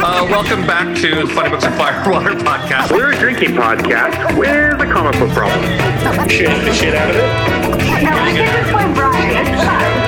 Uh, 0.00 0.26
welcome 0.30 0.66
back 0.66 0.96
to 0.96 1.14
the 1.14 1.26
Funny 1.34 1.50
Books 1.50 1.64
and 1.64 1.74
Firewater 1.74 2.30
podcast. 2.44 2.92
We're 2.92 3.12
a 3.12 3.18
drinking 3.18 3.50
podcast 3.56 4.38
with 4.38 4.80
a 4.80 4.86
comic 4.92 5.18
book 5.18 5.30
problem. 5.30 5.60
Shit 6.28 6.48
the 6.64 6.72
shit 6.72 6.94
out 6.94 7.10
of 7.10 7.16
it. 7.16 7.22
No, 8.04 8.10
I 8.14 8.32
think 8.32 8.48
this 8.48 8.72
one, 8.72 8.94
Brian. 8.94 9.46
It's 9.46 9.64
fun. 9.64 10.07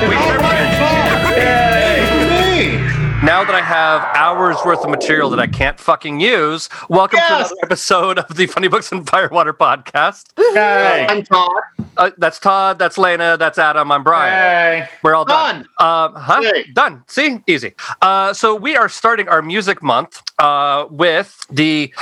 Now 3.23 3.43
that 3.43 3.53
I 3.53 3.61
have 3.61 4.01
hours 4.15 4.57
worth 4.65 4.83
of 4.83 4.89
material 4.89 5.29
that 5.29 5.39
I 5.39 5.45
can't 5.45 5.79
fucking 5.79 6.19
use, 6.19 6.69
welcome 6.89 7.19
to 7.19 7.25
Yes. 7.29 7.51
another 7.51 7.55
episode 7.61 8.17
of 8.17 8.35
the 8.35 8.47
Funny 8.47 8.67
Books 8.67 8.91
and 8.91 9.07
Firewater 9.07 9.53
podcast. 9.53 10.25
Hey. 10.55 11.05
I'm 11.07 11.21
Todd. 11.23 11.51
Uh, 11.97 12.09
that's 12.17 12.39
Todd, 12.39 12.79
that's 12.79 12.97
Lena, 12.97 13.37
that's 13.37 13.59
Adam, 13.59 13.91
I'm 13.91 14.03
Brian. 14.03 14.81
Hey. 14.83 14.89
We're 15.03 15.13
all 15.13 15.25
done. 15.25 15.67
Um, 15.77 16.15
huh? 16.15 16.39
Yay. 16.41 16.71
Done. 16.73 17.03
See? 17.07 17.43
Easy. 17.45 17.75
Uh, 18.01 18.33
so 18.33 18.55
we 18.55 18.75
are 18.75 18.89
starting 18.89 19.27
our 19.27 19.43
music 19.43 19.83
month 19.83 20.23
uh, 20.39 20.87
with 20.89 21.45
the. 21.51 21.93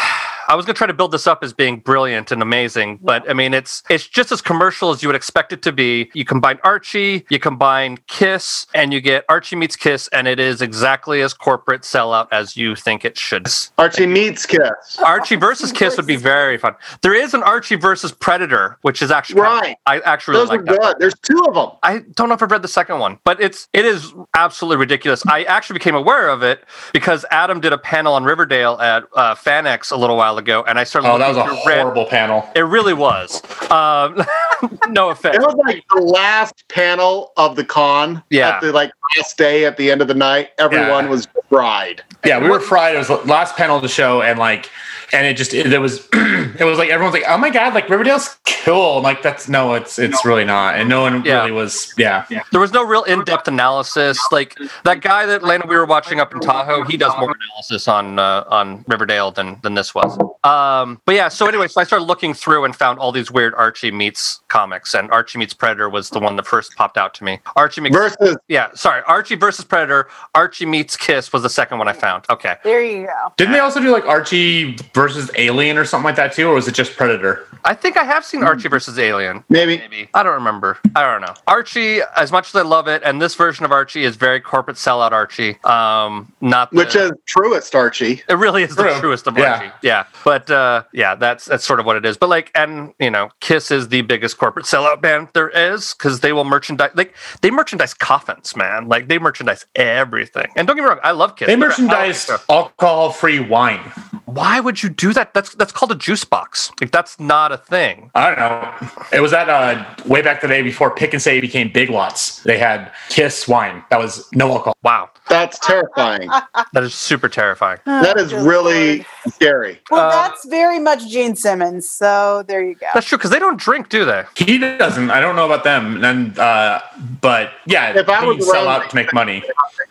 I 0.50 0.56
was 0.56 0.66
gonna 0.66 0.74
try 0.74 0.88
to 0.88 0.94
build 0.96 1.12
this 1.12 1.28
up 1.28 1.44
as 1.44 1.54
being 1.54 1.78
brilliant 1.78 2.32
and 2.32 2.42
amazing, 2.42 2.98
but 3.04 3.30
I 3.30 3.34
mean 3.34 3.54
it's 3.54 3.84
it's 3.88 4.08
just 4.08 4.32
as 4.32 4.42
commercial 4.42 4.90
as 4.90 5.04
you 5.04 5.08
would 5.08 5.16
expect 5.16 5.54
it 5.54 5.62
to 5.62 5.72
be. 5.72 6.10
You 6.16 6.26
combine 6.26 6.58
Archie, 6.64 7.24
you 7.30 7.38
combine 7.38 8.00
Kiss, 8.08 8.66
and 8.74 8.92
you 8.92 9.00
get 9.00 9.26
Archie 9.30 9.56
meets 9.56 9.76
Kiss, 9.76 10.08
and 10.08 10.28
it 10.28 10.40
is 10.40 10.64
exactly 10.64 11.22
as 11.22 11.36
corporate 11.36 11.84
sellout 11.84 12.28
as 12.32 12.58
you 12.58 12.76
think 12.76 13.06
it 13.06 13.16
should. 13.16 13.48
Archie 13.78 14.08
meets 14.08 14.48
Kiss. 14.48 14.98
Archie 15.06 15.36
versus 15.36 15.72
Kiss 15.72 15.98
would 15.98 16.08
be 16.08 16.16
very 16.16 16.58
fun. 16.58 16.74
There 17.04 17.14
is 17.14 17.36
an 17.36 17.44
Archie 17.44 17.76
versus 17.76 18.12
Predator, 18.12 18.80
which 18.82 19.04
is 19.04 19.12
actually 19.12 19.42
Right. 19.42 19.78
I 19.86 20.00
actually 20.00 20.38
Those 20.38 20.50
really 20.50 20.64
are 20.64 20.66
like 20.66 20.82
that. 20.82 20.82
good. 20.82 20.96
There's 21.00 21.20
two 21.22 21.44
of 21.48 21.54
them. 21.54 21.70
I 21.84 22.00
don't 22.16 22.28
know 22.28 22.34
if 22.34 22.42
I've 22.42 22.50
read 22.50 22.64
the 22.64 22.68
second 22.68 22.98
one, 22.98 23.20
but 23.24 23.40
it's 23.40 23.68
it 23.74 23.86
is 23.86 24.14
absolutely 24.36 24.78
ridiculous. 24.78 25.24
I 25.28 25.44
actually 25.44 25.76
became 25.76 25.94
aware 25.96 26.28
of 26.30 26.42
it 26.42 26.66
because 26.92 27.24
Adam 27.30 27.60
did 27.60 27.72
a 27.72 27.78
panel 27.78 28.14
on 28.16 28.24
Riverdale 28.24 28.80
at 28.82 29.04
uh, 29.16 29.36
FanX 29.36 29.92
a 29.92 29.96
little 29.96 30.18
while 30.18 30.39
ago, 30.40 30.64
and 30.68 30.80
I 30.80 30.84
started. 30.84 31.08
Oh, 31.10 31.18
that 31.20 31.28
was 31.28 31.38
a 31.38 31.42
looking 31.42 31.62
through 31.64 31.72
Red- 31.72 31.82
horrible 31.82 32.06
panel. 32.06 32.50
It 32.56 32.62
really 32.62 32.94
was. 32.96 33.42
Um, 33.70 34.24
no 34.90 35.10
offense. 35.12 35.36
It 35.36 35.42
was 35.42 35.56
like 35.68 35.84
the 35.96 36.02
last 36.02 36.68
panel 36.70 37.32
of 37.38 37.56
the 37.56 37.64
con. 37.64 38.24
Yeah. 38.32 38.50
At 38.56 38.62
the 38.62 38.72
like 38.72 38.92
last 39.18 39.38
day 39.38 39.66
at 39.66 39.78
the 39.78 39.92
end 39.92 40.02
of 40.02 40.08
the 40.08 40.16
night, 40.16 40.50
everyone 40.58 41.06
Yeah. 41.06 41.10
was 41.12 41.28
fried. 41.50 42.02
Yeah, 42.26 42.40
we 42.40 42.50
were 42.50 42.60
fried. 42.60 42.96
It 42.96 42.98
was 42.98 43.08
the 43.08 43.16
last 43.18 43.56
panel 43.56 43.76
of 43.76 43.82
the 43.82 43.88
show, 43.88 44.22
and 44.22 44.40
like, 44.40 44.70
and 45.14 45.26
it 45.28 45.36
just 45.38 45.54
it, 45.54 45.72
it 45.72 45.80
was 45.80 46.08
it 46.14 46.64
was 46.66 46.78
like 46.78 46.90
everyone's 46.90 47.14
like, 47.14 47.26
oh 47.28 47.38
my 47.38 47.50
god, 47.50 47.74
like 47.74 47.90
Riverdale's 47.90 48.38
cool. 48.64 48.98
I'm 48.98 49.04
like, 49.04 49.22
that's 49.22 49.48
no, 49.50 49.74
it's 49.74 49.98
it's 50.00 50.26
really 50.26 50.46
not, 50.46 50.76
and 50.76 50.90
no 50.90 51.02
one 51.02 51.24
Yeah. 51.26 51.40
really 51.40 51.52
was. 51.52 51.94
Yeah, 51.98 52.26
There 52.52 52.60
was 52.62 52.72
no 52.74 52.84
real 52.86 53.04
in-depth 53.04 53.48
analysis. 53.48 54.20
Like 54.32 54.58
that 54.84 55.02
guy 55.02 55.26
that 55.26 55.44
Lana 55.44 55.66
we 55.68 55.76
were 55.76 55.86
watching 55.86 56.20
up 56.20 56.34
in 56.34 56.40
Tahoe, 56.40 56.84
he 56.84 56.98
does 56.98 57.14
more 57.20 57.36
analysis 57.50 57.88
on 57.88 58.20
uh, 58.20 58.44
on 58.50 58.84
Riverdale 58.88 59.32
than 59.32 59.60
than 59.64 59.74
this 59.76 59.94
was. 59.96 60.18
Um, 60.44 61.02
but 61.06 61.16
yeah, 61.16 61.28
so 61.28 61.48
anyway, 61.48 61.68
so 61.68 61.82
I 61.82 61.84
started 61.84 62.06
looking 62.06 62.34
through 62.34 62.66
and 62.66 62.76
found 62.76 63.00
all 63.00 63.12
these 63.12 63.32
weird 63.32 63.54
Archie 63.56 63.92
meets 63.92 64.42
comics, 64.48 64.94
and 64.94 65.10
Archie 65.12 65.38
meets 65.38 65.54
Predator 65.54 65.90
was 65.90 66.10
the 66.10 66.20
one 66.20 66.36
that 66.38 66.48
first 66.48 66.76
popped 66.76 66.98
out 66.98 67.14
to 67.16 67.24
me. 67.24 67.40
Archie 67.56 67.82
meets 67.82 67.96
Versus 67.96 68.38
yeah, 68.48 68.70
sorry, 68.74 69.02
Archie 69.08 69.36
versus 69.36 69.66
Predator. 69.66 70.08
Archie 70.36 70.66
meets 70.66 70.96
Kiss 70.96 71.34
was 71.34 71.44
the 71.44 71.50
second 71.50 71.78
one 71.78 71.88
I 71.88 71.94
found. 71.94 72.26
Okay, 72.30 72.56
There 72.64 72.82
you 72.84 73.06
go. 73.08 73.34
didn't 73.38 73.54
they 73.54 73.60
also 73.60 73.80
do 73.82 73.92
like 73.92 74.06
Archie 74.06 74.78
versus 75.00 75.32
Alien 75.38 75.78
or 75.78 75.86
something 75.86 76.04
like 76.06 76.18
that 76.18 76.34
too, 76.34 76.50
or 76.50 76.54
was 76.56 76.68
it 76.68 76.74
just 76.76 76.98
Predator? 76.98 77.46
I 77.64 77.74
think 77.74 77.98
I 77.98 78.04
have 78.04 78.24
seen 78.26 78.44
Archie 78.44 78.68
versus 78.70 78.98
Alien. 79.00 79.44
maybe. 79.50 79.78
Maybe 79.78 80.10
I 80.14 80.24
don't 80.24 80.34
remember. 80.34 80.78
I 80.96 81.04
don't 81.04 81.22
know. 81.22 81.34
Archie, 81.48 82.00
as 82.18 82.32
much 82.32 82.48
as 82.50 82.56
I 82.56 82.62
love 82.64 82.88
it, 82.88 83.02
and 83.04 83.22
this 83.22 83.36
version 83.36 83.66
of 83.66 83.72
Archie 83.72 84.04
is 84.04 84.16
very 84.16 84.40
corporate 84.40 84.78
sellout 84.78 85.12
Archie. 85.12 85.58
Um, 85.64 86.32
not 86.42 86.72
the, 86.72 86.78
Which 86.78 86.96
is 86.96 87.12
truest 87.26 87.76
Archie. 87.76 88.24
It 88.30 88.38
really 88.38 88.64
is 88.64 88.76
the 88.76 88.96
truest 89.00 89.28
of 89.28 89.38
Yeah. 89.38 89.54
Archie. 89.56 89.72
Yeah. 89.84 90.06
But 90.24 90.50
uh, 90.52 90.84
yeah, 90.94 91.16
that's 91.16 91.46
that's 91.46 91.66
sort 91.66 91.80
of 91.80 91.86
what 91.86 91.96
it 91.96 92.06
is. 92.06 92.18
But 92.18 92.30
like, 92.30 92.52
and 92.56 92.94
you 93.00 93.10
know, 93.12 93.30
Kiss 93.40 93.72
is 93.72 93.88
the 93.90 94.02
biggest 94.02 94.38
corporate 94.38 94.66
sellout 94.66 95.02
band 95.02 95.30
there 95.34 95.50
is 95.50 95.94
because 95.94 96.20
they 96.22 96.34
will 96.34 96.46
merchandise 96.46 96.92
like 96.96 97.14
they 97.42 97.52
merchandise 97.52 97.94
coffins, 97.94 98.56
man. 98.56 98.88
Like 98.88 99.08
they 99.10 99.20
merchandise 99.20 99.66
everything. 99.76 100.48
And 100.56 100.68
don't 100.68 100.76
get 100.78 100.84
me 100.84 100.90
wrong, 100.90 101.00
I 101.04 101.12
love 101.12 101.36
Kiss. 101.36 101.48
They 101.48 101.56
They're- 101.56 101.66
I 101.66 101.70
merchandised 101.70 102.32
alcohol-free 102.50 103.42
wine. 103.42 103.80
Why 104.26 104.60
would 104.60 104.82
you 104.84 104.89
do 104.90 105.14
that? 105.14 105.34
That's 105.34 105.56
that's 105.56 105.72
called 105.72 105.92
a 105.92 105.96
juice 105.96 106.24
box. 106.26 106.72
Like 106.82 106.92
that's 106.92 107.20
not 107.20 107.52
a 107.52 107.58
thing. 107.58 108.12
I 108.16 108.30
don't 108.30 108.40
know. 108.40 108.90
It 109.14 109.20
was 109.22 109.32
that 109.32 109.50
uh, 109.50 109.86
way 110.06 110.22
back 110.22 110.42
the 110.42 110.48
day 110.48 110.62
before 110.62 110.92
Pic 110.92 111.14
'N' 111.14 111.20
Save 111.20 111.42
became 111.42 111.72
Big 111.72 111.90
Lots. 111.90 112.44
They 112.44 112.58
had 112.58 112.92
Kiss 113.10 113.48
wine 113.48 113.84
that 113.90 114.00
was 114.00 114.28
no 114.34 114.52
alcohol. 114.52 114.76
Wow, 114.84 115.10
That's 115.30 115.60
terrifying. 115.60 116.30
that 116.74 116.84
is 116.84 116.94
super 116.94 117.30
terrifying. 117.30 117.80
that 117.86 118.18
is 118.18 118.34
really 118.34 118.98
Lord. 118.98 119.06
scary. 119.30 119.80
Well, 119.92 120.08
Uh, 120.08 120.12
that's 120.28 120.46
very 120.48 120.80
much 120.80 121.08
Gene 121.10 121.36
Simmons. 121.36 121.90
So 121.90 122.44
there 122.48 122.64
you 122.64 122.76
go. 122.76 122.88
That's 122.94 123.06
true 123.08 123.18
because 123.18 123.32
they 123.32 123.40
don't 123.40 123.60
drink, 123.60 123.90
do 123.90 124.06
they? 124.06 124.24
He 124.36 124.58
doesn't. 124.58 125.10
I 125.12 125.20
don't 125.20 125.36
know 125.36 125.46
about 125.46 125.64
them. 125.64 126.04
And 126.04 126.38
uh, 126.40 126.82
but 127.22 127.52
yeah, 127.66 127.98
If 127.98 128.10
I 128.10 128.22
they 128.22 128.28
was 128.28 128.50
sell 128.50 128.68
out 128.68 128.90
to 128.90 128.96
make 128.96 129.14
money. 129.14 129.44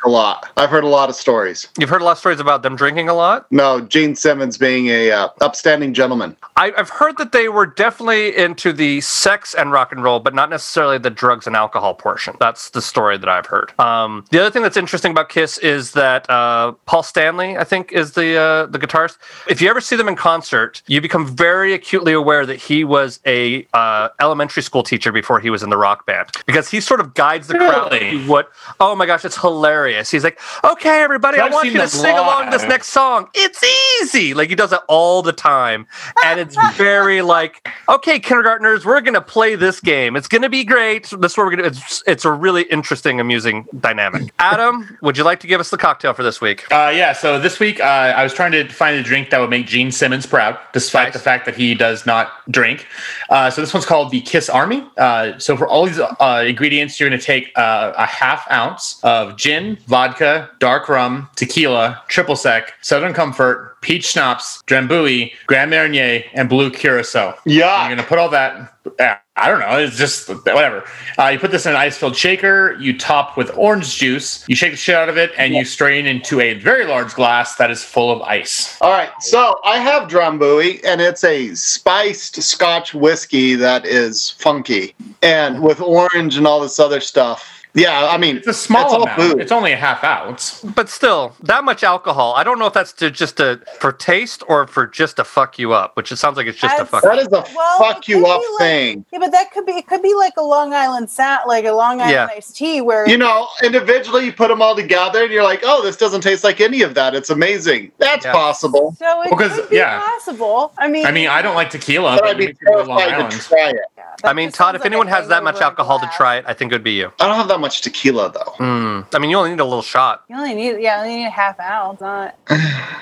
A 0.04 0.08
lot. 0.08 0.50
I've 0.56 0.70
heard 0.70 0.84
a 0.84 0.88
lot 0.88 1.08
of 1.08 1.16
stories. 1.16 1.66
You've 1.78 1.88
heard 1.90 2.02
a 2.02 2.04
lot 2.04 2.12
of 2.12 2.18
stories 2.18 2.38
about 2.40 2.62
them 2.62 2.76
drinking 2.76 3.08
a 3.08 3.14
lot. 3.14 3.46
No, 3.50 3.80
Gene 3.80 4.14
Simmons 4.14 4.56
being 4.56 4.87
a 4.88 5.10
uh, 5.10 5.28
upstanding 5.40 5.94
gentleman. 5.94 6.36
I, 6.56 6.72
I've 6.76 6.90
heard 6.90 7.18
that 7.18 7.32
they 7.32 7.48
were 7.48 7.66
definitely 7.66 8.36
into 8.36 8.72
the 8.72 9.00
sex 9.00 9.54
and 9.54 9.72
rock 9.72 9.92
and 9.92 10.02
roll, 10.02 10.20
but 10.20 10.34
not 10.34 10.50
necessarily 10.50 10.98
the 10.98 11.10
drugs 11.10 11.46
and 11.46 11.54
alcohol 11.56 11.94
portion. 11.94 12.36
That's 12.40 12.70
the 12.70 12.82
story 12.82 13.18
that 13.18 13.28
I've 13.28 13.46
heard. 13.46 13.78
Um, 13.78 14.24
the 14.30 14.40
other 14.40 14.50
thing 14.50 14.62
that's 14.62 14.76
interesting 14.76 15.12
about 15.12 15.28
Kiss 15.28 15.58
is 15.58 15.92
that 15.92 16.28
uh, 16.30 16.72
Paul 16.86 17.02
Stanley, 17.02 17.56
I 17.56 17.64
think, 17.64 17.92
is 17.92 18.12
the 18.12 18.36
uh, 18.36 18.66
the 18.66 18.78
guitarist. 18.78 19.18
If 19.48 19.60
you 19.60 19.68
ever 19.68 19.80
see 19.80 19.96
them 19.96 20.08
in 20.08 20.16
concert, 20.16 20.82
you 20.86 21.00
become 21.00 21.26
very 21.26 21.72
acutely 21.74 22.12
aware 22.12 22.46
that 22.46 22.56
he 22.56 22.84
was 22.84 23.20
a 23.26 23.66
uh, 23.74 24.08
elementary 24.20 24.62
school 24.62 24.82
teacher 24.82 25.12
before 25.12 25.40
he 25.40 25.50
was 25.50 25.62
in 25.62 25.70
the 25.70 25.76
rock 25.76 26.06
band 26.06 26.28
because 26.46 26.68
he 26.68 26.80
sort 26.80 27.00
of 27.00 27.14
guides 27.14 27.48
the 27.48 27.54
crowd. 27.54 27.92
Really? 27.92 28.24
to 28.24 28.28
What? 28.28 28.50
Oh 28.80 28.94
my 28.94 29.06
gosh, 29.06 29.24
it's 29.24 29.40
hilarious. 29.40 30.10
He's 30.10 30.24
like, 30.24 30.40
okay, 30.64 31.02
everybody, 31.02 31.38
I 31.38 31.46
I've 31.46 31.52
want 31.52 31.66
you 31.66 31.72
to 31.72 31.78
them 31.78 31.88
sing 31.88 32.16
along 32.16 32.50
this 32.50 32.62
next 32.64 32.88
song. 32.88 33.28
It's 33.34 33.62
easy. 34.02 34.34
Like 34.34 34.48
he 34.48 34.54
does 34.54 34.72
it 34.72 34.77
all 34.88 35.22
the 35.22 35.32
time. 35.32 35.86
And 36.24 36.40
it's 36.40 36.56
very 36.76 37.22
like, 37.36 37.68
okay, 37.88 38.18
kindergartners, 38.18 38.84
we're 38.84 39.00
gonna 39.00 39.20
play 39.20 39.54
this 39.54 39.80
game. 39.80 40.16
It's 40.16 40.28
gonna 40.28 40.48
be 40.48 40.64
great. 40.64 41.04
This 41.10 41.32
is 41.32 41.36
what 41.38 41.44
we're 41.46 41.56
gonna 41.56 41.68
it's 41.68 42.02
it's 42.06 42.24
a 42.24 42.30
really 42.32 42.62
interesting, 42.64 43.20
amusing 43.20 43.66
dynamic. 43.80 44.32
Adam, 44.38 44.96
would 45.02 45.16
you 45.16 45.24
like 45.24 45.40
to 45.40 45.46
give 45.46 45.60
us 45.60 45.70
the 45.70 45.78
cocktail 45.78 46.12
for 46.14 46.22
this 46.22 46.40
week? 46.40 46.70
Uh, 46.72 46.92
yeah. 46.94 47.12
So 47.12 47.38
this 47.38 47.58
week, 47.60 47.80
uh, 47.80 47.84
I 47.84 48.22
was 48.22 48.32
trying 48.34 48.52
to 48.52 48.68
find 48.68 48.96
a 48.96 49.02
drink 49.02 49.30
that 49.30 49.40
would 49.40 49.50
make 49.50 49.66
Gene 49.66 49.90
Simmons 49.92 50.26
proud, 50.26 50.58
despite 50.72 51.08
Nice. 51.08 51.12
the 51.14 51.18
fact 51.18 51.46
that 51.46 51.56
he 51.56 51.74
does 51.74 52.06
not 52.06 52.32
drink. 52.50 52.86
Uh, 53.30 53.50
so 53.50 53.60
this 53.60 53.72
one's 53.74 53.86
called 53.86 54.10
the 54.10 54.20
Kiss 54.20 54.48
Army. 54.48 54.84
Uh, 54.96 55.38
so 55.38 55.56
for 55.56 55.66
all 55.66 55.86
these 55.86 55.98
uh, 56.00 56.44
ingredients, 56.46 56.98
you're 56.98 57.08
going 57.08 57.18
to 57.18 57.24
take 57.24 57.50
uh, 57.56 57.92
a 57.96 58.06
half 58.06 58.50
ounce 58.50 59.00
of 59.02 59.36
gin, 59.36 59.78
vodka, 59.86 60.50
dark 60.58 60.88
rum, 60.88 61.28
tequila, 61.36 62.02
triple 62.08 62.36
sec, 62.36 62.72
Southern 62.80 63.12
Comfort, 63.12 63.67
peach 63.88 64.04
schnapps, 64.04 64.62
Drambuie, 64.66 65.32
Grand 65.46 65.70
Marnier, 65.70 66.22
and 66.34 66.46
blue 66.46 66.70
curacao. 66.70 67.34
Yeah. 67.46 67.88
You're 67.88 67.96
gonna 67.96 68.06
put 68.06 68.18
all 68.18 68.28
that. 68.28 68.74
I 69.00 69.48
don't 69.48 69.60
know. 69.60 69.78
It's 69.78 69.96
just 69.96 70.28
whatever. 70.28 70.84
Uh, 71.18 71.28
you 71.28 71.38
put 71.38 71.52
this 71.52 71.64
in 71.64 71.70
an 71.70 71.76
ice-filled 71.76 72.14
shaker. 72.14 72.76
You 72.78 72.98
top 72.98 73.38
with 73.38 73.50
orange 73.56 73.96
juice. 73.96 74.44
You 74.46 74.56
shake 74.56 74.72
the 74.72 74.76
shit 74.76 74.94
out 74.94 75.08
of 75.08 75.16
it, 75.16 75.32
and 75.38 75.54
you 75.54 75.64
strain 75.64 76.06
into 76.06 76.40
a 76.40 76.54
very 76.54 76.84
large 76.84 77.14
glass 77.14 77.56
that 77.56 77.70
is 77.70 77.82
full 77.82 78.10
of 78.10 78.20
ice. 78.22 78.78
All 78.82 78.90
right, 78.90 79.10
so 79.20 79.58
I 79.64 79.78
have 79.78 80.08
Drambuie, 80.08 80.84
and 80.84 81.00
it's 81.00 81.24
a 81.24 81.54
spiced 81.54 82.42
Scotch 82.42 82.92
whiskey 82.92 83.54
that 83.54 83.86
is 83.86 84.30
funky, 84.32 84.94
and 85.22 85.62
with 85.62 85.80
orange 85.80 86.36
and 86.36 86.46
all 86.46 86.60
this 86.60 86.78
other 86.78 87.00
stuff. 87.00 87.57
Yeah, 87.78 88.08
I 88.10 88.18
mean, 88.18 88.36
It's 88.38 88.46
a 88.46 88.52
small 88.54 88.86
all 88.94 89.02
amount. 89.04 89.20
food. 89.20 89.40
It's 89.40 89.52
only 89.52 89.72
a 89.72 89.76
half 89.76 90.02
ounce. 90.04 90.60
But 90.62 90.88
still, 90.88 91.34
that 91.44 91.64
much 91.64 91.82
alcohol. 91.84 92.34
I 92.36 92.42
don't 92.44 92.58
know 92.58 92.66
if 92.66 92.72
that's 92.72 92.92
to 92.94 93.10
just 93.10 93.36
to 93.36 93.60
for 93.78 93.92
taste 93.92 94.42
or 94.48 94.66
for 94.66 94.86
just 94.86 95.16
to 95.16 95.24
fuck 95.24 95.58
you 95.58 95.72
up, 95.72 95.96
which 95.96 96.10
it 96.10 96.16
sounds 96.16 96.36
like 96.36 96.46
it's 96.46 96.58
just 96.58 96.76
to 96.76 96.84
That's- 96.84 96.90
fuck. 96.90 97.02
that 97.04 97.18
is 97.18 97.28
a 97.28 97.44
Well, 97.56 97.78
fuck 97.78 98.08
you 98.08 98.26
up 98.26 98.40
like- 98.58 98.58
thing. 98.58 99.04
Yeah, 99.12 99.20
but 99.20 99.30
that 99.32 99.52
could 99.52 99.64
be 99.66 99.72
it. 99.72 99.86
Could 99.86 100.02
be 100.02 100.14
like 100.14 100.34
a 100.36 100.42
Long 100.42 100.74
Island 100.74 101.08
sat, 101.10 101.46
like 101.46 101.64
a 101.64 101.72
Long 101.72 102.00
Island 102.00 102.12
Yeah. 102.12 102.28
iced 102.36 102.56
tea, 102.56 102.80
where 102.80 103.08
You 103.08 103.16
know, 103.18 103.48
individually 103.62 104.24
you 104.26 104.32
put 104.32 104.48
them 104.48 104.60
all 104.60 104.74
together, 104.74 105.22
and 105.22 105.32
you're 105.32 105.44
like, 105.44 105.60
oh, 105.64 105.82
this 105.82 105.96
doesn't 105.96 106.20
taste 106.22 106.42
like 106.44 106.60
any 106.60 106.82
of 106.82 106.94
that. 106.94 107.14
It's 107.14 107.30
amazing. 107.30 107.92
That's 107.98 108.24
Yeah. 108.24 108.32
possible. 108.32 108.94
so 108.98 109.22
it 109.22 109.30
Because, 109.30 109.52
could 109.54 109.70
be 109.70 109.76
yeah. 109.76 110.00
possible. 110.00 110.72
I 110.78 110.88
mean, 110.88 111.06
I 111.06 111.10
mean, 111.12 111.28
I 111.28 111.42
don't 111.42 111.54
like 111.54 111.70
tequila, 111.70 112.12
But 112.16 112.20
but 112.22 112.28
I'd 112.30 112.36
be 112.38 112.46
maybe 112.46 112.58
people 112.58 112.80
in 112.80 112.86
Long 112.88 112.98
terrified 112.98 113.30
to 113.30 113.38
try 113.48 113.68
it. 113.70 113.76
yeah, 113.96 114.02
I 114.24 114.32
mean, 114.32 114.50
Todd, 114.50 114.74
if 114.74 114.80
like 114.80 114.86
anyone 114.86 115.06
has 115.06 115.28
that 115.28 115.42
much 115.44 115.60
alcohol 115.60 115.98
to 116.00 116.10
try 116.16 116.36
it, 116.36 116.44
I 116.46 116.54
think 116.54 116.72
it 116.72 116.74
would 116.74 116.82
be 116.84 116.92
you. 116.92 117.12
I 117.20 117.26
don't 117.26 117.36
have 117.36 117.48
that 117.48 117.60
much 117.60 117.67
tequila 117.70 118.32
though. 118.32 118.52
Mm. 118.64 119.06
I 119.14 119.18
mean, 119.18 119.30
you 119.30 119.36
only 119.36 119.50
need 119.50 119.60
a 119.60 119.64
little 119.64 119.82
shot. 119.82 120.24
You 120.28 120.36
only 120.36 120.54
need, 120.54 120.80
yeah, 120.80 120.96
you 120.96 121.02
only 121.02 121.16
need 121.18 121.26
a 121.26 121.30
half 121.30 121.58
ounce. 121.60 122.00
Not 122.00 122.34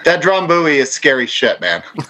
That 0.05 0.23
Drambuie 0.23 0.77
is 0.77 0.91
scary 0.91 1.27
shit, 1.27 1.61
man. 1.61 1.83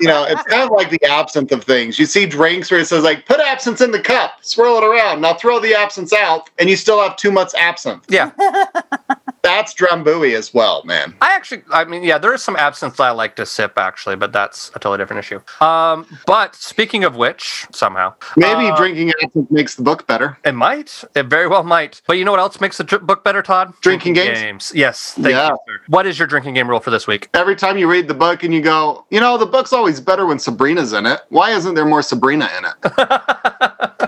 you 0.00 0.08
know, 0.08 0.24
it's 0.28 0.42
kind 0.44 0.62
of 0.62 0.70
like 0.70 0.90
the 0.90 1.02
absinthe 1.04 1.52
of 1.52 1.64
things. 1.64 1.98
You 1.98 2.06
see 2.06 2.26
drinks 2.26 2.70
where 2.70 2.80
it 2.80 2.86
says 2.86 3.02
like, 3.02 3.26
put 3.26 3.40
absinthe 3.40 3.80
in 3.80 3.90
the 3.90 4.00
cup, 4.00 4.44
swirl 4.44 4.78
it 4.78 4.84
around, 4.84 5.20
now 5.20 5.34
throw 5.34 5.58
the 5.58 5.74
absinthe 5.74 6.12
out, 6.12 6.50
and 6.58 6.68
you 6.68 6.76
still 6.76 7.00
have 7.00 7.16
too 7.16 7.32
much 7.32 7.52
absinthe. 7.54 8.04
Yeah, 8.08 8.30
That's 9.48 9.72
Drambuie 9.72 10.34
as 10.36 10.52
well, 10.52 10.82
man. 10.84 11.14
I 11.22 11.34
actually, 11.34 11.62
I 11.70 11.84
mean, 11.86 12.02
yeah, 12.04 12.18
there 12.18 12.34
is 12.34 12.42
some 12.42 12.54
absinthe 12.56 12.96
that 12.98 13.04
I 13.04 13.10
like 13.12 13.34
to 13.36 13.46
sip 13.46 13.78
actually, 13.78 14.14
but 14.16 14.30
that's 14.30 14.68
a 14.70 14.72
totally 14.74 14.98
different 14.98 15.20
issue. 15.20 15.40
Um, 15.64 16.04
but 16.26 16.54
speaking 16.54 17.02
of 17.04 17.16
which, 17.16 17.66
somehow 17.72 18.12
Maybe 18.36 18.66
uh, 18.68 18.76
drinking 18.76 19.10
absinthe 19.22 19.50
makes 19.50 19.74
the 19.74 19.82
book 19.82 20.06
better. 20.06 20.36
It 20.44 20.52
might. 20.52 21.02
It 21.16 21.24
very 21.28 21.48
well 21.48 21.62
might. 21.64 22.02
But 22.06 22.18
you 22.18 22.26
know 22.26 22.30
what 22.30 22.40
else 22.40 22.60
makes 22.60 22.76
the 22.76 22.84
dr- 22.84 23.06
book 23.06 23.24
better, 23.24 23.40
Todd? 23.42 23.72
Drinking 23.80 24.12
games? 24.12 24.70
Yes. 24.74 25.14
Thank 25.14 25.28
Yeah. 25.28 25.48
you, 25.48 25.58
sir. 25.66 25.80
What 25.88 26.06
is 26.06 26.18
your 26.18 26.28
drinking 26.28 26.52
game 26.54 26.68
rule 26.68 26.80
for 26.80 26.90
this 26.90 27.06
week? 27.06 27.30
Every 27.32 27.56
time 27.56 27.78
you 27.78 27.90
read 27.90 28.06
the 28.06 28.14
book 28.14 28.42
and 28.42 28.52
you 28.52 28.60
go, 28.60 29.06
you 29.08 29.18
know, 29.18 29.38
the 29.38 29.46
book's 29.46 29.72
always 29.72 29.98
better 29.98 30.26
when 30.26 30.38
Sabrina's 30.38 30.92
in 30.92 31.06
it. 31.06 31.20
Why 31.30 31.52
isn't 31.52 31.74
there 31.74 31.86
more 31.86 32.02
Sabrina 32.02 32.50
in 32.58 32.64
it? 32.66 34.07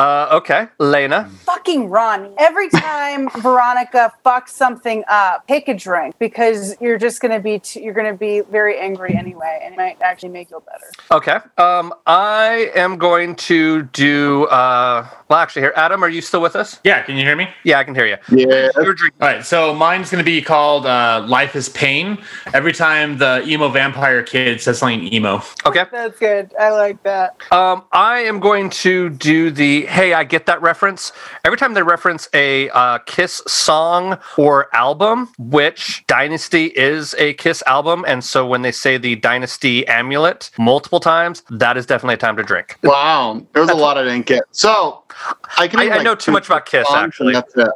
Uh, 0.00 0.28
okay, 0.32 0.66
Lena. 0.78 1.28
Fucking 1.44 1.90
Ronnie. 1.90 2.32
Every 2.38 2.70
time 2.70 3.28
Veronica 3.40 4.10
fucks 4.24 4.48
something 4.48 5.04
up, 5.08 5.46
take 5.46 5.68
a 5.68 5.74
drink 5.74 6.14
because 6.18 6.74
you're 6.80 6.96
just 6.96 7.20
gonna 7.20 7.38
be 7.38 7.58
t- 7.58 7.82
you're 7.82 7.92
gonna 7.92 8.16
be 8.16 8.40
very 8.40 8.78
angry 8.78 9.14
anyway, 9.14 9.60
and 9.62 9.74
it 9.74 9.76
might 9.76 10.00
actually 10.00 10.30
make 10.30 10.50
you 10.50 10.62
better. 10.64 10.86
Okay. 11.12 11.38
Um, 11.62 11.92
I 12.06 12.70
am 12.74 12.96
going 12.96 13.36
to 13.36 13.82
do. 13.82 14.44
Uh, 14.46 15.06
well, 15.30 15.38
actually, 15.38 15.62
here, 15.62 15.72
Adam, 15.76 16.02
are 16.02 16.08
you 16.08 16.20
still 16.20 16.42
with 16.42 16.56
us? 16.56 16.80
Yeah, 16.82 17.02
can 17.02 17.16
you 17.16 17.24
hear 17.24 17.36
me? 17.36 17.48
Yeah, 17.62 17.78
I 17.78 17.84
can 17.84 17.94
hear 17.94 18.04
you. 18.04 18.16
Yeah. 18.30 18.68
You're. 18.74 18.96
All 19.20 19.28
right, 19.28 19.44
so 19.44 19.72
mine's 19.72 20.10
going 20.10 20.18
to 20.18 20.28
be 20.28 20.42
called 20.42 20.86
uh, 20.86 21.24
Life 21.28 21.54
is 21.54 21.68
Pain. 21.68 22.18
Every 22.52 22.72
time 22.72 23.16
the 23.18 23.40
emo 23.46 23.68
vampire 23.68 24.24
kid 24.24 24.60
says 24.60 24.78
something 24.78 25.12
emo. 25.12 25.40
Okay. 25.64 25.84
That's 25.92 26.18
good. 26.18 26.52
I 26.58 26.70
like 26.70 27.00
that. 27.04 27.36
Um, 27.52 27.84
I 27.92 28.18
am 28.20 28.40
going 28.40 28.70
to 28.70 29.08
do 29.10 29.52
the 29.52 29.86
hey, 29.86 30.14
I 30.14 30.24
get 30.24 30.46
that 30.46 30.60
reference. 30.62 31.12
Every 31.44 31.56
time 31.56 31.74
they 31.74 31.82
reference 31.84 32.28
a 32.34 32.68
uh, 32.70 32.98
Kiss 33.06 33.40
song 33.46 34.18
or 34.36 34.74
album, 34.74 35.28
which 35.38 36.04
Dynasty 36.08 36.72
is 36.76 37.14
a 37.18 37.34
Kiss 37.34 37.62
album, 37.68 38.04
and 38.08 38.24
so 38.24 38.44
when 38.44 38.62
they 38.62 38.72
say 38.72 38.98
the 38.98 39.14
Dynasty 39.14 39.86
amulet 39.86 40.50
multiple 40.58 40.98
times, 40.98 41.44
that 41.50 41.76
is 41.76 41.86
definitely 41.86 42.14
a 42.14 42.18
time 42.18 42.36
to 42.36 42.42
drink. 42.42 42.78
Wow. 42.82 43.46
there's 43.52 43.68
was 43.68 43.78
a 43.78 43.80
lot 43.80 43.96
I 43.96 44.02
didn't 44.02 44.26
get. 44.26 44.42
So 44.50 45.04
I 45.58 45.68
can 45.68 45.80
I- 45.80 45.84
name, 45.84 45.92
I 45.92 46.02
know 46.02 46.14
too 46.14 46.32
much 46.32 46.46
about 46.46 46.66
Kiss, 46.66 46.86
actually. 46.90 47.34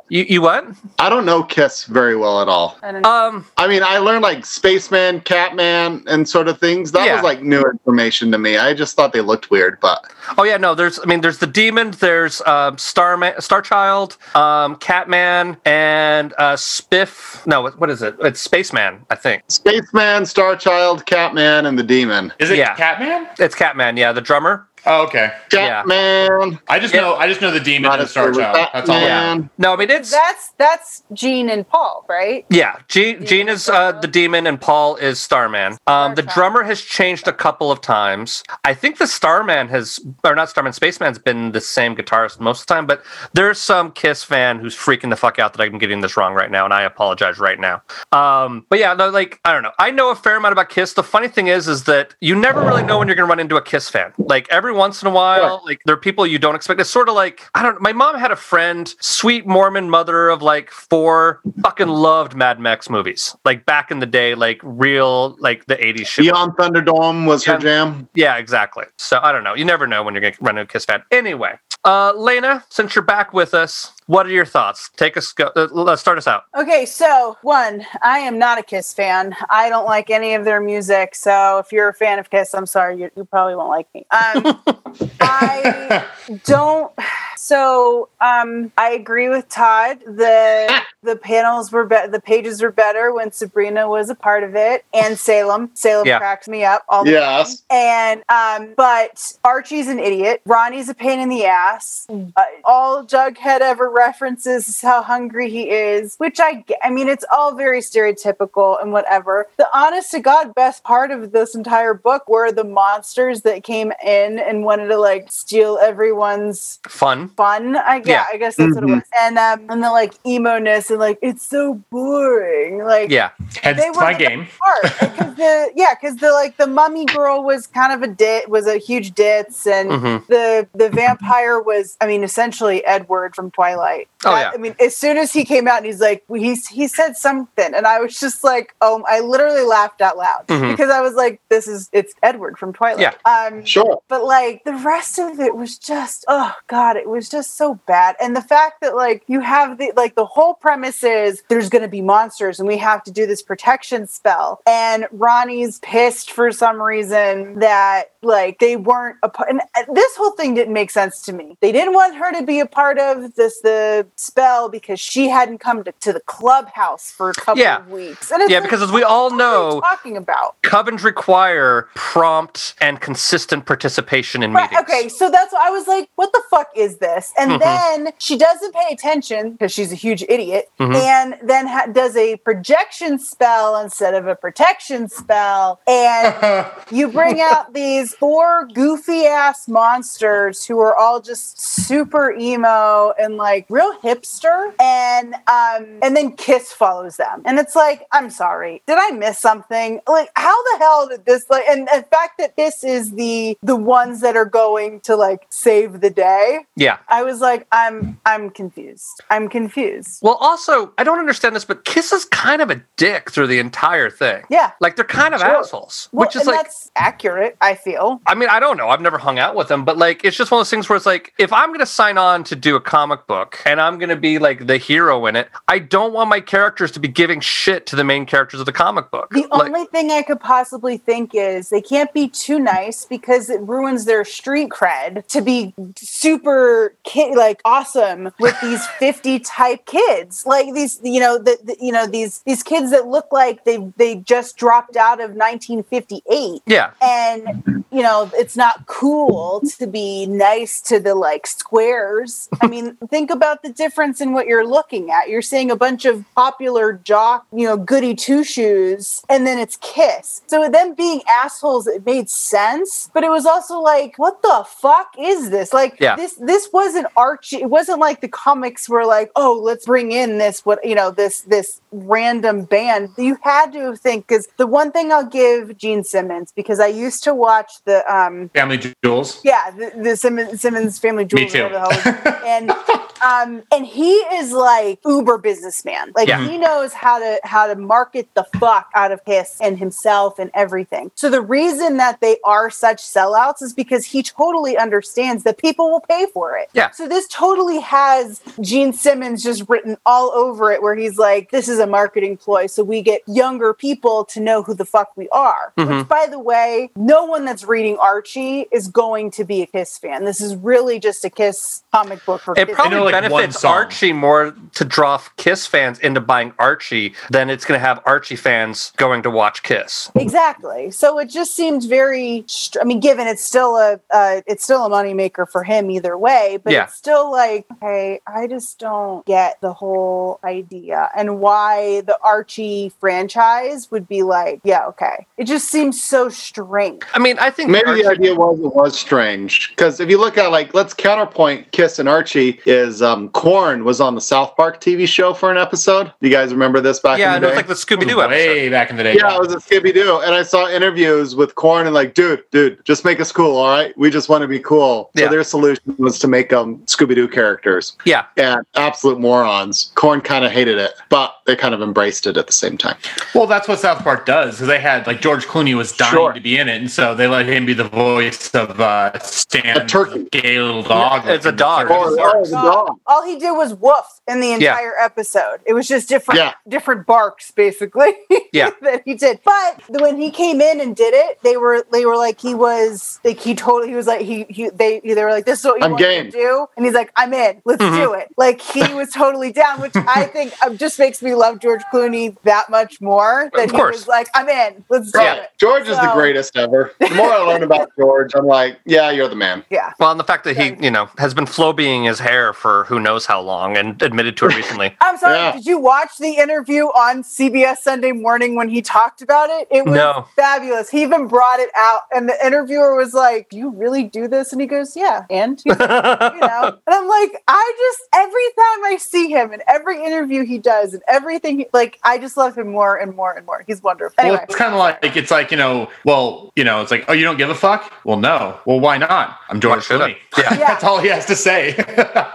You, 0.08 0.24
you 0.28 0.40
what? 0.42 0.66
I 0.98 1.08
don't 1.08 1.26
know 1.26 1.42
Kiss 1.42 1.84
very 1.84 2.16
well 2.16 2.40
at 2.40 2.48
all. 2.48 2.78
I. 2.82 2.88
Um, 3.00 3.46
I 3.56 3.66
mean, 3.68 3.82
I 3.82 3.98
learned 3.98 4.22
like 4.22 4.46
Spaceman, 4.46 5.20
Catman, 5.20 6.04
and 6.06 6.28
sort 6.28 6.48
of 6.48 6.58
things. 6.58 6.92
That 6.92 7.06
Yeah. 7.06 7.14
was 7.16 7.22
like 7.24 7.42
new 7.42 7.62
information 7.62 8.30
to 8.32 8.38
me. 8.38 8.56
I 8.56 8.72
just 8.74 8.96
thought 8.96 9.12
they 9.12 9.20
looked 9.20 9.50
weird, 9.50 9.78
but 9.80 10.04
oh 10.38 10.44
yeah, 10.44 10.56
no. 10.56 10.74
There's, 10.74 10.98
I 10.98 11.04
mean, 11.04 11.20
there's 11.20 11.38
the 11.38 11.46
Demon. 11.46 11.90
There's 11.92 12.40
um, 12.42 12.78
Starman, 12.78 13.40
Star 13.40 13.60
Child, 13.62 14.16
um, 14.34 14.76
Catman, 14.76 15.56
and 15.64 16.32
uh, 16.38 16.54
Spiff. 16.54 17.46
No, 17.46 17.60
what- 17.62 17.78
what 17.78 17.90
is 17.90 18.02
it? 18.02 18.14
It's 18.20 18.40
Spaceman, 18.40 19.04
I 19.10 19.16
think. 19.16 19.42
Spaceman, 19.48 20.22
Starchild, 20.22 21.04
Catman, 21.06 21.66
and 21.66 21.78
the 21.78 21.82
Demon. 21.82 22.32
Is 22.38 22.50
it 22.50 22.58
Yeah. 22.58 22.74
Catman? 22.74 23.28
It's 23.38 23.54
Catman. 23.54 23.96
Yeah, 23.96 24.12
the 24.12 24.20
drummer. 24.20 24.66
Oh, 24.86 25.04
okay. 25.04 25.32
Yeah. 25.52 25.82
Catman. 25.82 26.58
I 26.68 26.78
just 26.78 26.94
Yeah. 26.94 27.00
know 27.02 27.14
I 27.14 27.26
just 27.28 27.40
know 27.40 27.50
the 27.50 27.60
demon 27.60 27.82
Not 27.90 28.00
and 28.00 28.06
a 28.06 28.10
Star 28.10 28.32
Child. 28.32 28.68
That's 28.72 28.88
all. 28.88 29.00
Batman. 29.00 29.50
No, 29.58 29.72
I 29.72 29.76
mean 29.76 29.90
it's 29.90 30.10
that's 30.10 30.50
that's 30.58 31.02
Gene 31.12 31.48
and 31.48 31.66
Paul, 31.68 32.04
right? 32.08 32.44
Yeah, 32.50 32.76
Gene, 32.88 33.24
Gene 33.24 33.48
is 33.48 33.68
uh, 33.68 33.92
the 33.92 34.08
demon 34.08 34.46
and 34.46 34.60
Paul 34.60 34.96
is 34.96 35.20
Starman. 35.20 35.76
Um, 35.86 36.14
the 36.14 36.22
Starchild. 36.22 36.34
drummer 36.34 36.62
has 36.64 36.82
changed 36.82 37.28
a 37.28 37.32
couple 37.32 37.70
of 37.70 37.80
times. 37.80 38.42
I 38.64 38.74
think 38.74 38.98
the 38.98 39.06
Starman 39.06 39.68
has, 39.68 40.00
or 40.24 40.34
not 40.34 40.48
Starman, 40.50 40.72
Spaceman's 40.72 41.18
been 41.18 41.52
the 41.52 41.60
same 41.60 41.96
guitarist 41.96 42.40
most 42.40 42.60
of 42.62 42.66
the 42.66 42.74
time, 42.74 42.86
but 42.86 43.02
there's 43.32 43.58
some 43.58 43.90
Kiss 43.92 44.22
fan 44.24 44.58
who's 44.58 44.76
freaking 44.76 45.10
the 45.10 45.16
fuck 45.16 45.38
out 45.38 45.54
that 45.54 45.62
I'm 45.62 45.78
getting 45.78 46.00
this 46.00 46.16
wrong 46.16 46.34
right 46.34 46.50
now, 46.50 46.64
and 46.64 46.74
I 46.74 46.82
apologize 46.82 47.38
right 47.38 47.58
now. 47.58 47.82
Um, 48.12 48.66
but 48.68 48.78
yeah, 48.78 48.92
no, 48.94 49.08
like, 49.10 49.40
I 49.44 49.52
don't 49.52 49.62
know. 49.62 49.72
I 49.78 49.90
know 49.90 50.10
a 50.10 50.14
fair 50.14 50.36
amount 50.36 50.52
about 50.52 50.68
Kiss. 50.68 50.92
The 50.94 51.02
funny 51.02 51.28
thing 51.28 51.48
is, 51.48 51.68
is 51.68 51.84
that 51.84 52.14
you 52.20 52.34
never 52.34 52.60
really 52.60 52.82
know 52.82 52.98
when 52.98 53.08
you're 53.08 53.16
going 53.16 53.26
to 53.26 53.30
run 53.30 53.40
into 53.40 53.56
a 53.56 53.62
Kiss 53.62 53.88
fan. 53.88 54.12
Like, 54.18 54.46
every 54.50 54.72
once 54.74 55.02
in 55.02 55.08
a 55.08 55.10
while, 55.10 55.62
like, 55.64 55.80
there 55.86 55.94
are 55.94 55.98
people 55.98 56.26
you 56.26 56.38
don't 56.38 56.54
expect. 56.54 56.80
It's 56.80 56.90
sort 56.90 57.08
of 57.08 57.14
like, 57.14 57.48
I 57.54 57.62
don't 57.62 57.80
My 57.80 57.92
mom 57.92 58.16
had 58.18 58.30
a 58.30 58.36
friend, 58.36 58.94
sweet 59.00 59.46
Mormon 59.46 59.88
mother 59.88 60.28
of 60.28 60.42
like 60.42 60.70
four, 60.70 61.40
fucking 61.62 61.88
loved 61.88 62.34
Mad 62.34 62.60
Max 62.60 62.90
movies. 62.90 63.34
Like, 63.44 63.64
back 63.66 63.90
in 63.90 64.00
the 64.00 64.06
day, 64.06 64.34
like, 64.34 64.60
real, 64.62 65.36
like, 65.38 65.64
the 65.66 65.76
80s 65.76 66.06
shit. 66.06 66.24
Beyond 66.24 66.52
Thunderdome 66.52 67.26
was 67.26 67.46
Yeah. 67.46 67.54
her 67.54 67.58
jam. 67.58 68.08
Yeah, 68.14 68.36
exactly. 68.36 68.84
So 68.98 69.20
I 69.22 69.32
don't 69.32 69.44
know. 69.44 69.54
You 69.54 69.64
never 69.64 69.86
know 69.86 70.02
when 70.02 70.14
you're 70.14 70.30
to 70.30 70.36
run 70.40 70.58
into 70.58 70.68
a 70.68 70.72
Kiss 70.72 70.84
fan. 70.84 71.02
Anyway, 71.10 71.58
uh, 71.84 72.12
Lena, 72.16 72.64
since 72.70 72.94
you're 72.94 73.04
back 73.04 73.32
with 73.32 73.54
us, 73.54 73.92
what 74.06 74.26
are 74.26 74.30
your 74.30 74.44
thoughts? 74.44 74.90
Take 74.96 75.16
us, 75.16 75.32
go, 75.32 75.50
uh, 75.56 75.68
let's 75.72 76.00
start 76.00 76.18
us 76.18 76.26
out. 76.26 76.44
Okay, 76.56 76.84
so 76.86 77.36
one, 77.42 77.84
I 78.02 78.18
am 78.20 78.38
not 78.38 78.58
a 78.58 78.62
Kiss 78.62 78.92
fan. 78.92 79.34
I 79.50 79.68
don't 79.68 79.86
like 79.86 80.10
any 80.10 80.34
of 80.34 80.44
their 80.44 80.60
music. 80.60 81.14
So 81.14 81.58
if 81.58 81.72
you're 81.72 81.88
a 81.88 81.94
fan 81.94 82.18
of 82.18 82.30
Kiss, 82.30 82.54
I'm 82.54 82.66
sorry, 82.66 83.00
you, 83.00 83.10
you 83.16 83.24
probably 83.24 83.54
won't 83.56 83.70
like 83.70 83.88
me. 83.94 84.06
Um, 84.10 84.58
I 85.20 86.04
don't. 86.44 86.92
So 87.36 88.08
um, 88.20 88.72
I 88.78 88.90
agree 88.90 89.28
with 89.28 89.48
Todd. 89.48 90.00
The 90.06 90.80
the 91.02 91.16
panels 91.16 91.70
were 91.72 91.84
be- 91.84 92.06
the 92.10 92.20
pages 92.20 92.62
were 92.62 92.70
better 92.70 93.12
when 93.12 93.30
Sabrina 93.32 93.88
was 93.88 94.08
a 94.08 94.14
part 94.14 94.44
of 94.44 94.54
it, 94.54 94.84
and 94.94 95.18
Salem. 95.18 95.70
Salem 95.74 96.06
Yeah. 96.06 96.18
cracks 96.18 96.48
me 96.48 96.64
up 96.64 96.84
all 96.88 97.04
the 97.04 97.10
Yes. 97.10 97.62
time. 97.70 97.78
And 97.78 98.22
um, 98.68 98.74
but 98.76 99.32
Archie's 99.44 99.88
an 99.88 99.98
idiot. 99.98 100.42
Ronnie's 100.46 100.88
a 100.88 100.94
pain 100.94 101.20
in 101.20 101.28
the 101.28 101.44
ass. 101.44 102.06
Uh, 102.10 102.42
all 102.64 103.04
Jughead 103.04 103.60
ever 103.60 103.90
references 103.94 104.80
how 104.80 105.02
hungry 105.02 105.48
he 105.50 105.70
is, 105.70 106.16
which 106.18 106.38
I. 106.40 106.64
I 106.82 106.90
mean, 106.90 107.08
it's 107.08 107.24
all 107.32 107.54
very 107.54 107.80
stereotypical 107.80 108.80
and 108.82 108.92
whatever. 108.92 109.46
The 109.56 109.68
honest 109.72 110.10
to 110.10 110.20
God 110.20 110.54
best 110.54 110.82
part 110.84 111.10
of 111.10 111.32
this 111.32 111.54
entire 111.54 111.94
book 111.94 112.28
were 112.28 112.52
the 112.52 112.64
monsters 112.64 113.42
that 113.42 113.62
came 113.64 113.92
in 114.04 114.38
and 114.38 114.64
wanted 114.64 114.88
to 114.88 114.98
like 114.98 115.30
steal 115.30 115.78
everyone's 115.80 116.80
Fun. 116.88 117.28
fun. 117.30 117.76
I 117.76 117.96
yeah, 117.96 118.02
Yeah. 118.04 118.24
I 118.32 118.36
guess 118.36 118.56
that's 118.56 118.74
what 118.74 118.84
it 118.84 118.86
Mhm. 118.88 118.94
was. 118.96 119.02
And 119.20 119.38
um, 119.38 119.66
and 119.70 119.82
the 119.82 119.90
like 119.90 120.14
emo 120.26 120.58
ness 120.58 120.90
and 120.90 120.98
like 121.00 121.18
it's 121.22 121.44
so 121.46 121.74
boring. 121.90 122.84
Like 122.84 123.10
Yeah. 123.10 123.30
Hence 123.62 123.80
They 123.80 123.90
were 123.90 124.00
my 124.00 124.12
the 124.14 124.18
game. 124.18 124.46
part 124.60 124.82
because 124.82 125.34
the 125.36 125.70
yeah 125.74 125.94
because 126.00 126.16
the 126.16 126.30
like 126.32 126.56
the 126.56 126.66
mummy 126.66 127.04
girl 127.06 127.42
was 127.44 127.66
kind 127.66 127.92
of 127.92 128.02
a 128.02 128.12
dit 128.12 128.48
was 128.48 128.66
a 128.66 128.78
huge 128.78 129.12
ditz 129.14 129.66
and 129.66 129.90
Mhm. 129.90 130.26
the 130.26 130.66
the 130.74 130.88
vampire 130.90 131.60
was 131.60 131.96
I 132.00 132.06
mean 132.06 132.24
essentially 132.24 132.84
Edward 132.84 133.34
from 133.34 133.50
Twilight. 133.50 133.83
Oh, 134.26 134.30
That- 134.30 134.40
yeah. 134.40 134.50
I 134.54 134.56
mean 134.56 134.74
as 134.80 134.96
soon 134.96 135.16
as 135.18 135.32
he 135.32 135.44
came 135.44 135.68
out 135.68 135.78
and 135.78 135.86
he's 135.86 136.00
like 136.00 136.24
he 136.32 136.54
he 136.70 136.88
said 136.88 137.16
something 137.16 137.74
and 137.74 137.86
I 137.86 138.00
was 138.00 138.18
just 138.18 138.42
like 138.42 138.74
oh 138.80 139.02
I 139.08 139.20
literally 139.20 139.62
laughed 139.64 140.00
out 140.00 140.16
loud 140.16 140.46
Mhm. 140.48 140.70
because 140.70 140.90
I 140.90 141.00
was 141.00 141.14
like 141.14 141.40
this 141.50 141.68
is 141.68 141.90
it's 141.92 142.14
Edward 142.22 142.58
from 142.58 142.72
Twilight. 142.72 143.00
Yeah. 143.00 143.14
Um 143.30 143.64
Sure. 143.64 144.00
but 144.08 144.24
like 144.24 144.64
the 144.64 144.74
rest 144.74 145.18
of 145.18 145.38
it 145.40 145.54
was 145.56 145.78
just 145.78 146.24
oh 146.28 146.52
god 146.68 146.96
it 146.96 147.08
was 147.08 147.28
just 147.28 147.56
so 147.56 147.74
bad 147.86 148.16
and 148.20 148.34
the 148.34 148.40
fact 148.42 148.80
that 148.80 148.96
like 148.96 149.22
you 149.26 149.40
have 149.40 149.78
the 149.78 149.92
like 149.96 150.14
the 150.14 150.24
whole 150.26 150.54
premise 150.54 151.04
is 151.04 151.42
there's 151.48 151.68
going 151.68 151.82
to 151.82 151.88
be 151.88 152.00
monsters 152.00 152.58
and 152.58 152.66
we 152.66 152.78
have 152.78 153.02
to 153.04 153.10
do 153.10 153.26
this 153.26 153.42
protection 153.42 154.06
spell 154.06 154.60
and 154.66 155.06
ronnie's 155.12 155.78
pissed 155.80 156.30
for 156.30 156.50
some 156.50 156.80
reason 156.82 157.58
that 157.58 158.04
like 158.22 158.58
they 158.58 158.76
weren't 158.76 159.16
a 159.22 159.28
part 159.28 159.50
and 159.50 159.60
uh, 159.60 159.82
this 159.92 160.16
whole 160.16 160.30
thing 160.32 160.54
didn't 160.54 160.72
make 160.72 160.90
sense 160.90 161.20
to 161.22 161.32
me 161.32 161.56
they 161.60 161.72
didn't 161.72 161.92
want 161.94 162.14
her 162.16 162.32
to 162.32 162.42
be 162.42 162.60
a 162.60 162.66
part 162.66 162.98
of 162.98 163.34
this 163.34 163.60
the 163.74 164.06
spell 164.16 164.68
because 164.68 165.00
she 165.00 165.28
hadn't 165.28 165.58
come 165.58 165.82
to, 165.84 165.92
to 166.00 166.12
the 166.12 166.20
clubhouse 166.20 167.10
for 167.10 167.30
a 167.30 167.34
couple 167.34 167.62
Yeah. 167.62 167.78
of 167.78 167.88
weeks 167.88 168.30
and 168.30 168.42
it's 168.42 168.50
Yeah, 168.50 168.58
like, 168.58 168.64
because 168.68 168.82
as 168.82 168.92
we 168.92 169.02
all 169.02 169.24
what 169.30 169.32
are 169.32 169.34
you 169.34 169.38
know, 169.74 169.80
talking 169.80 170.16
about 170.16 170.56
covens 170.62 171.02
require 171.02 171.88
prompt 171.94 172.74
and 172.80 173.00
consistent 173.00 173.66
participation 173.66 174.42
in 174.42 174.52
Right, 174.52 174.70
meetings. 174.70 174.80
okay, 174.90 175.08
so 175.08 175.30
that's 175.30 175.52
why 175.52 175.66
I 175.68 175.70
was 175.70 175.86
like, 175.86 176.08
what 176.16 176.32
the 176.32 176.42
fuck 176.50 176.68
is 176.76 176.98
this? 176.98 177.32
And 177.38 177.52
Mhm. 177.52 177.58
then 177.60 178.08
she 178.18 178.36
doesn't 178.36 178.72
pay 178.74 178.92
attention 178.92 179.52
because 179.52 179.72
she's 179.72 179.92
a 179.92 179.96
huge 179.96 180.22
idiot, 180.28 180.70
Mhm. 180.80 180.94
and 180.94 181.36
then 181.42 181.66
ha- 181.66 181.86
does 181.92 182.16
a 182.16 182.36
projection 182.38 183.18
spell 183.18 183.76
instead 183.76 184.14
of 184.14 184.26
a 184.26 184.34
protection 184.36 185.08
spell. 185.08 185.80
And 185.86 186.34
you 186.90 187.08
bring 187.08 187.40
out 187.40 187.72
these 187.74 188.14
four 188.14 188.66
goofy 188.72 189.26
ass 189.26 189.68
monsters 189.68 190.64
who 190.64 190.78
are 190.80 190.94
all 190.96 191.20
just 191.20 191.60
super 191.86 192.32
emo 192.32 193.12
and 193.18 193.36
like 193.36 193.63
real 193.68 193.96
hipster 194.00 194.72
and 194.80 195.34
um 195.34 195.98
and 196.02 196.16
then 196.16 196.32
kiss 196.32 196.72
follows 196.72 197.16
them 197.16 197.42
and 197.44 197.58
it's 197.58 197.74
like 197.76 198.06
i'm 198.12 198.30
sorry 198.30 198.82
did 198.86 198.98
i 198.98 199.10
miss 199.10 199.38
something 199.38 200.00
like 200.08 200.30
how 200.36 200.62
the 200.72 200.78
hell 200.78 201.08
did 201.08 201.24
this 201.24 201.46
like? 201.50 201.64
And 201.68 201.86
the 201.88 202.04
fact 202.10 202.38
that 202.38 202.56
this 202.56 202.84
is 202.84 203.12
the 203.12 203.56
the 203.62 203.76
ones 203.76 204.20
that 204.20 204.36
are 204.36 204.44
going 204.44 205.00
to 205.00 205.16
like 205.16 205.46
save 205.50 206.00
the 206.00 206.10
day. 206.10 206.60
Yeah. 206.76 206.98
I 207.08 207.22
was 207.22 207.40
like, 207.40 207.66
I'm 207.72 208.18
I'm 208.26 208.50
confused. 208.50 209.20
I'm 209.30 209.48
confused. 209.48 210.20
Well, 210.22 210.34
also, 210.40 210.92
I 210.98 211.04
don't 211.04 211.18
understand 211.18 211.54
this, 211.56 211.64
but 211.64 211.84
Kiss 211.84 212.12
is 212.12 212.24
kind 212.26 212.60
of 212.62 212.70
a 212.70 212.82
dick 212.96 213.30
through 213.30 213.46
the 213.46 213.58
entire 213.58 214.10
thing. 214.10 214.42
Yeah. 214.50 214.72
Like 214.80 214.96
they're 214.96 215.04
kind 215.04 215.34
of 215.34 215.40
Sure. 215.40 215.56
assholes, 215.56 216.08
Well, 216.12 216.26
which 216.26 216.36
is 216.36 216.46
like 216.46 216.56
that's 216.62 216.90
accurate. 216.96 217.56
I 217.60 217.74
feel. 217.74 218.20
I 218.26 218.34
mean, 218.34 218.48
I 218.48 218.60
don't 218.60 218.76
know. 218.76 218.88
I've 218.88 219.00
never 219.00 219.18
hung 219.18 219.38
out 219.38 219.54
with 219.54 219.68
them, 219.68 219.84
but 219.84 219.96
like, 219.98 220.24
it's 220.24 220.36
just 220.36 220.50
one 220.50 220.58
of 220.58 220.66
those 220.66 220.70
things 220.70 220.88
where 220.88 220.96
it's 220.96 221.06
like, 221.06 221.32
if 221.38 221.52
I'm 221.52 221.68
going 221.68 221.80
to 221.80 221.86
sign 221.86 222.18
on 222.18 222.44
to 222.44 222.56
do 222.56 222.76
a 222.76 222.80
comic 222.80 223.26
book 223.26 223.53
and 223.64 223.80
I'm 223.80 223.98
going 223.98 224.08
to 224.08 224.16
be 224.16 224.38
like 224.38 224.66
the 224.66 224.76
hero 224.76 225.26
in 225.26 225.36
it, 225.36 225.48
I 225.68 225.78
don't 225.78 226.12
want 226.12 226.28
my 226.30 226.40
characters 226.40 226.90
to 226.92 227.00
be 227.00 227.08
giving 227.08 227.40
shit 227.40 227.86
to 227.86 227.96
the 227.96 228.04
main 228.04 228.26
characters 228.26 228.60
of 228.60 228.66
the 228.66 228.72
comic 228.72 229.10
book. 229.10 229.30
The 229.30 229.46
Like- 229.50 229.66
only 229.72 229.86
thing 229.86 230.10
I 230.10 230.22
could 230.22 230.40
possibly 230.40 230.96
think 230.96 231.30
is 231.34 231.68
they 231.70 231.80
can't 231.80 232.12
be 232.12 232.28
too 232.28 232.58
nice 232.58 233.04
because 233.04 233.50
it 233.50 233.60
ruins 233.62 234.04
their 234.04 234.24
street 234.24 234.70
cred 234.70 235.26
to 235.28 235.40
be 235.42 235.74
super 235.96 236.94
kid 237.04 237.36
like 237.36 237.60
awesome 237.64 238.30
with 238.38 238.58
these 238.60 238.84
50 238.98 239.38
type 239.40 239.86
kids. 239.86 240.44
Like 240.46 240.72
these, 240.74 241.00
you 241.02 241.20
know, 241.20 241.38
the, 241.38 241.58
the 241.62 241.76
you 241.80 241.92
know, 241.92 242.06
these 242.06 242.40
these 242.46 242.62
kids 242.62 242.90
that 242.90 243.06
look 243.06 243.26
like 243.32 243.64
they 243.64 243.78
they 243.96 244.16
just 244.16 244.56
dropped 244.56 244.96
out 244.96 245.20
of 245.20 245.30
1958 245.32 246.62
yeah. 246.66 246.90
and 247.02 247.84
you 247.90 248.02
know 248.02 248.30
it's 248.34 248.56
not 248.56 248.86
cool 248.86 249.60
to 249.78 249.86
be 249.86 250.26
nice 250.26 250.80
to 250.80 250.98
the 250.98 251.14
like 251.14 251.46
squares 251.46 252.48
i 252.60 252.66
mean 252.66 252.96
think 253.10 253.30
about 253.30 253.43
the 253.62 253.68
difference 253.72 254.20
in 254.20 254.32
what 254.32 254.46
you're 254.46 254.66
looking 254.66 255.10
at 255.10 255.28
you're 255.28 255.42
seeing 255.42 255.70
a 255.70 255.76
bunch 255.76 256.04
of 256.04 256.24
popular 256.34 256.94
jock 257.04 257.46
you 257.52 257.66
know 257.66 257.76
goody 257.76 258.14
two 258.14 258.42
shoes 258.42 259.22
and 259.28 259.46
then 259.46 259.58
it's 259.58 259.76
kiss 259.78 260.42
so 260.46 260.68
them 260.68 260.94
being 260.94 261.20
assholes 261.28 261.86
it 261.86 262.04
made 262.06 262.28
sense 262.30 263.10
but 263.12 263.22
it 263.22 263.30
was 263.30 263.44
also 263.46 263.78
like 263.80 264.14
what 264.18 264.40
the 264.42 264.64
fuck 264.68 265.08
is 265.18 265.50
this 265.50 265.72
like 265.72 265.96
Yeah. 266.00 266.16
this 266.16 266.34
this 266.36 266.68
wasn't 266.72 267.06
archie 267.16 267.60
it 267.60 267.68
wasn't 267.70 267.98
like 268.00 268.20
the 268.20 268.28
comics 268.28 268.88
were 268.88 269.04
like 269.04 269.30
oh 269.36 269.60
let's 269.62 269.84
bring 269.86 270.12
in 270.12 270.38
this 270.38 270.64
what 270.64 270.84
you 270.84 270.94
know 270.94 271.10
this 271.10 271.42
this 271.42 271.80
random 271.92 272.64
band 272.64 273.10
you 273.18 273.36
had 273.42 273.72
to 273.72 273.94
think 273.96 274.26
because 274.26 274.48
the 274.56 274.66
one 274.66 274.90
thing 274.90 275.12
i'll 275.12 275.26
give 275.26 275.76
gene 275.76 276.02
simmons 276.02 276.52
because 276.56 276.80
i 276.80 276.86
used 276.86 277.22
to 277.24 277.34
watch 277.34 277.72
the 277.84 277.98
um 278.12 278.48
Family 278.54 278.78
Jewels. 279.02 279.40
yeah 279.44 279.70
the, 279.70 279.92
the 280.02 280.16
simmons, 280.16 280.60
simmons 280.60 280.98
family 280.98 281.24
Me 281.24 281.28
jewels 281.28 281.52
too. 281.52 281.62
whatever 281.64 281.74
the 281.74 281.80
hell 281.80 282.26
it 282.34 282.36
is. 282.36 282.42
and 282.46 283.03
um 283.24 283.62
and 283.72 283.86
he 283.86 284.12
is 284.38 284.52
like 284.52 284.98
uber 285.04 285.38
businessman 285.38 286.12
like 286.14 286.28
Yeah. 286.28 286.46
he 286.48 286.58
knows 286.58 286.92
how 286.92 287.18
to 287.18 287.40
how 287.44 287.66
to 287.66 287.74
market 287.76 288.28
the 288.34 288.44
fuck 288.58 288.88
out 288.94 289.12
of 289.12 289.24
kiss 289.24 289.58
and 289.60 289.78
himself 289.78 290.38
and 290.38 290.50
everything 290.54 291.10
so 291.14 291.30
the 291.30 291.40
reason 291.40 291.96
that 291.96 292.20
they 292.20 292.36
are 292.44 292.70
such 292.70 292.98
sellouts 293.02 293.62
is 293.62 293.72
because 293.72 294.04
he 294.06 294.22
totally 294.22 294.76
understands 294.76 295.44
that 295.44 295.58
people 295.58 295.90
will 295.90 296.00
pay 296.00 296.26
for 296.32 296.56
it 296.56 296.68
Yeah. 296.74 296.90
so 296.90 297.08
this 297.08 297.26
totally 297.28 297.80
has 297.80 298.40
gene 298.60 298.92
simmons 298.92 299.42
just 299.42 299.68
written 299.68 299.96
all 300.04 300.30
over 300.32 300.70
it 300.72 300.82
where 300.82 300.94
he's 300.96 301.18
like 301.18 301.50
this 301.50 301.68
is 301.68 301.78
a 301.78 301.86
marketing 301.86 302.36
ploy 302.36 302.66
so 302.66 302.82
we 302.84 303.00
get 303.02 303.22
younger 303.26 303.72
people 303.74 304.24
to 304.26 304.40
know 304.40 304.62
who 304.62 304.74
the 304.74 304.84
fuck 304.84 305.16
we 305.16 305.28
are 305.30 305.72
Mm-hmm. 305.78 305.98
which 305.98 306.08
by 306.08 306.26
the 306.30 306.38
way 306.38 306.90
no 306.96 307.24
one 307.24 307.44
that's 307.44 307.64
reading 307.64 307.96
archie 307.98 308.66
is 308.70 308.88
going 308.88 309.30
to 309.32 309.44
be 309.44 309.62
a 309.62 309.66
kiss 309.66 309.96
fan 309.98 310.24
this 310.24 310.40
is 310.40 310.54
really 310.56 310.98
just 311.00 311.24
a 311.24 311.30
kiss 311.30 311.82
comic 311.92 312.24
book 312.24 312.40
for 312.42 312.52
It 312.56 312.66
kids. 312.66 312.72
probably 312.76 312.98
know, 312.98 313.04
like, 313.04 313.13
one 313.13 313.13
benefits. 313.22 313.64
Archie 313.64 314.12
more 314.12 314.54
to 314.74 314.84
draw 314.84 315.18
Kiss 315.36 315.66
fans 315.66 315.98
into 316.00 316.20
buying 316.20 316.52
Archie 316.58 317.14
than 317.30 317.50
it's 317.50 317.64
going 317.64 317.78
to 317.78 317.84
have 317.86 318.00
Archie 318.06 318.36
fans 318.36 318.92
going 318.96 319.22
to 319.22 319.30
watch 319.30 319.62
Kiss. 319.62 320.10
Exactly. 320.14 320.90
So 320.90 321.18
it 321.18 321.26
just 321.30 321.54
seemed 321.54 321.84
very. 321.84 322.44
str- 322.46 322.78
I 322.80 322.84
mean, 322.84 323.00
given 323.00 323.26
it's 323.26 323.44
still 323.44 323.76
a 323.76 324.00
uh, 324.10 324.40
it's 324.46 324.64
still 324.64 324.84
a 324.86 324.90
moneymaker 324.90 325.48
for 325.48 325.62
him 325.64 325.90
either 325.90 326.16
way, 326.18 326.58
but 326.62 326.72
Yeah. 326.72 326.84
it's 326.84 326.94
still 326.94 327.30
like, 327.30 327.66
hey, 327.80 328.20
I 328.26 328.46
just 328.46 328.78
don't 328.78 329.24
get 329.26 329.60
the 329.60 329.72
whole 329.72 330.40
idea 330.44 331.10
and 331.16 331.38
why 331.40 332.00
the 332.02 332.18
Archie 332.22 332.92
franchise 333.00 333.90
would 333.90 334.08
be 334.08 334.22
like, 334.22 334.60
yeah, 334.64 334.86
okay. 334.86 335.26
It 335.36 335.44
just 335.44 335.68
seems 335.68 336.02
so 336.02 336.28
strange. 336.28 337.02
I 337.14 337.18
mean, 337.18 337.38
I 337.38 337.50
think 337.50 337.70
Maybe 337.70 337.86
Archie- 337.88 338.02
the 338.02 338.08
idea 338.10 338.34
was 338.34 338.58
it 338.58 338.74
was 338.74 338.98
strange 338.98 339.70
because 339.70 340.00
if 340.00 340.10
you 340.10 340.18
look 340.18 340.36
at 340.38 340.50
like 340.50 340.74
let's 340.74 340.94
counterpoint 340.94 341.70
Kiss 341.72 341.98
and 341.98 342.08
Archie 342.08 342.60
is 342.66 343.02
um 343.04 343.28
Korn 343.28 343.84
was 343.84 344.00
on 344.00 344.14
the 344.16 344.20
South 344.20 344.56
Park 344.56 344.80
TV 344.80 345.06
show 345.06 345.32
for 345.34 345.50
an 345.52 345.58
episode. 345.58 346.12
Do 346.20 346.28
you 346.28 346.34
guys 346.34 346.50
remember 346.52 346.80
this 346.80 346.98
back 346.98 347.18
yeah, 347.18 347.36
in 347.36 347.38
it 347.38 347.40
the 347.42 347.46
was 347.48 347.56
like 347.56 347.66
the 347.68 347.74
Scooby 347.74 348.08
Doo 348.08 348.20
episode. 348.20 348.30
Way 348.30 348.68
back 348.70 348.90
in 348.90 348.96
the 348.96 349.02
day. 349.04 349.14
yeah, 349.16 349.36
it 349.36 349.40
was 349.40 349.52
a 349.54 349.58
Scooby 349.58 349.92
Doo, 349.94 350.20
and 350.24 350.34
I 350.34 350.42
saw 350.42 350.68
interviews 350.68 351.36
with 351.36 351.54
Korn 351.54 351.86
and 351.86 351.94
like, 351.94 352.14
dude, 352.14 352.42
dude, 352.50 352.84
just 352.84 353.04
make 353.04 353.20
us 353.20 353.30
cool, 353.30 353.56
all 353.58 353.68
right? 353.68 353.96
We 353.98 354.10
just 354.10 354.28
want 354.28 354.42
to 354.42 354.48
be 354.48 354.58
cool. 354.58 355.10
Yeah. 355.14 355.26
So 355.26 355.30
their 355.30 355.44
solution 355.44 355.94
was 355.98 356.18
to 356.20 356.28
make 356.28 356.48
them 356.50 356.78
Scooby 356.86 357.14
Doo 357.14 357.28
characters, 357.28 357.96
Yeah, 358.04 358.24
and 358.36 358.64
absolute 358.74 359.20
morons. 359.20 359.92
Korn 359.94 360.20
kind 360.22 360.44
of 360.44 360.50
hated 360.50 360.78
it, 360.78 360.92
but 361.10 361.34
they 361.46 361.54
kind 361.56 361.74
of 361.74 361.82
embraced 361.82 362.26
it 362.26 362.36
at 362.36 362.46
the 362.46 362.52
same 362.52 362.78
time. 362.78 362.96
Well, 363.34 363.46
that's 363.46 363.68
what 363.68 363.78
South 363.80 364.02
Park 364.02 364.24
does 364.26 364.54
because 364.54 364.68
they 364.68 364.80
had 364.80 365.06
like 365.06 365.20
George 365.20 365.46
Clooney 365.46 365.74
was 365.76 365.92
dying 365.92 366.12
Sure. 366.12 366.32
to 366.32 366.40
be 366.40 366.56
in 366.58 366.68
it, 366.68 366.80
and 366.80 366.90
so 366.90 367.14
they 367.14 367.26
let 367.26 367.46
him 367.46 367.66
be 367.66 367.74
the 367.74 367.84
voice 367.84 368.54
of 368.54 368.80
uh, 368.80 369.18
Stan, 369.20 369.82
A 369.82 369.86
turkey. 369.86 370.24
gay 370.30 370.58
little 370.60 370.82
dog. 370.82 371.26
It's 371.26 371.44
a 371.44 371.48
in 371.50 371.56
the 371.56 371.58
dog. 371.58 371.88
third 371.88 371.94
Or, 371.94 372.36
episode. 372.38 372.56
or 372.56 372.83
the 372.84 372.90
dog. 372.92 373.00
All 373.06 373.24
he 373.24 373.38
did 373.38 373.52
was 373.52 373.74
woof 373.74 374.20
in 374.28 374.40
the 374.40 374.48
Yeah. 374.48 374.54
entire 374.72 374.94
episode. 375.00 375.58
It 375.66 375.72
was 375.74 375.86
just 375.88 376.08
different, 376.08 376.38
Yeah. 376.40 376.52
different 376.68 377.06
barks, 377.06 377.50
basically. 377.50 378.12
Yeah. 378.52 378.70
that 378.82 379.02
he 379.04 379.14
did. 379.14 379.40
But 379.44 379.82
when 379.88 380.16
he 380.16 380.30
came 380.30 380.60
in 380.60 380.80
and 380.80 380.94
did 380.94 381.12
it, 381.12 381.38
they 381.42 381.56
were 381.56 381.84
they 381.92 382.06
were 382.06 382.16
like 382.16 382.40
he 382.40 382.54
was 382.54 383.18
like 383.24 383.40
he 383.40 383.54
totally 383.54 383.88
he 383.90 383.96
was 383.96 384.06
like 384.06 384.20
he 384.20 384.46
he 384.48 384.68
they 384.70 385.00
they 385.00 385.24
were 385.24 385.30
like 385.32 385.44
this 385.44 385.58
is 385.60 385.64
what 385.64 385.80
you 385.80 385.84
I'm 385.84 385.90
want 385.92 386.02
game. 386.02 386.24
to 386.26 386.30
do, 386.30 386.66
and 386.76 386.86
he's 386.86 386.94
like 386.94 387.10
I'm 387.16 387.32
in, 387.32 387.60
let's 387.64 387.82
Mm-hmm. 387.82 387.96
do 388.02 388.12
it. 388.14 388.28
Like 388.36 388.60
he 388.60 388.94
was 388.94 389.10
totally 389.10 389.50
down, 389.52 389.80
which 389.80 389.92
I 389.96 390.24
think 390.26 390.52
um, 390.64 390.78
just 390.78 390.98
makes 391.00 391.20
me 391.20 391.34
love 391.34 391.58
George 391.58 391.82
Clooney 391.92 392.36
that 392.44 392.70
much 392.70 393.00
more. 393.00 393.50
That 393.54 393.64
Of 393.66 393.70
he 393.72 393.76
course. 393.76 393.96
was 393.96 394.08
like 394.08 394.28
I'm 394.34 394.48
in, 394.48 394.84
let's 394.88 395.10
do 395.10 395.20
Yeah. 395.20 395.34
it. 395.34 395.50
George 395.58 395.88
is 395.88 395.98
the 395.98 396.10
greatest 396.14 396.56
ever. 396.56 396.92
The 397.00 397.10
more 397.16 397.32
I 397.32 397.38
learn 397.38 397.62
about 397.64 397.90
George, 397.98 398.32
I'm 398.36 398.46
like, 398.46 398.78
yeah, 398.84 399.10
you're 399.10 399.28
the 399.28 399.36
man. 399.36 399.64
Yeah. 399.70 399.92
Well, 399.98 400.10
and 400.10 400.18
the 400.20 400.24
fact 400.24 400.44
that 400.44 400.56
he, 400.56 400.74
you 400.84 400.90
know, 400.90 401.08
has 401.18 401.34
been 401.34 401.44
Flobeing 401.46 402.06
his 402.06 402.18
hair 402.18 402.52
for 402.52 402.73
who 402.82 402.98
knows 402.98 403.24
how 403.26 403.40
long 403.40 403.76
and 403.76 404.02
admitted 404.02 404.36
to 404.38 404.46
it 404.46 404.56
recently. 404.56 404.96
I'm 405.00 405.16
sorry. 405.16 405.36
Yeah. 405.36 405.52
Did 405.52 405.66
you 405.66 405.78
watch 405.78 406.18
the 406.18 406.30
interview 406.32 406.86
on 406.86 407.22
CBS 407.22 407.76
Sunday 407.76 408.10
Morning 408.10 408.56
when 408.56 408.68
he 408.68 408.82
talked 408.82 409.22
about 409.22 409.50
it? 409.50 409.68
It 409.70 409.84
was 409.84 409.94
No. 409.94 410.26
fabulous. 410.34 410.90
He 410.90 411.02
even 411.02 411.28
brought 411.28 411.60
it 411.60 411.70
out, 411.76 412.00
and 412.12 412.28
the 412.28 412.34
interviewer 412.44 412.96
was 412.96 413.14
like, 413.14 413.50
"Do 413.50 413.56
you 413.56 413.70
really 413.70 414.02
do 414.02 414.26
this?" 414.26 414.50
And 414.50 414.60
he 414.60 414.66
goes, 414.66 414.96
"Yeah." 414.96 415.26
And 415.30 415.60
He's 415.62 415.78
like, 415.78 416.34
you 416.34 416.40
know, 416.40 416.64
and 416.86 416.94
I'm 416.94 417.06
like, 417.08 417.40
I 417.46 417.72
just 417.78 418.00
every 418.14 418.48
time 418.56 418.84
I 418.92 418.96
see 418.98 419.28
him 419.28 419.52
and 419.52 419.62
every 419.68 420.02
interview 420.04 420.44
he 420.44 420.58
does 420.58 420.92
and 420.94 421.02
everything, 421.06 421.58
he- 421.60 421.66
like 421.72 422.00
I 422.02 422.18
just 422.18 422.36
love 422.36 422.58
him 422.58 422.72
more 422.72 422.96
and 422.96 423.14
more 423.14 423.32
and 423.34 423.46
more. 423.46 423.62
He's 423.66 423.82
wonderful. 423.82 424.24
Well, 424.24 424.40
it's 424.42 424.56
kind 424.56 424.72
of 424.74 424.78
like 424.80 424.98
it's 425.16 425.30
like 425.30 425.50
you 425.52 425.56
know, 425.56 425.88
well, 426.04 426.52
you 426.56 426.64
know, 426.64 426.80
it's 426.82 426.90
like, 426.90 427.04
oh, 427.08 427.12
you 427.12 427.22
don't 427.24 427.36
give 427.36 427.50
a 427.50 427.54
fuck. 427.54 427.92
Well, 428.04 428.16
no. 428.18 428.58
Well, 428.64 428.80
why 428.80 428.96
not? 428.98 429.38
I'm 429.48 429.60
George 429.60 429.78
Why 429.78 429.82
should 429.82 430.00
I? 430.00 430.12
Clooney. 430.12 430.16
Yeah. 430.38 430.54
Yeah. 430.54 430.66
that's 430.68 430.84
all 430.84 430.98
he 431.00 431.08
has 431.08 431.26
to 431.26 431.36
say. 431.36 431.74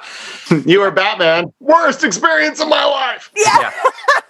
You 0.66 0.82
are 0.82 0.92
Batman. 0.92 1.54
Worst 1.60 2.04
experience 2.04 2.60
of 2.60 2.68
my 2.70 2.84
life. 2.86 3.32
yeah. 3.36 3.72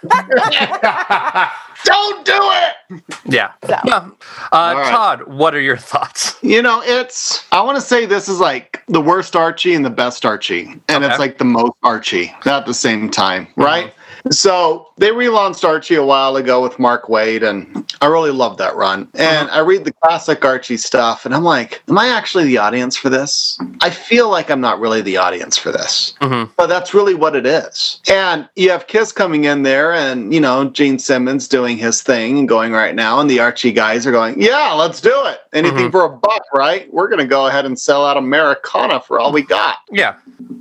Don't 1.84 2.26
do 2.26 2.32
it. 2.34 3.02
Yeah. 3.24 3.52
So. 3.64 3.76
Yeah. 3.86 4.10
Uh, 4.52 4.74
right. 4.76 4.90
Todd, 4.90 5.22
what 5.26 5.54
are 5.54 5.60
your 5.60 5.76
thoughts? 5.78 6.36
You 6.42 6.60
know, 6.62 6.82
it's, 6.84 7.46
I 7.52 7.62
want 7.62 7.76
to 7.76 7.80
say 7.82 8.04
this 8.06 8.28
is 8.28 8.38
like 8.38 8.82
the 8.86 9.00
worst 9.00 9.34
Archie 9.34 9.74
and 9.74 9.84
the 9.84 9.90
best 9.90 10.26
Archie. 10.26 10.64
And 10.88 11.02
Okay. 11.04 11.06
it's 11.06 11.18
like 11.18 11.38
the 11.38 11.44
most 11.44 11.72
Archie 11.82 12.34
at 12.44 12.66
the 12.66 12.74
same 12.74 13.08
time, 13.10 13.48
right? 13.56 13.94
So 14.30 14.88
they 14.96 15.08
relaunched 15.10 15.64
Archie 15.66 15.94
a 15.94 16.04
while 16.04 16.36
ago 16.36 16.62
with 16.62 16.78
Mark 16.78 17.06
Waid, 17.06 17.42
and 17.42 17.92
I 18.00 18.06
really 18.06 18.30
love 18.30 18.58
that 18.58 18.76
run. 18.76 19.08
And 19.14 19.50
I 19.50 19.60
read 19.60 19.84
the 19.84 19.92
classic 19.92 20.44
Archie 20.44 20.76
stuff, 20.76 21.24
and 21.24 21.34
I'm 21.34 21.44
like, 21.44 21.82
am 21.88 21.98
I 21.98 22.08
actually 22.08 22.44
the 22.44 22.58
audience 22.58 22.96
for 22.96 23.08
this? 23.08 23.58
I 23.80 23.90
feel 23.90 24.28
like 24.28 24.50
I'm 24.50 24.60
not 24.60 24.78
really 24.80 25.00
the 25.00 25.16
audience 25.16 25.56
for 25.56 25.72
this, 25.72 26.14
Mhm. 26.20 26.50
but 26.56 26.68
that's 26.68 26.92
really 26.94 27.14
what 27.14 27.34
it 27.34 27.46
is. 27.46 28.00
And 28.08 28.48
you 28.56 28.70
have 28.70 28.86
Kiss 28.86 29.12
coming 29.12 29.44
in 29.44 29.62
there, 29.62 29.92
and 29.92 30.32
you 30.34 30.40
know 30.40 30.64
Gene 30.64 30.98
Simmons 30.98 31.48
doing 31.48 31.78
his 31.78 32.02
thing 32.02 32.38
and 32.40 32.48
going 32.48 32.72
right 32.72 32.94
now, 32.94 33.20
and 33.20 33.30
the 33.30 33.40
Archie 33.40 33.72
guys 33.72 34.06
are 34.06 34.12
going, 34.12 34.40
yeah, 34.40 34.72
let's 34.72 35.00
do 35.00 35.14
it. 35.26 35.40
Anything 35.52 35.78
mm-hmm. 35.78 35.90
for 35.90 36.04
a 36.04 36.10
buck, 36.10 36.42
right? 36.54 36.92
We're 36.92 37.08
gonna 37.08 37.26
go 37.26 37.48
ahead 37.48 37.66
and 37.66 37.78
sell 37.78 38.06
out 38.06 38.16
Americana 38.16 39.00
for 39.00 39.18
all 39.18 39.32
we 39.32 39.42
got. 39.42 39.78
Yeah. 39.90 40.16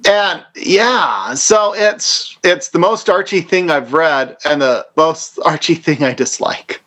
And 0.07 0.43
yeah, 0.55 1.35
so 1.35 1.75
it's 1.75 2.37
it's 2.43 2.69
the 2.69 2.79
most 2.79 3.09
Archie 3.09 3.41
thing 3.41 3.69
I've 3.69 3.93
read 3.93 4.37
and 4.45 4.61
the 4.61 4.87
most 4.95 5.39
Archie 5.45 5.75
thing 5.75 6.03
I 6.03 6.13
dislike. 6.13 6.81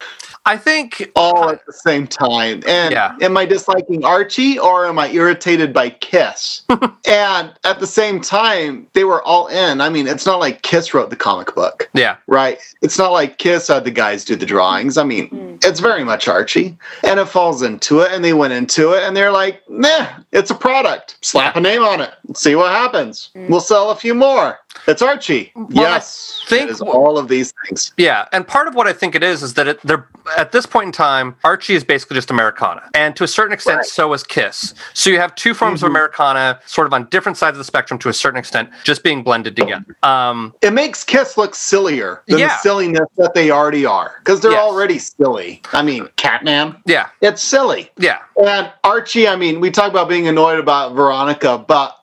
I 0.44 0.56
think 0.56 1.10
All 1.14 1.50
at 1.50 1.64
the 1.66 1.72
same 1.72 2.06
time. 2.06 2.62
And 2.66 2.92
Yeah. 2.92 3.14
am 3.20 3.36
I 3.36 3.44
disliking 3.46 4.04
Archie 4.04 4.58
or 4.58 4.86
am 4.86 4.98
I 4.98 5.08
irritated 5.10 5.72
by 5.72 5.90
Kiss? 5.90 6.62
and 7.06 7.52
at 7.64 7.80
the 7.80 7.86
same 7.86 8.20
time, 8.20 8.86
they 8.92 9.04
were 9.04 9.22
all 9.22 9.46
in. 9.46 9.80
I 9.80 9.88
mean, 9.88 10.08
it's 10.08 10.26
not 10.26 10.40
like 10.40 10.62
Kiss 10.62 10.94
wrote 10.94 11.10
the 11.10 11.16
comic 11.16 11.54
book 11.54 11.88
yeah. 11.94 12.16
right? 12.26 12.58
It's 12.80 12.98
not 12.98 13.12
like 13.12 13.38
Kiss 13.38 13.68
had 13.68 13.84
the 13.84 13.90
guys 13.90 14.24
do 14.24 14.36
the 14.36 14.46
drawings. 14.46 14.98
I 14.98 15.04
mean, 15.04 15.28
hmm. 15.28 15.56
it's 15.62 15.80
very 15.80 16.04
much 16.04 16.28
Archie, 16.28 16.76
and 17.02 17.20
it 17.20 17.26
falls 17.26 17.62
into 17.62 18.00
it. 18.00 18.12
And 18.12 18.24
they 18.24 18.32
went 18.32 18.52
into 18.52 18.92
it, 18.92 19.02
and 19.02 19.16
they're 19.16 19.32
like, 19.32 19.62
"Nah, 19.68 20.06
it's 20.32 20.50
a 20.50 20.54
product. 20.54 21.18
Slap 21.22 21.56
a 21.56 21.60
name 21.60 21.82
on 21.82 22.00
it. 22.00 22.14
See 22.34 22.54
what 22.54 22.72
happens. 22.72 23.30
Hmm. 23.34 23.48
We'll 23.48 23.60
sell 23.60 23.90
a 23.90 23.96
few 23.96 24.14
more. 24.14 24.58
It's 24.86 25.00
Archie. 25.02 25.52
I 25.56 25.64
yes, 25.70 26.42
think- 26.48 26.64
it 26.64 26.70
is 26.70 26.80
all 26.80 27.18
of 27.18 27.28
these 27.28 27.52
things. 27.66 27.92
Yeah, 27.96 28.26
and 28.32 28.46
part 28.46 28.66
of 28.68 28.74
what 28.74 28.86
I 28.86 28.92
think 28.92 29.14
it 29.14 29.22
is 29.22 29.42
is 29.42 29.54
that 29.54 29.68
it, 29.68 29.80
they're 29.82 30.06
at 30.36 30.52
this 30.52 30.66
point 30.66 30.86
in 30.86 30.92
time, 30.92 31.34
Archie 31.44 31.74
is 31.74 31.82
basically 31.84 32.14
just 32.14 32.30
Americana, 32.30 32.88
and 32.94 33.14
to 33.16 33.24
a 33.24 33.28
certain 33.28 33.52
extent, 33.52 33.78
Right. 33.78 33.86
so 33.86 34.12
is 34.12 34.22
Kiss. 34.22 34.74
So 34.94 35.10
you 35.10 35.18
have 35.18 35.34
two 35.34 35.52
forms 35.54 35.82
of 35.82 35.90
Americana, 35.90 36.60
sort 36.66 36.86
of 36.86 36.92
on 36.92 37.08
different 37.10 37.38
sides 37.38 37.54
of 37.56 37.58
the 37.58 37.64
spectrum, 37.64 37.98
to 38.00 38.08
a 38.08 38.12
certain 38.12 38.38
extent, 38.38 38.70
just 38.84 39.02
being 39.02 39.22
blended 39.22 39.56
together. 39.56 39.96
Um, 40.02 40.54
It 40.62 40.72
makes 40.72 41.02
Kiss 41.04 41.36
look 41.36 41.54
sillier 41.54 42.22
than 42.28 42.38
Yeah. 42.38 42.48
the 42.48 42.56
silliness 42.58 43.08
that 43.16 43.34
they 43.34 43.50
already 43.50 43.84
are 43.86 44.14
because 44.18 44.40
they're 44.40 44.52
Yes. 44.52 44.60
already 44.62 44.98
silly. 44.98 45.60
I 45.72 45.82
mean, 45.82 46.08
Catman. 46.16 46.76
yeah, 46.86 47.06
It's 47.20 47.42
silly. 47.42 47.90
yeah, 47.98 48.18
And 48.44 48.70
Archie, 48.84 49.26
I 49.28 49.36
mean, 49.36 49.60
we 49.60 49.70
talk 49.70 49.90
about 49.90 50.08
being 50.08 50.26
annoyed 50.28 50.58
about 50.58 50.94
Veronica, 50.94 51.58
but 51.58 51.96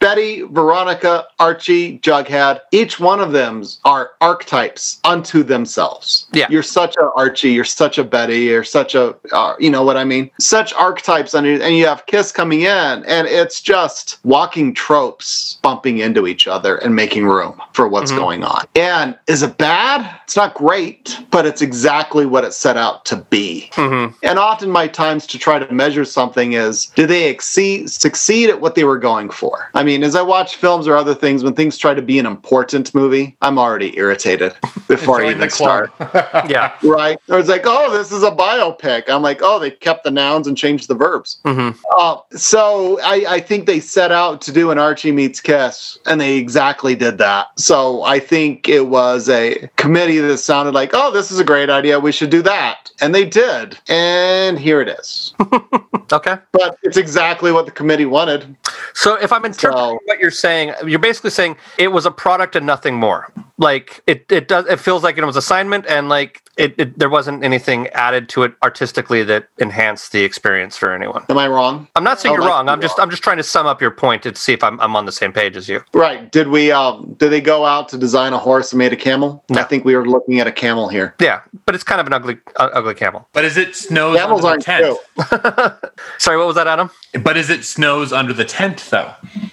Betty, 0.00 0.42
Veronica, 0.42 1.26
Archie, 1.38 1.98
Jughead, 2.00 2.60
each 2.72 3.00
one 3.00 3.20
of 3.20 3.32
them 3.32 3.64
are 3.84 4.12
archetypes 4.20 5.00
unto 5.04 5.42
themselves. 5.42 6.26
Yeah. 6.32 6.46
You're 6.50 6.62
such 6.62 6.96
a 6.96 7.10
Archie, 7.16 7.52
you're 7.52 7.64
such 7.64 7.98
a 7.98 8.04
Betty, 8.04 8.40
you're 8.40 8.64
such 8.64 8.94
a, 8.94 9.14
uh, 9.32 9.54
you 9.58 9.70
know 9.70 9.82
what 9.82 9.96
I 9.96 10.04
mean? 10.04 10.30
Such 10.38 10.72
archetypes 10.74 11.34
under, 11.34 11.62
and 11.62 11.76
you 11.76 11.86
have 11.86 12.04
Kiss 12.06 12.32
coming 12.32 12.62
in, 12.62 12.68
and 13.04 13.26
it's 13.26 13.60
just 13.60 14.18
walking 14.24 14.74
tropes 14.74 15.58
bumping 15.62 15.98
into 15.98 16.26
each 16.26 16.46
other 16.46 16.76
and 16.76 16.94
making 16.94 17.26
room 17.26 17.60
for 17.72 17.88
what's 17.88 18.12
Mhm. 18.12 18.16
going 18.16 18.44
on. 18.44 18.64
And 18.74 19.16
is 19.26 19.42
it 19.42 19.56
bad? 19.58 20.08
It's 20.24 20.36
not 20.36 20.54
great, 20.54 21.18
but 21.30 21.46
it's 21.46 21.62
exactly 21.62 22.26
what 22.26 22.44
it 22.44 22.52
set 22.52 22.76
out 22.76 23.04
to 23.06 23.16
be. 23.16 23.70
hmm 23.74 24.06
And 24.22 24.38
often 24.38 24.70
my 24.70 24.88
times 24.88 25.26
to 25.28 25.38
try 25.38 25.58
to 25.58 25.72
measure 25.72 26.04
something 26.04 26.54
is 26.54 26.86
do 26.94 27.06
they 27.06 27.28
exceed 27.28 27.90
succeed 27.90 28.48
at 28.50 28.60
what 28.60 28.74
they 28.74 28.84
were 28.84 28.98
going 28.98 29.30
for? 29.30 29.43
I 29.74 29.82
mean, 29.82 30.02
as 30.02 30.14
I 30.14 30.22
watch 30.22 30.56
films 30.56 30.86
or 30.86 30.96
other 30.96 31.14
things, 31.14 31.42
when 31.44 31.54
things 31.54 31.76
try 31.78 31.94
to 31.94 32.02
be 32.02 32.18
an 32.18 32.26
important 32.26 32.94
movie, 32.94 33.36
I'm 33.42 33.58
already 33.58 33.96
irritated 33.96 34.54
before 34.88 35.22
I 35.22 35.30
even 35.30 35.50
start. 35.50 35.92
yeah. 36.48 36.74
Right? 36.82 37.18
Or 37.28 37.38
it's 37.38 37.48
like, 37.48 37.62
oh, 37.64 37.92
this 37.96 38.12
is 38.12 38.22
a 38.22 38.30
biopic. 38.30 39.08
I'm 39.08 39.22
like, 39.22 39.40
oh, 39.42 39.58
they 39.58 39.70
kept 39.70 40.04
the 40.04 40.10
nouns 40.10 40.46
and 40.46 40.56
changed 40.56 40.88
the 40.88 40.94
verbs. 40.94 41.38
hmm 41.44 41.70
Uh, 41.98 42.18
so 42.30 43.00
I, 43.02 43.24
I 43.28 43.40
think 43.40 43.66
they 43.66 43.80
set 43.80 44.12
out 44.12 44.40
to 44.42 44.52
do 44.52 44.70
an 44.70 44.78
Archie 44.78 45.12
meets 45.12 45.40
Kiss, 45.40 45.98
and 46.06 46.20
they 46.20 46.36
exactly 46.36 46.94
did 46.94 47.18
that. 47.18 47.58
So 47.58 48.02
I 48.02 48.18
think 48.20 48.68
it 48.68 48.88
was 48.88 49.28
a 49.28 49.68
committee 49.76 50.18
that 50.18 50.38
sounded 50.38 50.74
like, 50.74 50.90
oh, 50.94 51.10
this 51.10 51.30
is 51.30 51.38
a 51.38 51.44
great 51.44 51.70
idea. 51.70 51.98
We 52.00 52.12
should 52.12 52.30
do 52.30 52.42
that. 52.42 52.90
And 53.00 53.14
they 53.14 53.24
did. 53.24 53.78
And 53.88 54.58
here 54.58 54.80
it 54.80 54.88
is. 54.88 55.34
Okay. 56.12 56.36
but 56.52 56.78
it's 56.82 56.96
exactly 56.98 57.50
what 57.50 57.64
the 57.64 57.72
committee 57.72 58.04
wanted. 58.04 58.54
So 58.92 59.14
if 59.16 59.32
I'm 59.34 59.44
interpreting 59.44 59.98
So- 59.98 60.00
what 60.04 60.18
you're 60.18 60.30
saying, 60.30 60.72
you're 60.86 60.98
basically 60.98 61.30
saying 61.30 61.56
it 61.78 61.88
was 61.88 62.06
a 62.06 62.10
product 62.10 62.56
and 62.56 62.64
nothing 62.66 62.94
more. 62.94 63.32
Like 63.58 64.02
it, 64.06 64.26
it 64.30 64.48
does. 64.48 64.66
It 64.66 64.80
feels 64.80 65.02
like 65.02 65.18
it 65.18 65.24
was 65.24 65.36
assignment, 65.36 65.86
and 65.86 66.08
like 66.08 66.42
it, 66.56 66.74
it, 66.78 66.98
there 66.98 67.08
wasn't 67.10 67.42
anything 67.44 67.88
added 67.88 68.28
to 68.30 68.42
it 68.44 68.54
artistically 68.62 69.22
that 69.24 69.48
enhanced 69.58 70.12
the 70.12 70.22
experience 70.22 70.76
for 70.76 70.92
anyone. 70.92 71.24
Am 71.28 71.38
I 71.38 71.48
wrong? 71.48 71.88
I'm 71.96 72.04
not 72.04 72.20
saying 72.20 72.34
Oh, 72.34 72.38
you're 72.38 72.48
wrong. 72.48 72.68
I'm 72.68 72.80
just 72.80 72.96
wrong. 72.98 73.04
I'm 73.04 73.10
just 73.10 73.22
trying 73.22 73.36
to 73.38 73.42
sum 73.42 73.66
up 73.66 73.80
your 73.80 73.90
point 73.90 74.22
to 74.24 74.34
see 74.34 74.52
if 74.52 74.62
I'm, 74.62 74.80
I'm 74.80 74.94
on 74.96 75.06
the 75.06 75.12
same 75.12 75.32
page 75.32 75.56
as 75.56 75.68
you. 75.68 75.82
Right. 75.92 76.30
Did 76.30 76.48
we 76.48 76.70
um 76.72 77.14
did 77.18 77.30
they 77.30 77.40
go 77.40 77.64
out 77.64 77.88
to 77.90 77.98
design 77.98 78.32
a 78.32 78.38
horse 78.38 78.72
and 78.72 78.78
made 78.78 78.92
a 78.92 78.96
camel? 78.96 79.44
No. 79.48 79.60
I 79.60 79.64
think 79.64 79.84
we 79.84 79.94
were 79.96 80.06
looking 80.06 80.40
at 80.40 80.46
a 80.46 80.52
camel 80.52 80.88
here. 80.88 81.14
Yeah, 81.20 81.40
but 81.66 81.74
it's 81.74 81.84
kind 81.84 82.00
of 82.00 82.06
an 82.06 82.12
ugly 82.12 82.38
uh, 82.56 82.70
ugly 82.72 82.94
camel. 82.94 83.28
But 83.32 83.44
is 83.44 83.56
it 83.56 83.74
snows 83.74 84.16
Camels 84.16 84.44
under 84.44 84.58
the 84.58 84.64
tent? 84.64 85.94
Sorry, 86.18 86.36
what 86.36 86.46
was 86.46 86.56
that, 86.56 86.66
Adam? 86.66 86.90
But 87.22 87.36
is 87.36 87.50
it 87.50 87.64
snows 87.64 88.12
under 88.12 88.32
the 88.32 88.44
tent 88.44 88.86
though? 88.90 89.12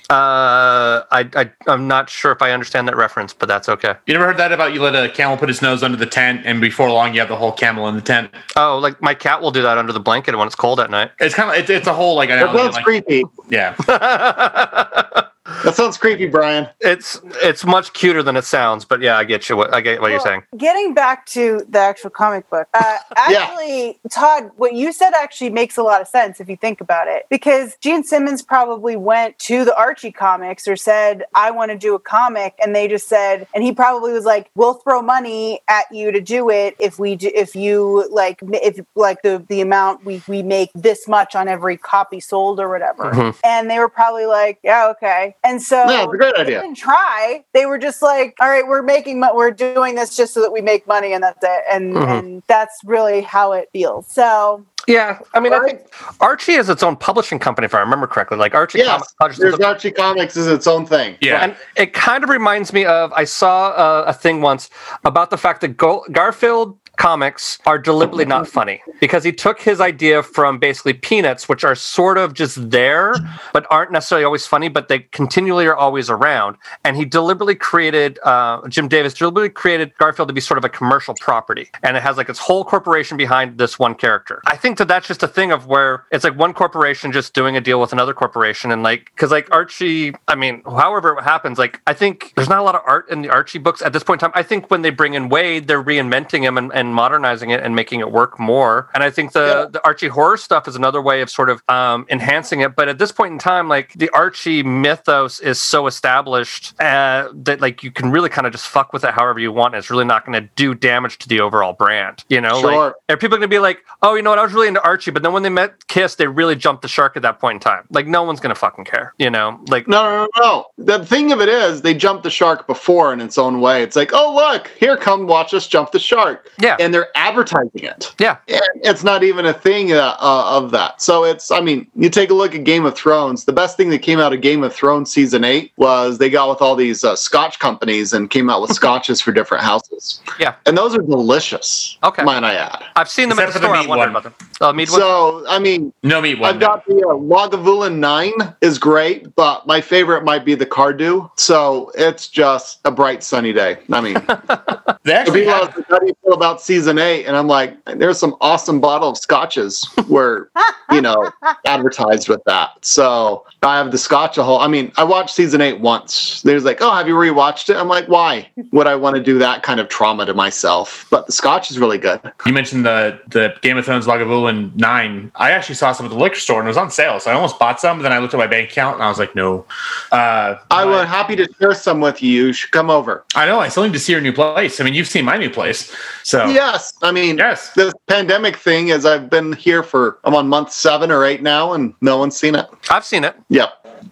Uh, 0.10 1.04
I, 1.12 1.30
I 1.36 1.52
I'm 1.68 1.88
not 1.88 2.10
sure 2.10 2.32
if 2.32 2.42
I 2.42 2.52
understand 2.52 2.88
that 2.88 2.98
reference, 2.98 3.34
but 3.34 3.48
that's 3.48 3.70
okay. 3.70 3.96
You 4.08 4.14
never 4.14 4.26
heard 4.26 4.38
that 4.38 4.52
about 4.52 4.74
you 4.74 4.82
let 4.82 4.96
a 4.96 5.10
camel 5.10 5.38
put 5.38 5.48
his 5.50 5.62
nose 5.62 5.84
under 5.84 5.98
the 5.98 6.06
tent, 6.06 6.42
and 6.46 6.60
before 6.60 6.90
long 6.94 7.14
you 7.14 7.20
have 7.20 7.30
the 7.30 7.36
whole 7.36 7.52
camel 7.52 7.88
in 7.88 7.96
the 7.96 8.02
tent. 8.02 8.32
Oh, 8.56 8.78
like 8.80 9.02
my 9.02 9.14
cat 9.14 9.42
will 9.42 9.52
do 9.52 9.62
that 9.62 9.78
under 9.78 9.94
the 9.94 10.00
blanket 10.00 10.36
when 10.38 10.48
it's 10.48 10.56
cold 10.56 10.80
at 10.80 10.90
night. 10.90 11.12
It's 11.20 11.34
kind 11.36 11.50
of 11.50 11.56
it's, 11.56 11.70
it's 11.70 11.88
a 11.88 11.94
whole 11.94 12.16
like 12.16 12.30
That 12.30 12.40
analogy. 12.44 12.58
sounds 12.64 12.76
Like, 12.76 12.84
creepy. 12.86 13.24
yeah, 13.50 13.76
That 15.64 15.76
sounds 15.76 15.98
creepy, 15.98 16.28
Brian. 16.28 16.68
it's 16.80 17.20
it's 17.42 17.64
much 17.66 17.94
cuter 17.94 18.24
than 18.24 18.36
it 18.36 18.46
sounds, 18.46 18.86
but 18.86 19.02
yeah, 19.02 19.18
I 19.18 19.24
get 19.24 19.50
you. 19.50 19.58
What 19.58 19.74
I 19.74 19.82
get 19.82 20.02
what 20.02 20.12
you're 20.12 20.20
saying. 20.20 20.44
Getting 20.58 20.94
back 20.94 21.26
to 21.28 21.66
the 21.70 21.80
actual 21.80 22.10
comic 22.10 22.50
book, 22.50 22.68
uh, 22.74 22.98
Yeah. 23.30 23.44
actually, 23.44 24.00
Todd, 24.10 24.52
what 24.58 24.74
you 24.74 24.92
said 24.92 25.12
actually 25.14 25.50
makes 25.52 25.78
a 25.78 25.84
lot 25.84 26.02
of 26.02 26.08
sense 26.08 26.40
if 26.40 26.50
you 26.50 26.58
think 26.58 26.82
about 26.82 27.08
it. 27.08 27.26
Because 27.30 27.76
Gene 27.82 28.04
Simmons 28.04 28.42
probably 28.42 28.96
went 28.96 29.38
to 29.40 29.64
the 29.66 29.76
Archie 29.78 30.12
comics 30.12 30.68
or 30.68 30.76
said, 30.76 31.24
"I 31.36 31.52
want 31.52 31.72
to 31.72 31.78
do 31.78 31.96
a 31.96 32.00
comic," 32.00 32.56
and 32.62 32.76
they 32.76 32.88
just 32.88 33.08
said, 33.08 33.48
and 33.54 33.64
he 33.64 33.72
probably 33.74 34.14
was 34.14 34.26
like, 34.26 34.50
"We'll 34.56 34.76
throw 34.76 35.02
money 35.02 35.62
at 35.70 35.86
you 35.92 36.12
to 36.12 36.22
do 36.22 36.50
it 36.50 36.76
if 36.80 37.00
we 37.00 37.16
do, 37.16 37.32
if 37.34 37.56
you 37.56 38.08
like 38.12 38.40
if 38.54 38.80
like 38.96 39.22
the 39.22 39.44
the 39.48 39.62
amount 39.62 40.06
we 40.06 40.22
we 40.28 40.44
make 40.44 40.72
this 40.76 41.08
much 41.08 41.36
on 41.36 41.48
every 41.48 41.78
copy 41.78 42.20
sold 42.20 42.60
or 42.60 42.70
whatever." 42.70 43.12
Mhm. 43.12 43.36
And 43.44 43.70
they 43.70 43.80
were 43.80 43.90
probably 43.90 44.26
like, 44.26 44.60
"Yeah, 44.64 44.88
okay." 44.92 45.36
And 45.44 45.51
so 45.60 45.78
Yeah, 45.90 46.04
it's 46.04 46.14
a 46.14 46.18
great 46.18 46.36
they 46.36 46.42
idea. 46.42 46.62
didn't 46.62 46.78
try. 46.78 47.44
They 47.54 47.66
were 47.66 47.80
just 47.80 48.04
like, 48.04 48.36
"All 48.40 48.48
right, 48.48 48.68
we're 48.68 48.84
making, 48.84 49.20
mo- 49.20 49.34
we're 49.34 49.50
doing 49.50 49.96
this 49.96 50.16
just 50.16 50.36
so 50.36 50.42
that 50.42 50.52
we 50.52 50.62
make 50.62 50.86
money, 50.86 51.14
and 51.14 51.24
that's 51.24 51.44
it." 51.44 51.64
And 51.72 51.96
Mhm. 51.96 52.08
and 52.20 52.44
that's 52.48 52.80
really 52.86 53.22
how 53.22 53.54
it 53.54 53.70
feels. 53.74 54.06
So 54.08 54.64
Yeah, 54.88 55.20
I 55.36 55.40
mean, 55.40 55.54
I 55.54 55.60
think 55.64 55.82
Archie 56.20 56.54
is 56.54 56.68
its 56.68 56.82
own 56.82 56.96
publishing 56.96 57.38
company, 57.38 57.66
if 57.66 57.76
I 57.76 57.80
remember 57.80 58.08
correctly. 58.08 58.38
Like 58.38 58.56
Archie 58.56 58.80
Yes, 58.80 59.14
Comics 59.22 59.38
there's 59.38 59.56
the- 59.56 59.66
Archie 59.68 59.92
Comics 59.92 60.36
is 60.36 60.48
its 60.48 60.66
own 60.66 60.88
thing. 60.88 61.18
yeah. 61.22 61.44
And 61.44 61.56
it 61.76 61.94
kind 61.94 62.24
of 62.24 62.32
reminds 62.32 62.74
me 62.74 62.84
of 62.86 63.14
I 63.16 63.24
saw 63.26 63.68
uh, 63.70 64.06
a 64.08 64.14
thing 64.14 64.42
once 64.42 64.72
about 65.06 65.30
the 65.30 65.38
fact 65.38 65.62
that 65.62 65.78
Go- 65.78 66.04
Garfield 66.12 66.78
comics 67.02 67.58
are 67.66 67.80
deliberately 67.80 68.26
not 68.26 68.48
funny 68.48 68.80
because 69.00 69.24
he 69.24 69.32
took 69.32 69.60
his 69.60 69.82
idea 69.82 70.22
from 70.22 70.60
basically 70.60 70.94
peanuts 70.94 71.50
which 71.50 71.64
are 71.64 71.74
sort 71.74 72.16
of 72.16 72.36
just 72.36 72.70
there 72.70 73.16
but 73.54 73.66
aren't 73.72 73.92
necessarily 73.92 74.24
always 74.24 74.46
funny 74.46 74.70
but 74.70 74.88
they 74.88 75.00
continually 75.12 75.66
are 75.66 75.76
always 75.76 76.12
around. 76.12 76.56
And 76.86 76.96
he 76.96 77.04
deliberately 77.04 77.56
created 77.56 78.20
uh, 78.24 78.68
jim 78.68 78.88
davis 78.88 79.16
deliberately 79.16 79.50
created 79.50 79.92
garfield 79.98 80.28
to 80.28 80.34
be 80.34 80.42
sort 80.42 80.60
of 80.60 80.64
a 80.64 80.70
commercial 80.70 81.16
property. 81.20 81.70
And 81.82 81.98
it 81.98 82.04
has 82.04 82.18
like 82.18 82.30
its 82.30 82.38
whole 82.38 82.64
corporation 82.64 83.18
behind 83.18 83.58
this 83.58 83.80
one 83.80 83.96
character. 83.96 84.40
I 84.46 84.56
think 84.56 84.78
that 84.78 84.88
that's 84.88 85.08
just 85.08 85.24
a 85.24 85.28
thing 85.28 85.52
of 85.52 85.66
where 85.66 86.06
it's 86.12 86.24
like 86.24 86.38
one 86.38 86.54
corporation 86.54 87.12
just 87.12 87.34
doing 87.34 87.58
a 87.58 87.62
deal 87.62 87.82
with 87.82 87.94
another 87.94 88.14
corporation 88.14 88.72
and 88.72 88.84
like 88.84 89.06
because 89.16 89.32
like 89.32 89.50
archie 89.52 90.14
i 90.28 90.36
mean 90.36 90.62
however 90.66 91.18
it 91.18 91.24
happens 91.24 91.58
like 91.58 91.82
i 91.88 91.94
think 91.94 92.34
there's 92.36 92.50
not 92.50 92.60
a 92.60 92.64
lot 92.64 92.76
of 92.76 92.82
art 92.86 93.10
in 93.10 93.24
the 93.24 93.30
archie 93.30 93.58
books 93.58 93.82
at 93.82 93.92
this 93.92 94.04
point 94.04 94.22
in 94.22 94.30
time. 94.30 94.40
I 94.40 94.44
think 94.44 94.70
when 94.70 94.84
they 94.84 94.92
bring 94.92 95.16
in 95.16 95.30
Waid 95.30 95.66
they're 95.66 95.84
reinventing 95.84 96.44
him 96.44 96.60
and, 96.60 96.72
and 96.74 96.91
modernizing 96.94 97.50
it 97.50 97.62
and 97.64 97.76
making 97.76 98.00
it 98.00 98.12
work 98.12 98.40
more 98.40 98.90
and 98.94 99.04
i 99.04 99.10
think 99.10 99.32
the 99.34 99.42
Yeah. 99.64 99.66
the 99.72 99.86
archie 99.86 100.08
horror 100.08 100.38
stuff 100.38 100.68
is 100.68 100.76
another 100.76 101.02
way 101.02 101.22
of 101.22 101.30
sort 101.30 101.50
of 101.50 101.62
um, 101.70 102.06
enhancing 102.10 102.62
it 102.62 102.76
but 102.76 102.88
at 102.90 102.98
this 103.00 103.12
point 103.12 103.32
in 103.34 103.40
time 103.40 103.68
like 103.68 103.94
the 103.94 104.10
archie 104.12 104.64
mythos 104.64 105.40
is 105.40 105.60
so 105.62 105.88
established 105.88 106.74
uh, 106.82 107.30
that 107.34 107.62
like 107.62 107.84
you 107.84 107.92
can 107.92 108.12
really 108.12 108.30
kind 108.30 108.46
of 108.48 108.54
just 108.54 108.68
fuck 108.68 108.94
with 108.94 109.04
it 109.04 109.12
however 109.14 109.40
you 109.40 109.52
want 109.52 109.76
it's 109.76 109.90
really 109.90 110.06
not 110.06 110.26
going 110.26 110.42
to 110.42 110.50
do 110.56 110.74
damage 110.74 111.18
to 111.20 111.28
the 111.30 111.40
overall 111.40 111.74
brand 111.74 112.24
you 112.30 112.40
know 112.42 112.60
like 112.60 112.74
Sure. 112.74 112.96
are 113.10 113.18
people 113.18 113.38
going 113.38 113.50
to 113.50 113.56
be 113.56 113.60
like 113.60 113.80
oh 114.02 114.16
you 114.16 114.22
know 114.22 114.30
what 114.30 114.40
i 114.40 114.44
was 114.44 114.54
really 114.54 114.68
into 114.68 114.84
archie 114.84 115.12
but 115.12 115.24
then 115.24 115.34
when 115.34 115.44
they 115.44 115.50
met 115.50 115.88
kiss 115.88 116.16
they 116.16 116.28
really 116.28 116.56
jumped 116.56 116.82
the 116.82 116.88
shark 116.88 117.16
at 117.16 117.22
that 117.22 117.40
point 117.40 117.56
in 117.56 117.60
time 117.60 117.86
like 117.92 118.08
no 118.08 118.24
one's 118.24 118.40
going 118.40 118.54
to 118.54 118.60
fucking 118.60 118.86
care 118.86 119.14
you 119.18 119.30
know 119.30 119.60
like 119.70 119.88
No, 119.88 120.04
no, 120.04 120.28
no, 120.36 120.42
no. 120.42 120.66
The 120.78 121.06
thing 121.06 121.32
of 121.32 121.42
it 121.42 121.50
is, 121.50 121.82
they 121.82 121.94
jumped 121.94 122.24
the 122.24 122.30
shark 122.30 122.66
before 122.68 123.14
in 123.14 123.22
its 123.22 123.38
own 123.38 123.62
way. 123.62 123.84
It's 123.84 123.96
like, 123.96 124.12
oh, 124.14 124.34
look, 124.36 124.70
here, 124.80 124.98
come 124.98 125.28
watch 125.28 125.54
us 125.54 125.68
jump 125.68 125.92
the 125.92 126.00
shark. 126.00 126.50
Yeah. 126.60 126.71
And 126.80 126.94
they're 126.94 127.10
advertising 127.16 127.84
it. 127.84 128.14
yeah 128.20 128.38
it's 128.84 129.04
not 129.04 129.24
even 129.24 129.46
a 129.46 129.54
thing 129.54 129.94
uh, 129.94 130.16
uh, 130.20 130.58
of 130.58 130.72
that. 130.72 131.02
So 131.02 131.24
it's, 131.24 131.52
I 131.52 131.62
mean, 131.62 131.88
you 131.96 132.10
take 132.10 132.30
a 132.30 132.34
look 132.34 132.56
at 132.56 132.64
Game 132.64 132.86
of 132.86 132.96
Thrones. 132.96 133.46
The 133.46 133.54
best 133.54 133.78
thing 133.78 133.90
that 133.90 134.00
came 134.00 134.20
out 134.20 134.34
of 134.34 134.42
Game 134.42 134.64
of 134.64 134.74
Thrones 134.74 135.12
season 135.12 135.44
eight 135.44 135.72
was 135.78 136.18
they 136.18 136.30
got 136.30 136.50
with 136.50 136.62
all 136.62 136.76
these 136.76 137.04
uh, 137.04 137.16
Scotch 137.16 137.60
companies 137.60 138.14
and 138.14 138.30
came 138.30 138.50
out 138.50 138.62
with 138.62 138.72
scotches 138.76 139.22
for 139.22 139.32
different 139.32 139.64
houses. 139.64 140.22
Yeah. 140.40 140.56
And 140.66 140.78
those 140.78 140.96
are 140.96 141.02
delicious. 141.02 141.98
Okay. 142.04 142.24
Might 142.24 142.44
I 142.44 142.56
add. 142.56 142.84
i've 142.96 143.10
seen 143.10 143.30
them 143.30 143.38
Except 143.40 143.56
at 143.58 143.62
the 143.62 143.68
for 143.68 143.74
the 143.74 143.74
store 143.74 143.76
i 143.76 143.82
meat 143.82 143.90
wondered 143.90 144.14
one. 144.14 144.24
about 144.24 144.24
them 144.38 144.48
uh, 144.62 144.74
meat 144.74 144.90
one? 144.90 145.00
So, 145.00 145.46
I 145.48 145.60
mean, 145.60 145.94
no 146.04 146.22
meat 146.22 146.40
one. 146.40 146.54
I've 146.54 146.60
got 146.60 146.86
the 146.86 146.96
uh, 146.98 147.14
Lagavulin 147.14 147.98
9 147.98 148.32
is 148.62 148.78
great, 148.78 149.34
but 149.36 149.68
my 149.68 149.82
favorite 149.82 150.24
might 150.24 150.46
be 150.46 150.56
the 150.56 150.66
Cardhu. 150.66 151.30
So 151.38 151.92
it's 151.96 152.28
just 152.28 152.80
a 152.86 152.92
bright 152.92 153.24
sunny 153.24 153.54
day. 153.54 153.80
I 153.92 154.02
mean, 154.02 154.16
They 155.04 155.14
actually 155.14 155.42
people 155.42 155.54
have, 155.54 155.86
how 155.90 156.00
do 156.00 156.06
you 156.08 156.16
feel 156.24 156.34
about 156.34 156.61
about 156.62 156.66
season 156.66 156.98
eight, 156.98 157.26
and 157.26 157.36
I'm 157.36 157.48
like, 157.48 157.78
there's 157.86 158.20
some 158.20 158.36
awesome 158.42 158.80
bottle 158.80 159.10
of 159.10 159.18
scotches 159.18 159.88
were, 160.08 160.50
you 160.92 161.02
know, 161.02 161.32
advertised 161.66 162.30
with 162.30 162.42
that. 162.46 162.72
So 162.82 163.46
I 163.64 163.78
have 163.78 163.92
the 163.92 163.98
scotch 163.98 164.38
a 164.38 164.44
whole. 164.44 164.60
I 164.60 164.68
mean, 164.68 164.92
I 164.98 165.04
watched 165.04 165.36
season 165.36 165.62
eight 165.62 165.80
once. 165.80 166.42
There's 166.42 166.64
like, 166.64 166.82
oh, 166.82 166.92
have 166.92 167.08
you 167.08 167.16
rewatched 167.16 167.70
it? 167.70 167.78
I'm 167.78 167.88
like, 167.88 168.08
why 168.08 168.50
would 168.72 168.88
I 168.88 168.96
want 168.96 169.16
to 169.16 169.24
do 169.24 169.38
that 169.40 169.64
kind 169.64 169.80
of 169.80 169.90
trauma 169.90 170.26
to 170.26 170.34
myself? 170.34 171.08
But 171.10 171.26
the 171.26 171.32
scotch 171.32 171.72
is 171.72 171.80
really 171.80 171.98
good. 171.98 172.20
You 172.46 172.54
mentioned 172.54 172.86
the 172.86 173.20
the 173.28 173.56
Game 173.62 173.78
of 173.78 173.86
Thrones 173.86 174.06
Lagavulin 174.06 174.76
nine. 174.76 175.32
I 175.36 175.52
actually 175.52 175.76
saw 175.76 175.92
some 175.92 176.06
at 176.06 176.10
the 176.10 176.18
liquor 176.18 176.36
store 176.36 176.60
and 176.60 176.68
it 176.68 176.70
was 176.70 176.78
on 176.78 176.92
sale, 176.92 177.20
so 177.20 177.32
I 177.32 177.34
almost 177.34 177.60
bought 177.60 177.80
some. 177.80 177.98
But 177.98 178.04
then 178.04 178.14
I 178.14 178.20
looked 178.20 178.34
at 178.34 178.38
my 178.38 178.48
bank 178.48 178.72
account 178.72 178.96
and 178.96 179.04
I 179.04 179.10
was 179.10 179.20
like, 179.20 179.36
no. 179.36 179.66
Uh, 180.12 180.56
I 180.70 180.84
but- 180.84 180.88
would 180.88 181.08
happy 181.08 181.36
to 181.38 181.48
share 181.60 181.74
some 181.74 182.02
with 182.02 182.22
you. 182.22 182.32
You 182.32 182.54
should 182.54 182.72
come 182.72 182.90
over. 182.90 183.24
I 183.36 183.46
know. 183.46 183.60
I 183.60 183.68
still 183.70 183.84
need 183.84 183.94
to 183.94 184.00
see 184.00 184.12
your 184.14 184.22
new 184.22 184.34
place. 184.34 184.80
I 184.80 184.84
mean, 184.84 184.94
you've 184.94 185.08
seen 185.08 185.26
my 185.26 185.38
new 185.38 185.50
place, 185.50 185.94
so 186.24 186.48
Yes, 186.54 186.94
I 187.02 187.12
mean, 187.12 187.38
Yes. 187.38 187.72
this 187.74 187.94
pandemic 188.08 188.56
thing 188.58 188.90
is 188.90 189.06
I've 189.06 189.30
been 189.30 189.54
here 189.54 189.84
for 189.84 190.20
I'm 190.24 190.36
on 190.36 190.48
month 190.48 190.72
seven 190.72 191.12
or 191.12 191.26
eight 191.26 191.42
now, 191.42 191.74
and 191.74 191.94
no 192.02 192.18
one's 192.18 192.36
seen 192.38 192.56
it. 192.56 192.68
I've 192.90 193.06
seen 193.06 193.24
it. 193.24 193.36
Yep. 193.50 193.70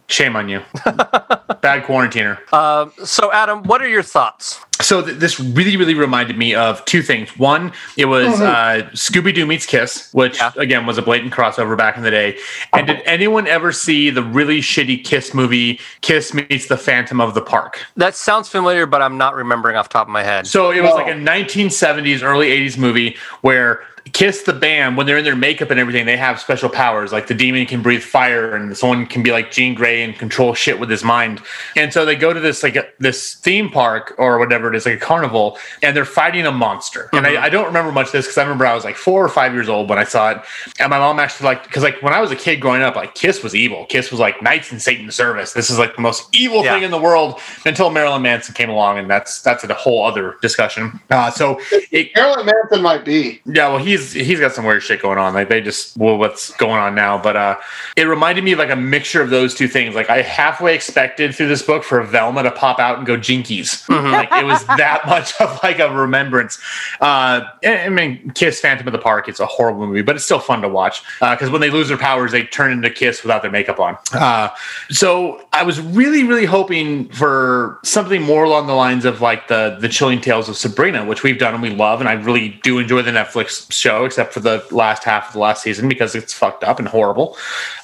shame 0.08 0.36
on 0.36 0.49
you, 0.49 0.62
bad 0.86 1.84
quarantiner. 1.84 2.52
Um, 2.54 2.91
so, 3.04 3.32
Adam, 3.32 3.63
what 3.63 3.82
are 3.82 3.88
your 3.88 4.04
thoughts? 4.04 4.60
So 4.81 5.01
th- 5.01 5.17
this 5.17 5.39
really, 5.39 5.75
really 5.75 5.93
reminded 5.93 6.37
me 6.37 6.55
of 6.55 6.83
two 6.85 7.01
things. 7.01 7.37
One, 7.37 7.73
it 7.97 8.05
was 8.05 8.39
uh, 8.39 8.89
Scooby 8.93 9.33
Doo 9.35 9.45
meets 9.45 9.65
Kiss, 9.65 10.09
which 10.13 10.37
Yeah. 10.37 10.51
again 10.55 10.85
was 10.85 10.97
a 10.97 11.01
blatant 11.01 11.33
crossover 11.33 11.77
back 11.77 11.97
in 11.97 12.03
the 12.03 12.11
day. 12.11 12.37
And 12.71 12.87
did 12.87 13.01
anyone 13.05 13.45
ever 13.45 13.71
see 13.73 14.09
the 14.09 14.23
really 14.23 14.59
shitty 14.61 15.03
Kiss 15.03 15.33
movie, 15.33 15.79
Kiss 16.01 16.33
meets 16.33 16.67
the 16.67 16.77
Phantom 16.77 17.19
of 17.19 17.33
the 17.33 17.41
Park? 17.41 17.85
That 17.97 18.15
sounds 18.15 18.47
familiar, 18.47 18.85
but 18.85 19.01
I'm 19.01 19.17
not 19.17 19.35
remembering 19.35 19.75
off 19.75 19.89
the 19.89 19.93
top 19.93 20.07
of 20.07 20.11
my 20.13 20.23
head. 20.23 20.47
So 20.47 20.71
it 20.71 20.81
was 20.81 20.93
like 20.93 21.07
a 21.07 21.11
1970s, 21.17 22.23
early 22.23 22.47
80s 22.47 22.77
movie 22.77 23.17
where 23.41 23.81
Kiss 24.13 24.41
the 24.43 24.53
band, 24.53 24.97
when 24.97 25.05
they're 25.05 25.19
in 25.19 25.23
their 25.23 25.35
makeup 25.35 25.69
and 25.69 25.79
everything, 25.79 26.05
they 26.07 26.17
have 26.17 26.39
special 26.39 26.67
powers. 26.69 27.11
Like 27.11 27.27
the 27.27 27.35
demon 27.35 27.67
can 27.67 27.83
breathe 27.83 28.01
fire, 28.01 28.55
and 28.55 28.75
someone 28.75 29.05
can 29.05 29.21
be 29.21 29.31
like 29.31 29.51
Jean 29.51 29.75
Grey 29.75 30.01
and 30.01 30.17
control 30.17 30.55
shit 30.55 30.79
with 30.79 30.89
his 30.89 31.03
mind. 31.03 31.41
And 31.75 31.93
so 31.93 32.05
they 32.05 32.15
go 32.15 32.33
to 32.33 32.39
this 32.39 32.63
like 32.63 32.75
a, 32.75 32.87
this 32.97 33.35
theme 33.35 33.69
park 33.69 34.15
or 34.17 34.39
whatever 34.39 34.68
it 34.69 34.75
is, 34.77 34.86
like 34.86 34.95
a 34.95 34.99
carnival, 34.99 35.58
and 35.84 35.95
they're 35.95 36.05
fighting 36.05 36.45
a 36.45 36.51
monster. 36.51 37.10
And 37.13 37.25
I, 37.27 37.43
I 37.45 37.49
don't 37.49 37.65
remember 37.65 37.91
much 37.91 38.08
of 38.08 38.12
this 38.13 38.25
because 38.25 38.38
I 38.38 38.43
remember 38.43 38.65
I 38.65 38.73
was 38.73 38.84
like 38.84 38.95
four 38.95 39.23
or 39.23 39.29
five 39.29 39.53
years 39.53 39.69
old 39.69 39.89
when 39.89 39.97
I 39.99 40.03
saw 40.03 40.32
it, 40.32 40.41
and 40.79 40.89
my 40.89 40.99
mom 40.99 41.19
actually 41.19 41.45
like 41.45 41.63
because 41.63 41.84
like 41.84 42.01
when 42.01 42.13
I 42.13 42.19
was 42.21 42.32
a 42.32 42.36
kid 42.36 42.58
growing 42.58 42.82
up, 42.82 42.95
like 42.95 43.15
Kiss 43.15 43.43
was 43.43 43.55
evil. 43.55 43.86
Kiss 43.88 44.12
was 44.12 44.19
like 44.19 44.41
knights 44.41 44.71
in 44.71 44.79
Satan's 44.79 45.15
service. 45.15 45.53
This 45.53 45.69
is 45.69 45.77
like 45.79 45.95
the 45.95 46.01
most 46.01 46.27
evil 46.34 46.63
Yeah. 46.63 46.73
thing 46.75 46.84
in 46.84 46.91
the 46.91 46.99
world 46.99 47.39
until 47.65 47.89
Marilyn 47.89 48.21
Manson 48.21 48.53
came 48.55 48.69
along, 48.69 48.97
and 48.99 49.10
that's 49.10 49.41
that's 49.41 49.63
a 49.63 49.73
whole 49.73 50.05
other 50.05 50.36
discussion. 50.41 50.99
Uh, 51.10 51.29
so 51.32 51.60
it, 51.91 52.13
Carolyn 52.15 52.45
Manson 52.45 52.82
might 52.82 53.05
be. 53.05 53.41
yeah, 53.45 53.67
well, 53.69 53.77
he's 53.77 54.12
he's 54.13 54.39
got 54.39 54.53
some 54.53 54.65
weird 54.65 54.84
shit 54.84 55.01
going 55.01 55.17
on. 55.17 55.34
Like 55.34 55.49
they 55.49 55.62
just 55.62 55.95
well, 55.97 56.17
what's 56.17 56.51
going 56.58 56.79
on 56.79 56.95
now? 56.95 57.17
But 57.21 57.36
uh, 57.36 57.58
it 57.95 58.03
reminded 58.03 58.43
me 58.43 58.51
of 58.53 58.60
like 58.60 58.69
a 58.69 58.75
mixture 58.75 59.21
of 59.21 59.29
those 59.29 59.53
two 59.55 59.67
things. 59.67 59.95
Like 59.95 60.10
I 60.10 60.21
halfway 60.21 60.75
expected 60.75 61.34
through 61.36 61.47
this 61.47 61.62
book 61.62 61.84
for 61.84 62.01
Velma 62.03 62.43
to 62.43 62.51
pop 62.51 62.79
out 62.79 62.97
and 62.97 63.05
go 63.08 63.17
Jinkies. 63.17 63.88
Like 63.89 64.29
it 64.32 64.45
was 64.45 64.58
that 64.65 65.05
much 65.05 65.33
of 65.39 65.59
like 65.63 65.79
a 65.79 65.89
remembrance. 65.93 66.59
Uh, 67.01 67.41
I 67.63 67.89
mean, 67.89 68.31
Kiss 68.35 68.59
Phantom 68.59 68.87
of 68.87 68.93
the 68.93 68.99
Park. 68.99 69.27
It's 69.27 69.39
a 69.39 69.45
horrible 69.45 69.85
movie, 69.87 70.01
but 70.01 70.15
it's 70.15 70.25
still 70.25 70.39
fun 70.39 70.61
to 70.61 70.69
watch 70.69 71.01
because 71.19 71.49
when 71.49 71.61
they 71.61 71.69
lose 71.69 71.87
their 71.89 71.97
powers, 71.97 72.31
they 72.31 72.43
turn 72.43 72.71
into 72.71 72.89
Kiss 72.89 73.23
without 73.23 73.41
their 73.41 73.51
makeup 73.51 73.79
on. 73.79 73.97
Uh, 74.13 74.49
so 74.89 75.45
I 75.53 75.63
was 75.63 75.79
really, 75.81 76.23
really 76.23 76.45
hoping 76.45 77.09
for 77.09 77.79
something 77.83 78.21
more 78.21 78.43
along 78.43 78.67
the 78.67 78.73
lines 78.73 79.05
of 79.05 79.21
like 79.21 79.47
the 79.47 79.77
the 79.79 79.89
Chilling 79.89 80.21
Tales 80.21 80.49
of 80.49 80.57
Sabrina, 80.57 81.05
which 81.05 81.23
we've 81.23 81.39
done 81.39 81.53
and 81.53 81.61
we 81.63 81.69
love, 81.69 81.99
and 81.99 82.09
I 82.09 82.13
really 82.13 82.59
do 82.63 82.79
enjoy 82.79 83.01
the 83.01 83.11
Netflix 83.11 83.71
show, 83.71 84.05
except 84.05 84.33
for 84.33 84.39
the 84.39 84.65
last 84.71 85.03
half 85.03 85.27
of 85.27 85.33
the 85.33 85.39
last 85.39 85.63
season 85.63 85.87
because 85.89 86.15
it's 86.15 86.33
fucked 86.33 86.63
up 86.63 86.79
and 86.79 86.87
horrible. 86.87 87.37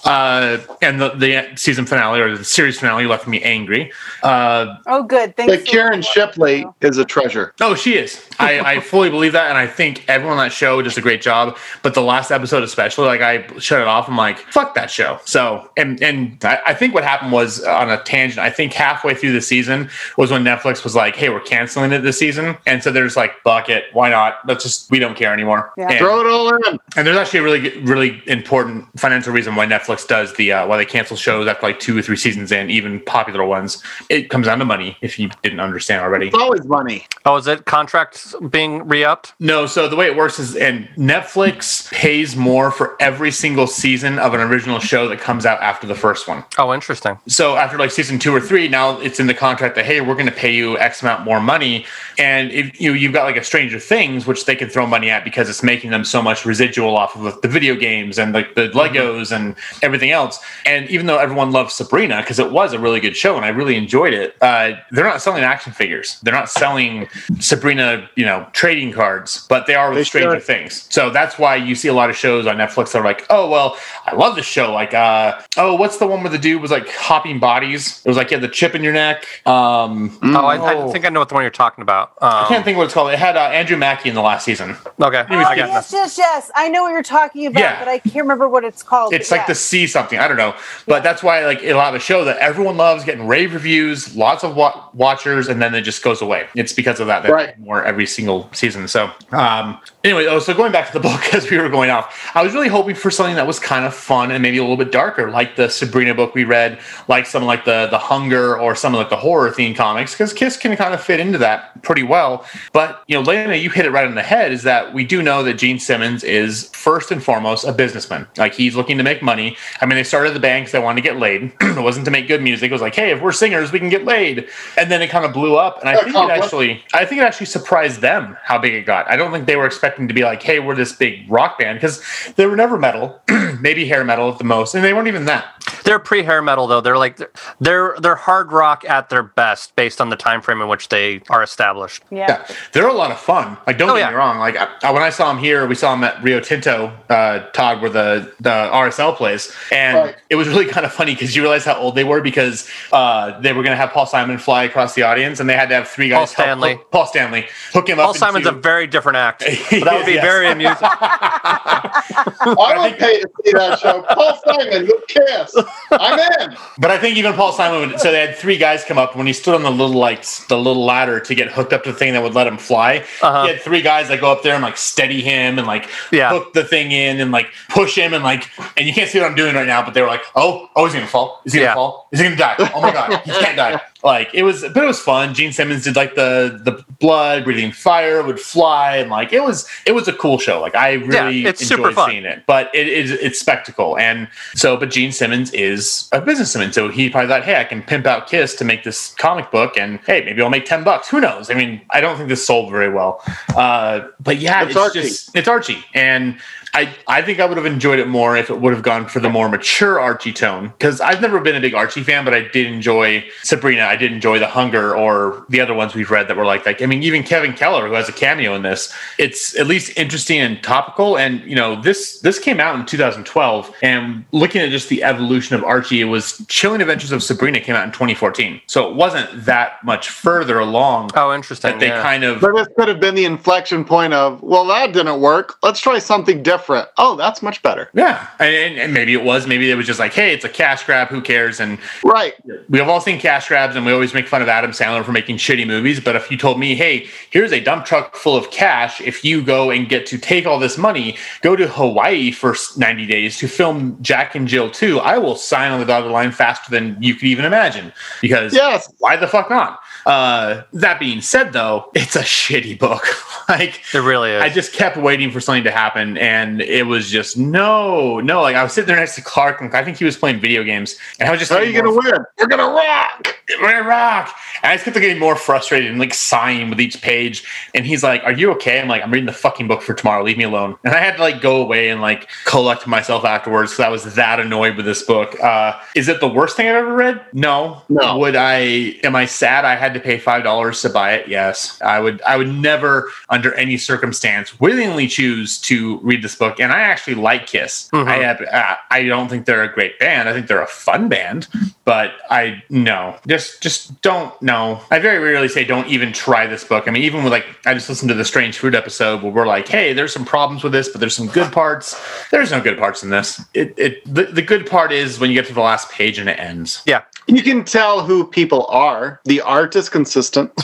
Uh, 0.03 0.57
and 0.81 1.01
the, 1.01 1.09
the 1.09 1.55
season 1.55 1.85
finale 1.85 2.19
or 2.19 2.38
the 2.38 2.43
series 2.43 2.79
finale 2.79 3.05
left 3.07 3.27
me 3.27 3.41
angry. 3.41 3.91
Uh, 4.23 4.77
Oh, 4.88 5.03
good. 5.03 5.35
Thanks. 5.35 5.55
But 5.55 5.65
Kiernan 5.65 6.01
Shipka 6.01 6.64
is 6.82 6.97
a 6.97 7.06
treasure. 7.06 7.54
Oh, 7.62 7.75
she 7.75 7.95
is. 7.95 8.28
I, 8.39 8.60
I 8.60 8.80
fully 8.80 9.10
believe 9.10 9.32
that, 9.34 9.49
and 9.49 9.58
I 9.58 9.67
think 9.67 10.04
everyone 10.08 10.38
on 10.38 10.45
that 10.45 10.51
show 10.54 10.82
does 10.82 10.97
a 10.97 11.01
great 11.01 11.21
job. 11.21 11.58
But 11.82 11.93
the 11.93 12.01
last 12.01 12.32
episode, 12.32 12.63
especially, 12.63 13.06
like 13.08 13.21
I 13.21 13.47
shut 13.60 13.82
it 13.82 13.88
off. 13.88 14.08
I'm 14.10 14.17
like, 14.17 14.39
fuck 14.51 14.75
that 14.75 14.91
show. 14.91 15.19
So, 15.25 15.69
and 15.78 16.01
and 16.04 16.38
I, 16.43 16.60
I 16.67 16.73
think 16.73 16.93
what 16.93 17.04
happened 17.04 17.32
was 17.32 17.63
on 17.63 17.89
a 17.89 18.01
tangent. 18.04 18.39
I 18.39 18.49
think 18.49 18.73
halfway 18.73 19.13
through 19.15 19.34
the 19.34 19.41
season 19.41 19.89
was 20.17 20.32
when 20.32 20.43
Netflix 20.43 20.84
was 20.84 20.95
like, 20.95 21.15
hey, 21.15 21.30
we're 21.30 21.39
canceling 21.41 21.91
it 21.91 21.99
this 21.99 22.19
season, 22.19 22.58
and 22.65 22.84
so 22.84 22.91
there's 22.91 23.15
like, 23.15 23.41
buck 23.43 23.69
it, 23.69 23.86
why 23.93 24.10
not? 24.10 24.39
Let's 24.47 24.63
just 24.63 24.89
we 24.91 24.99
don't 24.99 25.15
care 25.15 25.34
anymore. 25.34 25.71
Yeah. 25.78 25.89
And- 25.89 25.99
Throw 25.99 26.19
it 26.21 26.28
all 26.28 26.54
in. 26.56 26.80
and 26.97 27.08
there's 27.08 27.17
actually 27.17 27.39
a 27.39 27.43
really, 27.43 27.80
really 27.82 28.21
important 28.28 28.88
financial 28.99 29.34
reason 29.34 29.56
why 29.56 29.65
Netflix 29.65 30.08
does 30.08 30.34
the 30.36 30.51
uh, 30.51 30.67
why 30.67 30.78
they 30.78 30.86
cancel 30.86 31.15
shows 31.17 31.47
after 31.47 31.65
like 31.65 31.80
two 31.80 31.97
or 31.97 32.01
three 32.01 32.17
seasons 32.17 32.51
in, 32.51 32.69
even 32.69 32.99
popular 33.01 33.43
ones. 33.45 33.84
It 34.10 34.30
comes 34.30 34.45
down 34.47 34.60
to 34.60 34.65
money. 34.65 34.97
If 35.01 35.17
you 35.19 35.30
didn't 35.43 35.60
understand 35.60 36.01
already. 36.04 36.30
It's 36.56 36.65
always 36.65 36.70
money. 36.70 37.06
Oh, 37.26 37.38
is 37.38 37.48
it 37.48 37.65
contracts 37.65 38.36
being 38.50 38.88
re-upped? 38.88 39.34
No, 39.39 39.65
so 39.65 39.88
the 39.89 39.96
way 39.96 40.06
it 40.06 40.15
works 40.15 40.39
is, 40.39 40.56
and 40.56 40.88
Netflix 40.89 41.91
pays 41.91 42.36
more 42.36 42.72
for 42.72 42.96
every 43.02 43.32
single 43.32 43.65
season 43.68 44.20
of 44.20 44.34
an 44.34 44.41
original 44.41 44.80
show 44.80 45.08
that 45.08 45.20
comes 45.20 45.46
out 45.46 45.60
after 45.62 45.88
the 45.88 45.96
first 45.96 46.28
one. 46.28 46.46
Oh, 46.58 46.74
interesting. 46.74 47.18
So 47.28 47.56
after 47.58 47.78
like 47.78 47.91
season 47.91 48.20
two 48.20 48.34
or 48.34 48.39
three, 48.39 48.68
now 48.68 49.00
it's 49.00 49.20
in 49.20 49.28
the 49.28 49.34
contract 49.34 49.76
that 49.76 49.86
hey, 49.86 50.02
we're 50.02 50.13
going 50.13 50.28
to 50.28 50.32
pay 50.32 50.54
you 50.54 50.78
X 50.78 51.02
amount 51.02 51.26
more 51.26 51.41
money, 51.41 51.86
and 52.20 52.52
if 52.52 52.80
you 52.80 52.94
you've 52.94 53.13
got 53.13 53.24
like 53.24 53.38
a 53.38 53.44
Stranger 53.44 53.80
Things, 53.80 54.28
which 54.28 54.46
they 54.46 54.56
can 54.56 54.70
throw 54.70 54.86
money 54.86 55.10
at 55.10 55.24
because 55.24 55.50
it's 55.50 55.63
making 55.63 55.89
them 55.89 56.06
so 56.06 56.22
much 56.22 56.46
residual 56.46 56.96
off 56.96 57.15
of 57.15 57.24
the, 57.24 57.39
the 57.41 57.48
video 57.48 57.76
games 57.76 58.20
and 58.20 58.34
like 58.34 58.54
the 58.56 58.70
Legos 58.70 59.36
and 59.36 59.56
everything 59.82 60.12
else. 60.12 60.39
And 60.65 60.88
even 60.89 61.08
though 61.08 61.18
everyone 61.18 61.52
loves 61.52 61.74
Sabrina 61.74 62.22
because 62.22 62.39
it 62.39 62.52
was 62.52 62.74
a 62.74 62.80
really 62.80 63.00
good 63.00 63.18
show 63.18 63.36
and 63.36 63.44
I 63.44 63.50
really 63.50 63.76
enjoyed 63.76 64.13
it, 64.13 64.38
uh, 64.41 64.74
they're 64.91 65.04
not 65.04 65.22
selling 65.22 65.44
action 65.44 65.74
figures. 65.74 66.20
They're 66.22 66.34
not 66.36 66.50
selling 66.50 67.08
Sabrina, 67.39 68.10
you 68.15 68.26
know, 68.26 68.48
trading 68.54 68.91
cards, 68.91 69.45
but 69.50 69.65
they 69.67 69.76
are 69.76 69.89
with 69.89 69.98
They 70.00 70.04
Stranger 70.04 70.36
should. 70.36 70.43
Things. 70.43 70.88
So 70.89 71.10
that's 71.10 71.38
why 71.39 71.56
you 71.56 71.76
see 71.76 71.88
a 71.88 71.93
lot 71.93 72.10
of 72.10 72.15
shows 72.15 72.45
on 72.48 72.58
Netflix 72.58 72.91
that 72.91 73.00
are 73.00 73.04
like, 73.06 73.26
oh 73.30 73.50
well, 73.50 73.78
I 74.06 74.15
love 74.15 74.36
this 74.36 74.45
show. 74.45 74.71
Like, 74.74 74.93
uh, 74.93 75.39
oh, 75.58 75.76
what's 75.76 75.98
the 75.98 76.08
one 76.08 76.21
where 76.21 76.30
the 76.32 76.38
dude 76.38 76.62
was 76.62 76.71
like 76.71 76.88
hopping 76.89 77.39
bodies? 77.39 78.02
It 78.06 78.08
was 78.10 78.17
like 78.17 78.32
you 78.32 78.36
had 78.38 78.43
the 78.43 78.54
chip 78.54 78.76
in 78.76 78.84
your 78.84 78.93
neck. 78.93 79.26
Um, 79.48 80.17
Oh, 80.24 80.45
I, 80.45 80.56
I 80.58 80.76
Oh. 80.76 80.91
think 80.91 81.06
I 81.06 81.10
know 81.10 81.19
what 81.19 81.30
the 81.30 81.36
one 81.36 81.43
you're 81.43 81.52
talking 81.52 81.82
about. 81.82 82.12
I 82.21 82.41
Um, 82.41 82.48
can't 82.48 82.65
think 82.65 82.78
what 82.78 82.86
it's 82.86 82.93
called. 82.93 83.12
It 83.12 83.19
had 83.19 83.38
uh, 83.38 83.41
Andrew 83.41 83.78
Mackie 83.78 84.10
in 84.10 84.15
the 84.15 84.21
last 84.21 84.43
season. 84.45 84.76
okay, 85.02 85.19
I 85.19 85.56
got 85.56 85.58
yes, 85.58 85.91
yes, 85.93 86.17
yes. 86.17 86.52
I 86.56 86.69
know 86.69 86.84
what 86.84 86.89
you're 86.91 87.04
talking 87.04 87.45
about, 87.48 87.60
Yeah. 87.60 87.80
but 87.80 87.88
I 87.88 88.00
can't 88.00 88.15
remember 88.15 88.48
what 88.50 88.63
it's 88.63 88.84
called. 88.84 89.13
It's 89.13 89.30
but 89.30 89.38
like 89.38 89.48
the 89.48 89.52
yes. 89.52 89.60
C 89.62 89.88
something. 89.88 90.19
I 90.19 90.28
don't 90.28 90.38
know, 90.38 90.54
but 90.86 91.04
that's 91.04 91.24
why 91.24 91.45
like 91.45 91.63
a 91.63 91.74
lot 91.74 91.89
of 91.89 91.95
a 91.95 92.00
show 92.04 92.24
that 92.26 92.38
everyone 92.38 92.78
loves, 92.78 93.04
getting 93.06 93.28
rave 93.28 93.54
reviews, 93.54 94.15
lots 94.15 94.43
of 94.43 94.56
wa- 94.56 94.84
watchers, 94.93 95.48
and 95.48 95.62
then 95.62 95.74
it 95.76 95.82
just 95.82 96.04
goes 96.04 96.21
away. 96.25 96.47
It's 96.55 96.73
because 96.73 96.99
of 96.99 97.07
that. 97.07 97.23
that 97.23 97.31
Right. 97.31 97.59
more 97.59 97.83
every 97.83 98.05
single 98.05 98.49
season. 98.53 98.88
So 98.88 99.09
um, 99.31 99.79
anyway, 100.03 100.25
oh, 100.27 100.39
so 100.39 100.53
going 100.53 100.71
back 100.71 100.88
to 100.91 100.93
the 100.93 100.99
book 101.09 101.33
as 101.33 101.49
we 101.49 101.57
were 101.57 101.69
going 101.69 101.89
off, 101.89 102.31
I 102.35 102.43
was 102.43 102.53
really 102.53 102.67
hoping 102.67 102.95
for 102.95 103.11
something 103.11 103.35
that 103.35 103.47
was 103.47 103.59
kind 103.59 103.85
of 103.85 103.93
fun 103.93 104.31
and 104.31 104.41
maybe 104.41 104.57
a 104.57 104.61
little 104.61 104.77
bit 104.77 104.91
darker, 104.91 105.31
like 105.31 105.55
the 105.55 105.69
Sabrina 105.69 106.13
book 106.13 106.35
we 106.35 106.43
read, 106.43 106.79
like 107.07 107.25
some 107.25 107.43
like 107.45 107.65
the 107.65 107.88
the 107.91 107.97
Hunger 107.99 108.59
or 108.59 108.75
some 108.75 108.93
of 108.93 108.99
like 108.99 109.09
the 109.09 109.15
horror 109.17 109.49
themed 109.51 109.75
comics, 109.75 110.13
because 110.13 110.33
Kiss 110.33 110.57
can 110.57 110.75
kind 110.75 110.93
of 110.93 111.01
fit 111.01 111.19
into 111.19 111.38
that 111.39 111.81
pretty 111.83 112.03
well. 112.03 112.45
But 112.73 113.03
you 113.07 113.15
know, 113.15 113.21
Lena, 113.21 113.55
you 113.55 113.69
hit 113.69 113.85
it 113.85 113.91
right 113.91 114.07
on 114.07 114.15
the 114.15 114.23
head. 114.23 114.51
Is 114.51 114.63
that 114.63 114.93
we 114.93 115.05
do 115.05 115.21
know 115.21 115.43
that 115.43 115.55
Gene 115.55 115.79
Simmons 115.79 116.23
is 116.23 116.69
first 116.69 117.11
and 117.11 117.23
foremost 117.23 117.65
a 117.65 117.71
businessman. 117.71 118.27
Like 118.38 118.53
he's 118.53 118.75
looking 118.75 118.97
to 118.97 119.03
make 119.03 119.21
money. 119.21 119.57
I 119.81 119.85
mean, 119.85 119.95
they 119.97 120.03
started 120.03 120.33
the 120.33 120.39
band 120.39 120.63
because 120.63 120.71
they 120.73 120.79
wanted 120.79 121.01
to 121.01 121.07
get 121.09 121.17
laid. 121.19 121.51
it 121.61 121.81
wasn't 121.83 122.05
to 122.05 122.11
make 122.11 122.27
good 122.27 122.41
music. 122.41 122.69
It 122.69 122.73
was 122.73 122.81
like, 122.81 122.95
hey, 122.95 123.11
if 123.11 123.21
we're 123.21 123.31
singers, 123.31 123.71
we 123.71 123.79
can 123.79 123.89
get 123.89 124.05
laid. 124.05 124.47
And 124.77 124.91
then 124.91 125.01
it 125.01 125.09
kind 125.09 125.25
of 125.25 125.33
blew 125.33 125.55
up. 125.55 125.79
And 125.81 125.89
I 125.89 125.97
think 126.03 126.14
it 126.15 126.19
compliment. 126.19 126.43
actually, 126.43 126.84
I 126.93 127.06
think 127.06 127.21
it 127.21 127.25
actually 127.25 127.45
surprised 127.47 128.01
them 128.01 128.38
how 128.43 128.58
big 128.58 128.73
it 128.73 128.86
got. 128.86 129.10
I 129.10 129.15
don't 129.15 129.32
think 129.32 129.45
they 129.45 129.56
were 129.56 129.65
expecting 129.65 130.08
to 130.08 130.13
be 130.13 130.23
like, 130.23 130.41
hey, 130.41 130.60
we're 130.60 130.75
this 130.75 130.93
big 130.93 131.30
rock 131.30 131.60
band 131.60 131.78
because 131.78 132.04
they 132.36 132.45
were 132.45 132.56
never 132.56 132.78
metal, 132.78 133.21
maybe 133.62 133.86
hair 133.88 134.04
metal 134.04 134.30
at 134.32 134.38
the 134.38 134.43
most, 134.43 134.75
and 134.75 134.84
they 134.84 134.93
weren't 134.93 135.08
even 135.08 135.25
that. 135.25 135.45
They're 135.84 135.99
pre-hair 135.99 136.41
metal 136.41 136.65
though. 136.67 136.82
They're 136.82 136.97
like 136.97 137.19
they're 137.60 137.95
they're 137.99 138.15
hard 138.15 138.51
rock 138.51 138.84
at 138.86 139.10
their 139.10 139.21
best 139.23 139.75
based 139.75 140.01
on 140.01 140.10
the 140.10 140.15
time 140.15 140.41
frame 140.41 140.62
in 140.62 140.67
which 140.67 140.89
they 140.89 141.21
are 141.30 141.43
established. 141.43 142.04
Yeah. 142.12 142.25
Yeah, 142.28 142.47
they're 142.71 142.88
a 142.88 142.93
lot 142.93 143.12
of 143.12 143.19
fun. 143.19 143.56
Like, 143.67 143.78
don't 143.78 143.89
Oh, 143.91 143.93
get 143.93 143.99
yeah. 143.99 144.10
me 144.10 144.15
wrong. 144.15 144.39
Like, 144.39 144.56
I, 144.58 144.91
when 144.91 145.04
I 145.04 145.12
saw 145.12 145.28
them 145.32 145.38
here, 145.38 145.67
we 145.67 145.75
saw 145.75 145.91
them 145.91 146.04
at 146.04 146.23
Rio 146.23 146.39
Tinto, 146.39 146.91
uh, 147.10 147.39
Todd, 147.51 147.82
where 147.82 147.91
the 147.91 148.34
the 148.39 148.49
RSL 148.49 149.15
plays, 149.15 149.51
and 149.71 149.95
Right. 149.97 150.15
it 150.30 150.36
was 150.36 150.47
really 150.47 150.65
kind 150.75 150.86
of 150.88 150.91
funny 150.91 151.13
because 151.13 151.36
you 151.36 151.43
realize 151.43 151.65
how 151.65 151.75
old 151.75 151.93
they 151.95 152.04
were 152.04 152.19
because 152.21 152.67
uh, 152.91 153.39
they 153.41 153.54
were 153.54 153.62
going 153.62 153.73
to 153.73 153.78
have 153.78 153.91
Paul 153.91 154.08
Simon 154.08 154.39
fly 154.39 154.63
across 154.63 154.95
the 154.95 155.04
audience, 155.04 155.39
and 155.39 155.47
they 155.47 155.54
had 155.56 155.69
to 155.69 155.75
have 155.75 155.88
three 155.88 156.05
guys. 156.10 156.34
Paul 156.34 156.44
Stanley. 156.46 156.72
hook- 156.76 156.91
Paul 156.91 157.06
Stanley, 157.08 157.48
hook 157.74 157.89
him 157.89 157.98
Paul 157.98 158.06
up. 158.10 158.15
Paul 158.15 158.20
Simon's 158.20 158.48
a 158.48 158.52
very 158.52 158.88
different 158.88 159.18
act. 159.18 159.44
But 159.70 159.84
that 159.86 159.98
would 159.98 160.06
be 160.06 160.13
Yes. 160.13 160.24
very 160.24 160.48
amusing. 160.50 160.78
I 160.82 162.76
would 162.89 162.98
pay 163.00 163.20
to 163.22 163.30
see 163.44 163.52
that 163.54 163.80
show. 163.80 164.02
Paul 164.10 164.39
Simon 164.46 164.86
with 164.88 165.08
Kiss. 165.08 165.56
I'm 165.91 166.20
in. 166.41 166.58
But 166.78 166.91
I 166.91 166.98
think 166.98 167.18
even 167.18 167.34
Paul 167.34 167.52
Simon. 167.52 167.89
Would, 167.91 168.00
so 168.00 168.12
they 168.12 168.20
had 168.26 168.36
three 168.36 168.58
guys 168.58 168.84
come 168.86 168.98
up 168.98 169.15
when 169.15 169.28
he 169.28 169.34
stood 169.34 169.56
on 169.56 169.63
the 169.63 169.72
little 169.72 169.96
like 170.00 170.24
the 170.48 170.58
little 170.58 170.86
ladder 170.86 171.20
to 171.20 171.36
get 171.36 171.52
hooked 171.52 171.74
up 171.74 171.84
to 171.84 171.91
the 171.91 171.98
thing 171.98 172.13
that 172.13 172.24
would 172.24 172.34
let 172.34 172.48
him 172.48 172.58
fly. 172.58 173.04
Uh-huh. 173.22 173.44
He 173.44 173.52
had 173.54 173.62
three 173.62 173.82
guys 173.82 174.08
that 174.10 174.20
go 174.22 174.32
up 174.32 174.44
there 174.44 174.54
and 174.54 174.63
like 174.63 174.78
steady 174.78 175.22
him 175.22 175.58
and 175.58 175.68
like 175.68 175.89
Yeah. 176.12 176.30
hook 176.30 176.54
the 176.54 176.63
thing 176.63 176.91
in 176.91 177.20
and 177.20 177.32
like 177.32 177.48
push 177.70 177.96
him 177.98 178.13
and 178.13 178.24
like 178.24 178.50
and 178.78 178.88
you 178.88 178.94
can't 178.94 179.10
see 179.10 179.20
what 179.20 179.28
I'm 179.30 179.36
doing 179.36 179.56
right 179.56 179.68
now, 179.68 179.84
but 179.84 179.94
they 179.94 180.02
were 180.02 180.08
like, 180.08 180.24
oh, 180.36 180.70
oh, 180.76 180.86
he's 180.86 180.94
gonna 180.94 181.08
fall. 181.08 181.41
Is 181.46 181.54
he 181.54 181.60
gonna 181.60 181.70
Yeah. 181.72 181.76
fall? 181.76 182.08
Is 182.12 182.20
he 182.20 182.26
gonna 182.26 182.36
die? 182.36 182.56
Oh 182.74 182.82
my 182.82 182.91
god, 182.91 183.22
he 183.26 183.32
can't 183.32 183.58
die. 183.58 183.82
Like 184.06 184.30
it 184.36 184.44
was, 184.44 184.62
but 184.62 184.78
it 184.78 184.86
was 184.86 185.00
fun. 185.00 185.34
Gene 185.34 185.52
Simmons 185.52 185.84
did 185.84 185.96
like 185.96 186.13
the 186.13 186.62
the 186.63 186.86
blood 187.00 187.44
breathing 187.44 187.72
fire 187.72 188.22
would 188.22 188.39
fly 188.39 188.98
and 188.98 189.10
like 189.10 189.34
it 189.34 189.41
was 189.41 189.68
it 189.88 189.94
was 189.94 190.08
a 190.08 190.13
cool 190.13 190.38
show. 190.38 190.62
Like 190.62 190.76
I 190.76 190.94
really 190.94 191.44
it's 191.48 191.60
enjoyed 191.63 191.78
super 191.78 191.91
fun. 191.91 192.12
seeing 192.12 192.24
it, 192.24 192.44
but 192.46 192.70
it 192.76 192.88
is 192.88 193.10
it's 193.12 193.39
spectacle 193.39 193.98
and 193.98 194.28
so. 194.54 194.78
But 194.78 194.91
Gene 194.91 195.12
Simmons 195.12 195.52
is 195.54 196.08
a 196.12 196.22
businessman, 196.22 196.72
so 196.72 196.88
he 196.88 197.10
probably 197.10 197.30
thought, 197.30 197.44
hey, 197.44 197.60
I 197.60 197.63
can 197.63 197.82
pimp 197.82 198.06
out 198.06 198.28
Kiss 198.28 198.54
to 198.58 198.63
make 198.63 198.84
this 198.84 199.15
comic 199.15 199.50
book, 199.50 199.76
and 199.76 200.00
hey, 200.06 200.24
maybe 200.24 200.39
I'll 200.39 200.52
make 200.52 200.65
ten 200.65 200.84
bucks. 200.84 201.10
Who 201.10 201.20
knows? 201.20 201.50
I 201.50 201.56
mean, 201.56 201.82
I 201.89 202.00
don't 202.00 202.15
think 202.15 202.30
this 202.30 202.46
sold 202.46 202.70
very 202.70 202.94
well, 202.94 203.24
uh, 203.56 204.02
but 204.20 204.38
yeah, 204.38 204.62
It's 204.62 204.70
it's, 204.70 204.78
Archie. 204.78 205.02
just 205.02 205.36
it's 205.36 205.48
Archie 205.48 205.84
and. 205.96 206.38
I, 206.75 206.93
I 207.07 207.21
think 207.21 207.39
I 207.39 207.45
would 207.45 207.55
have 207.55 207.65
enjoyed 207.65 207.99
it 207.99 208.07
more 208.09 208.35
if 208.35 208.49
it 208.49 208.59
would 208.59 208.73
have 208.73 208.83
gone 208.83 209.07
for 209.07 209.21
the 209.21 209.29
more 209.29 209.47
mature 209.47 209.97
Archie 209.97 210.33
tone. 210.33 210.73
Because 210.77 210.99
I've 210.99 211.21
never 211.21 211.39
been 211.39 211.55
a 211.55 211.61
big 211.61 211.73
Archie 211.73 212.03
fan, 212.03 212.25
but 212.25 212.33
I 212.33 212.41
did 212.41 212.67
enjoy 212.67 213.23
Sabrina. 213.43 213.83
I 213.83 213.95
did 213.95 214.11
enjoy 214.11 214.39
The 214.39 214.47
Hunger 214.47 214.93
or 214.93 215.45
the 215.47 215.61
other 215.61 215.73
ones 215.73 215.95
we've 215.95 216.11
read 216.11 216.27
that 216.27 216.35
were 216.35 216.45
like 216.45 216.65
like 216.65 216.81
I 216.81 216.85
mean 216.85 217.01
even 217.01 217.23
Kevin 217.23 217.53
Keller 217.53 217.88
who 217.88 217.93
has 217.93 218.09
a 218.09 218.11
cameo 218.11 218.55
in 218.55 218.63
this. 218.63 218.93
It's 219.17 219.57
at 219.57 219.67
least 219.67 219.97
interesting 219.97 220.39
and 220.41 220.61
topical. 220.61 221.17
And 221.17 221.41
you 221.49 221.55
know 221.55 221.81
this 221.81 222.19
this 222.19 222.39
came 222.39 222.59
out 222.59 222.77
in 222.77 222.85
2012, 222.85 223.73
and 223.81 224.25
looking 224.33 224.61
at 224.61 224.69
just 224.69 224.89
the 224.89 225.01
evolution 225.01 225.55
of 225.55 225.63
Archie, 225.63 226.01
it 226.01 226.05
was 226.05 226.45
Chilling 226.49 226.81
Adventures 226.81 227.13
of 227.13 227.23
Sabrina 227.23 227.61
came 227.61 227.75
out 227.75 227.85
in 227.85 227.91
2014, 227.91 228.59
so 228.67 228.89
it 228.89 228.95
wasn't 228.95 229.45
that 229.45 229.81
much 229.85 230.09
further 230.09 230.59
along. 230.59 231.11
Oh, 231.15 231.33
interesting. 231.33 231.71
that 231.71 231.79
they 231.79 231.88
yeah. 231.88 232.01
kind 232.01 232.25
of 232.25 232.41
But 232.41 232.53
this 232.53 232.67
could 232.77 232.89
have 232.89 232.99
been 232.99 233.15
the 233.15 233.25
inflection 233.25 233.85
point 233.85 234.13
of, 234.13 234.41
well, 234.43 234.65
that 234.65 234.91
didn't 234.91 235.21
work. 235.21 235.57
Let's 235.63 235.79
try 235.79 235.99
something 235.99 236.43
different. 236.43 236.64
Oh, 236.97 237.15
that's 237.15 237.41
much 237.41 237.62
better. 237.63 237.89
yeah, 237.93 238.28
and, 238.39 238.78
and 238.80 238.93
maybe 238.93 239.13
it 239.13 239.23
was 239.23 239.47
maybe 239.47 239.69
it 239.71 239.75
was 239.75 239.86
just 239.86 239.99
like 239.99 240.13
hey, 240.13 240.34
it's 240.34 240.45
a 240.45 240.49
cash 240.49 240.84
grab. 240.86 241.08
Who 241.10 241.21
cares? 241.21 241.60
And 241.60 241.78
Right. 242.04 242.34
we 242.69 242.80
have 242.80 242.88
all 242.89 243.01
seen 243.01 243.19
cash 243.19 243.47
grabs 243.47 243.75
and 243.75 243.86
we 243.86 243.91
always 243.91 244.13
make 244.13 244.28
fun 244.28 244.41
of 244.41 244.47
Adam 244.47 244.71
Sandler 244.71 245.04
for 245.04 245.12
making 245.12 245.38
shitty 245.38 245.65
movies. 245.67 245.99
But 245.99 246.15
if 246.15 246.30
you 246.32 246.38
told 246.38 246.60
me, 246.60 246.75
hey, 246.75 247.08
here's 247.32 247.51
a 247.51 247.60
dump 247.60 247.86
truck 247.86 248.15
full 248.15 248.36
of 248.36 248.49
cash, 248.51 249.01
if 249.01 249.23
you 249.25 249.41
go 249.43 249.71
and 249.71 249.88
get 249.89 250.06
to 250.08 250.17
take 250.17 250.45
all 250.45 250.60
this 250.60 250.78
money, 250.78 251.17
go 251.41 251.56
to 251.56 251.67
Hawaii 251.67 252.32
for 252.32 252.56
90 252.78 253.06
days 253.06 253.38
to 253.39 253.47
film 253.47 253.97
Jack 254.01 254.36
and 254.36 254.47
Jill 254.47 254.69
2, 254.71 254.99
I 254.99 255.17
will 255.17 255.36
sign 255.36 255.71
on 255.71 255.80
the 255.80 255.86
dotted 255.86 256.12
line 256.12 256.32
faster 256.32 256.71
than 256.71 256.97
you 257.01 257.13
could 257.15 257.25
even 257.28 257.45
imagine. 257.45 257.91
Because 258.21 258.54
Yes. 258.54 258.91
why 258.99 259.15
the 259.15 259.28
fuck 259.28 259.49
not? 259.49 259.80
Uh, 260.06 260.63
that 260.74 261.00
being 261.00 261.22
said, 261.22 261.52
though, 261.54 261.89
it's 261.96 262.15
a 262.15 262.22
shitty 262.22 262.78
book. 262.78 263.04
like, 263.50 263.82
It 263.94 264.00
really 264.00 264.32
is. 264.32 264.41
I 264.41 264.50
just 264.50 264.74
kept 264.74 264.98
waiting 264.98 265.32
for 265.32 265.39
something 265.39 265.63
to 265.63 265.72
happen, 265.72 266.18
and 266.18 266.62
it 266.62 266.86
was 266.86 267.10
just 267.10 267.38
no, 267.38 268.20
no. 268.20 268.41
Like 268.41 268.56
I 268.56 268.63
was 268.63 268.74
sitting 268.74 268.88
there 268.88 268.98
next 268.98 269.15
to 269.15 269.22
Clark, 269.22 269.62
and 269.62 269.74
I 269.74 269.84
think 269.84 269.98
he 269.98 270.06
was 270.06 270.18
playing 270.18 270.39
video 270.39 270.63
games, 270.63 270.98
and 271.20 271.28
I 271.28 271.32
was 271.32 271.39
just 271.39 271.52
How 271.52 271.58
are 271.58 271.63
you 271.63 271.74
going 271.74 271.86
to 271.86 271.91
more- 271.91 272.02
win? 272.04 272.26
You're 272.38 272.48
going 272.48 272.60
to 272.62 272.76
rock. 272.76 273.28
we're 273.62 273.72
gonna 273.72 273.88
rock. 273.88 274.36
And 274.63 274.72
I 274.72 274.76
just 274.76 274.86
kept 274.86 274.96
getting 275.00 275.20
more 275.20 275.36
frustrated 275.36 275.91
and 275.91 276.00
like 276.00 276.13
sighing 276.13 276.70
with 276.70 276.82
each 276.82 277.02
page. 277.02 277.44
And 277.76 277.86
he's 277.86 278.02
like, 278.04 278.24
Are 278.24 278.32
you 278.32 278.52
okay? 278.54 278.80
I'm 278.82 278.88
like, 278.88 279.04
I'm 279.04 279.12
reading 279.12 279.28
the 279.28 279.34
fucking 279.34 279.68
book 279.68 279.82
for 279.84 279.94
tomorrow. 279.94 280.24
Leave 280.24 280.38
me 280.38 280.44
alone. 280.46 280.76
And 280.84 280.94
I 280.96 281.00
had 281.00 281.15
to 281.18 281.22
like 281.22 281.41
go 281.41 281.62
away 281.62 281.89
and 281.89 282.02
like 282.02 282.28
collect 282.46 282.88
myself 282.88 283.24
afterwards 283.24 283.72
because 283.72 283.86
I 283.86 283.89
was 283.89 284.15
that 284.15 284.39
annoyed 284.39 284.76
with 284.78 284.86
this 284.86 285.04
book. 285.04 285.39
Uh, 285.41 285.80
is 285.96 286.08
it 286.08 286.20
the 286.22 286.28
worst 286.28 286.58
thing 286.58 286.68
I've 286.68 286.76
ever 286.76 286.94
read? 286.94 287.22
No. 287.34 287.84
No. 287.89 288.18
Would 288.18 288.36
I 288.36 288.58
am 289.04 289.15
I 289.15 289.26
sad 289.28 289.63
I 289.65 289.76
had 289.76 289.94
to 289.95 289.99
pay 289.99 290.17
five 290.19 290.43
dollars 290.43 290.81
to 290.84 290.89
buy 290.89 291.13
it? 291.13 291.27
Yes. 291.27 291.81
I 291.81 291.99
would 291.99 292.21
I 292.21 292.38
would 292.38 292.47
never 292.53 293.10
under 293.29 293.53
any 293.55 293.77
circumstance 293.77 294.60
willingly 294.60 295.08
choose 295.08 295.60
to 295.62 295.97
read 295.99 296.21
this 296.23 296.36
book. 296.36 296.60
And 296.60 296.71
I 296.71 296.79
actually 296.81 297.15
like 297.15 297.47
Kiss. 297.47 297.89
Mhm. 297.93 298.08
I 298.08 298.17
have 298.17 298.41
uh, 298.41 298.75
I 298.91 299.03
don't 299.03 299.27
think 299.29 299.45
they're 299.45 299.63
a 299.63 299.73
great 299.73 299.97
band. 299.99 300.29
I 300.29 300.34
think 300.34 300.47
they're 300.47 300.62
a 300.62 300.67
fun 300.67 301.10
band, 301.10 301.47
but 301.84 302.12
I 302.29 302.62
no. 302.69 303.17
Just 303.27 303.62
just 303.63 303.99
don't 304.01 304.39
know. 304.41 304.81
I 304.91 304.99
very 304.99 305.17
rarely 305.19 305.47
say 305.47 305.63
don't 305.65 305.88
even 305.88 306.13
try 306.13 306.45
this 306.47 306.63
book. 306.63 306.88
I 306.88 306.91
mean, 306.91 307.03
even 307.03 307.23
with 307.23 307.34
like 307.34 307.45
I 307.65 307.73
just 307.73 307.89
listened 307.89 308.10
to 308.10 308.15
the 308.15 308.25
Strange 308.25 308.58
Fruit 308.60 308.75
episode 308.75 309.23
where 309.23 309.31
we're 309.31 309.47
like, 309.47 309.67
hey, 309.67 309.93
there's 309.93 310.13
some 310.13 310.25
problems 310.25 310.63
with 310.63 310.71
this, 310.73 310.89
but 310.89 310.99
there's 310.99 311.15
some 311.15 311.27
good 311.27 311.51
parts. 311.51 311.99
There's 312.31 312.51
no 312.51 312.62
good 312.62 312.77
parts 312.77 313.03
in 313.03 313.10
this. 313.10 313.43
It 313.53 313.73
it 313.77 314.03
the, 314.13 314.23
the 314.25 314.41
good 314.41 314.69
part 314.69 314.91
is 314.91 315.19
when 315.19 315.29
you 315.29 315.36
get 315.36 315.47
to 315.47 315.53
the 315.53 315.62
last 315.62 315.89
page 315.89 316.19
and 316.19 316.29
it 316.29 316.39
ends. 316.39 316.81
yeah. 316.86 317.01
You 317.27 317.41
can 317.41 317.63
tell 317.65 318.01
who 318.05 318.23
people 318.27 318.67
are. 318.67 319.19
The 319.25 319.41
art 319.41 319.71
is 319.86 319.89
consistent. 319.89 320.52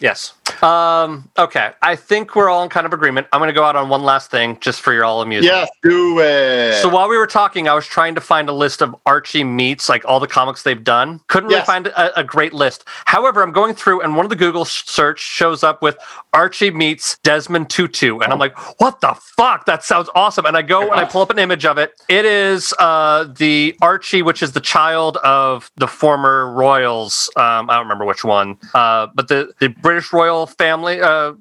Yes. 0.00 0.32
Um, 0.62 1.30
okay. 1.38 1.72
I 1.82 1.96
think 1.96 2.34
we're 2.36 2.48
all 2.48 2.62
in 2.62 2.68
kind 2.68 2.86
of 2.86 2.92
agreement. 2.92 3.26
I'm 3.32 3.40
going 3.40 3.48
to 3.48 3.54
go 3.54 3.64
out 3.64 3.76
on 3.76 3.88
one 3.88 4.02
last 4.02 4.30
thing 4.30 4.58
just 4.60 4.80
for 4.80 4.92
your 4.92 5.04
all 5.04 5.22
amusement. 5.22 5.54
yes, 5.54 5.70
do 5.82 6.18
it. 6.20 6.80
So 6.82 6.88
while 6.88 7.08
we 7.08 7.16
were 7.16 7.26
talking, 7.26 7.68
I 7.68 7.74
was 7.74 7.86
trying 7.86 8.14
to 8.14 8.20
find 8.20 8.48
a 8.48 8.52
list 8.52 8.82
of 8.82 8.94
Archie 9.06 9.44
meets, 9.44 9.88
like 9.88 10.04
all 10.04 10.20
the 10.20 10.26
comics 10.26 10.62
they've 10.62 10.82
done. 10.82 11.20
Couldn't 11.28 11.48
really 11.50 11.62
find 11.64 11.86
a, 11.88 12.18
a 12.20 12.24
great 12.24 12.52
list. 12.52 12.84
However, 13.06 13.42
I'm 13.42 13.52
going 13.52 13.74
through, 13.74 14.00
and 14.02 14.16
one 14.16 14.26
of 14.26 14.30
the 14.30 14.36
Google 14.36 14.64
search 14.64 15.20
shows 15.20 15.62
up 15.62 15.82
with 15.82 15.96
Archie 16.32 16.70
meets 16.70 17.18
Desmond 17.18 17.70
Tutu, 17.70 18.18
and 18.18 18.32
I'm 18.32 18.38
like, 18.38 18.56
"What 18.80 19.00
the 19.00 19.14
fuck? 19.36 19.66
That 19.66 19.84
sounds 19.84 20.08
awesome!" 20.14 20.46
And 20.46 20.56
I 20.56 20.62
go 20.62 20.82
and 20.90 21.00
I 21.00 21.04
pull 21.04 21.22
up 21.22 21.30
an 21.30 21.38
image 21.38 21.64
of 21.64 21.78
it. 21.78 21.92
It 22.08 22.24
is 22.24 22.72
uh, 22.78 23.24
the 23.24 23.76
Archie, 23.82 24.22
which 24.22 24.42
is 24.42 24.52
the 24.52 24.60
child 24.60 25.16
of 25.18 25.70
the 25.76 25.86
former 25.88 26.52
royals. 26.52 27.30
Um, 27.36 27.70
I 27.70 27.74
don't 27.74 27.84
remember 27.84 28.04
which 28.04 28.24
one, 28.24 28.58
uh, 28.74 29.08
but 29.14 29.28
the 29.28 29.52
the 29.58 29.68
British 29.68 30.12
royal 30.12 30.46
family. 30.54 31.00
Uh, 31.00 31.32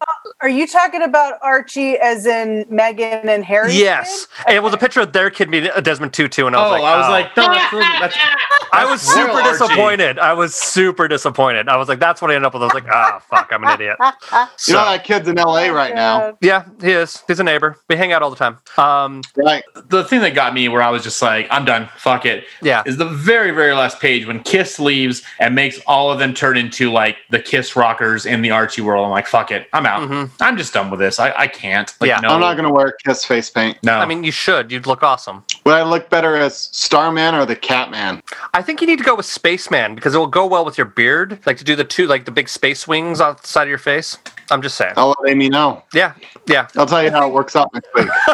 Are 0.42 0.50
you 0.50 0.68
talking 0.68 1.02
about 1.02 1.36
Archie 1.42 1.98
as 1.98 2.26
in 2.26 2.66
Meghan 2.66 3.26
and 3.28 3.44
Harry? 3.44 3.74
yes, 3.74 4.28
and 4.48 4.56
it 4.56 4.64
was 4.64 4.74
a 4.74 4.78
picture 4.78 5.02
of 5.02 5.14
their 5.14 5.30
kid 5.30 5.50
meeting 5.50 5.72
Desmond 5.82 6.14
Tutu, 6.14 6.46
and 6.48 6.56
I 6.56 6.60
Oh, 6.60 6.72
was 6.72 6.72
like, 6.72 6.84
I 6.84 6.98
was 6.98 7.06
"Oh." 7.08 7.12
like, 7.12 7.38
no, 7.38 7.54
that's, 8.00 8.16
that's 8.16 8.18
I 8.74 8.86
was 8.86 9.02
super 9.02 9.28
royal 9.30 9.38
Archie. 9.38 9.52
disappointed. 9.60 10.20
I 10.20 10.34
was 10.34 10.54
super 10.56 11.08
disappointed. 11.08 11.68
I 11.70 11.78
was 11.78 11.88
like, 11.90 12.00
that's 12.00 12.22
what 12.22 12.30
I 12.32 12.36
ended 12.36 12.46
up 12.46 12.54
with. 12.54 12.62
I 12.62 12.66
was 12.66 12.74
like, 12.76 12.88
ah, 12.90 13.20
fuck, 13.30 13.50
I'm 13.52 13.64
an 13.64 13.70
idiot. 13.74 13.98
you 14.02 14.06
know 14.38 14.48
So, 14.58 14.74
that 14.74 15.04
kid's 15.04 15.28
in 15.28 15.36
LA 15.38 15.68
right 15.70 15.96
now. 15.96 16.38
yeah, 16.42 16.66
he 16.82 16.92
is. 16.92 17.24
He's 17.28 17.40
a 17.40 17.44
neighbor. 17.44 17.78
We 17.90 17.96
hang 17.96 18.14
out 18.14 18.22
all 18.22 18.30
the 18.30 18.36
time. 18.36 18.58
Um, 18.78 19.22
Right. 19.36 19.64
the 19.88 20.04
thing 20.04 20.22
that 20.22 20.36
got 20.36 20.54
me 20.54 20.70
where 20.70 20.82
I 20.84 20.90
was 20.92 21.04
just 21.04 21.22
like, 21.22 21.48
I'm 21.50 21.66
done, 21.66 21.90
fuck 21.98 22.26
it. 22.26 22.46
Yeah. 22.62 22.84
Is 22.86 22.98
the 22.98 23.06
very, 23.10 23.52
very 23.52 23.74
last 23.74 24.00
page 24.00 24.28
when 24.28 24.42
Kiss 24.44 24.80
leaves 24.80 25.24
and 25.40 25.56
makes 25.56 25.80
all 25.88 26.12
of 26.12 26.20
them 26.20 26.34
turn 26.34 26.56
into 26.58 26.92
like 26.92 27.18
the 27.32 27.40
Kiss 27.40 27.76
rockers 27.76 28.26
in 28.26 28.42
the 28.42 28.52
Archie 28.52 28.82
world. 28.82 28.99
I'm 29.04 29.12
like, 29.12 29.28
fuck 29.28 29.52
it. 29.52 29.68
I'm 29.74 29.86
out. 29.86 30.10
Mhm. 30.10 30.30
I'm 30.40 30.58
just 30.58 30.74
done 30.74 30.90
with 30.90 31.00
this. 31.00 31.20
I, 31.20 31.34
I 31.36 31.48
can't. 31.48 31.94
Like, 32.00 32.08
Yeah. 32.10 32.20
no, 32.20 32.30
I'm 32.30 32.40
not 32.40 32.56
going 32.56 32.68
to 32.68 32.74
wear 32.74 32.96
Kiss 33.06 33.24
face 33.26 33.50
paint. 33.50 33.78
no. 33.84 33.94
I 33.98 34.06
mean, 34.06 34.24
you 34.24 34.32
should. 34.32 34.72
You'd 34.72 34.88
look 34.88 35.04
awesome. 35.04 35.44
Would 35.66 35.74
I 35.76 35.84
look 35.84 36.10
better 36.10 36.36
as 36.36 36.70
Starman 36.72 37.36
or 37.36 37.46
the 37.46 37.56
Catman? 37.56 38.22
I 38.54 38.62
think 38.62 38.82
you 38.82 38.88
need 38.88 38.98
to 39.00 39.04
go 39.06 39.16
with 39.16 39.26
Spaceman 39.26 39.96
because 39.96 40.16
it 40.16 40.18
will 40.18 40.28
go 40.28 40.46
well 40.46 40.66
with 40.66 40.78
your 40.78 40.86
beard. 40.88 41.40
Like 41.46 41.58
to 41.58 41.64
do 41.64 41.76
the 41.76 41.84
two, 41.84 42.08
like 42.08 42.26
the 42.26 42.32
big 42.32 42.50
space 42.50 42.88
wings 42.88 43.22
on 43.22 43.36
the 43.42 43.48
side 43.48 43.64
of 43.64 43.70
your 43.70 43.78
face. 43.78 44.18
I'm 44.52 44.62
just 44.62 44.76
saying. 44.78 44.94
I'll 44.98 45.16
let 45.22 45.32
Amy 45.32 45.48
know. 45.50 45.84
Yeah, 45.94 46.14
yeah. 46.48 46.68
I'll 46.76 46.88
tell 46.88 47.04
you 47.04 47.12
how 47.12 47.28
it 47.28 47.34
works 47.34 47.56
out 47.56 47.72
next 47.74 47.88
week. 47.94 48.08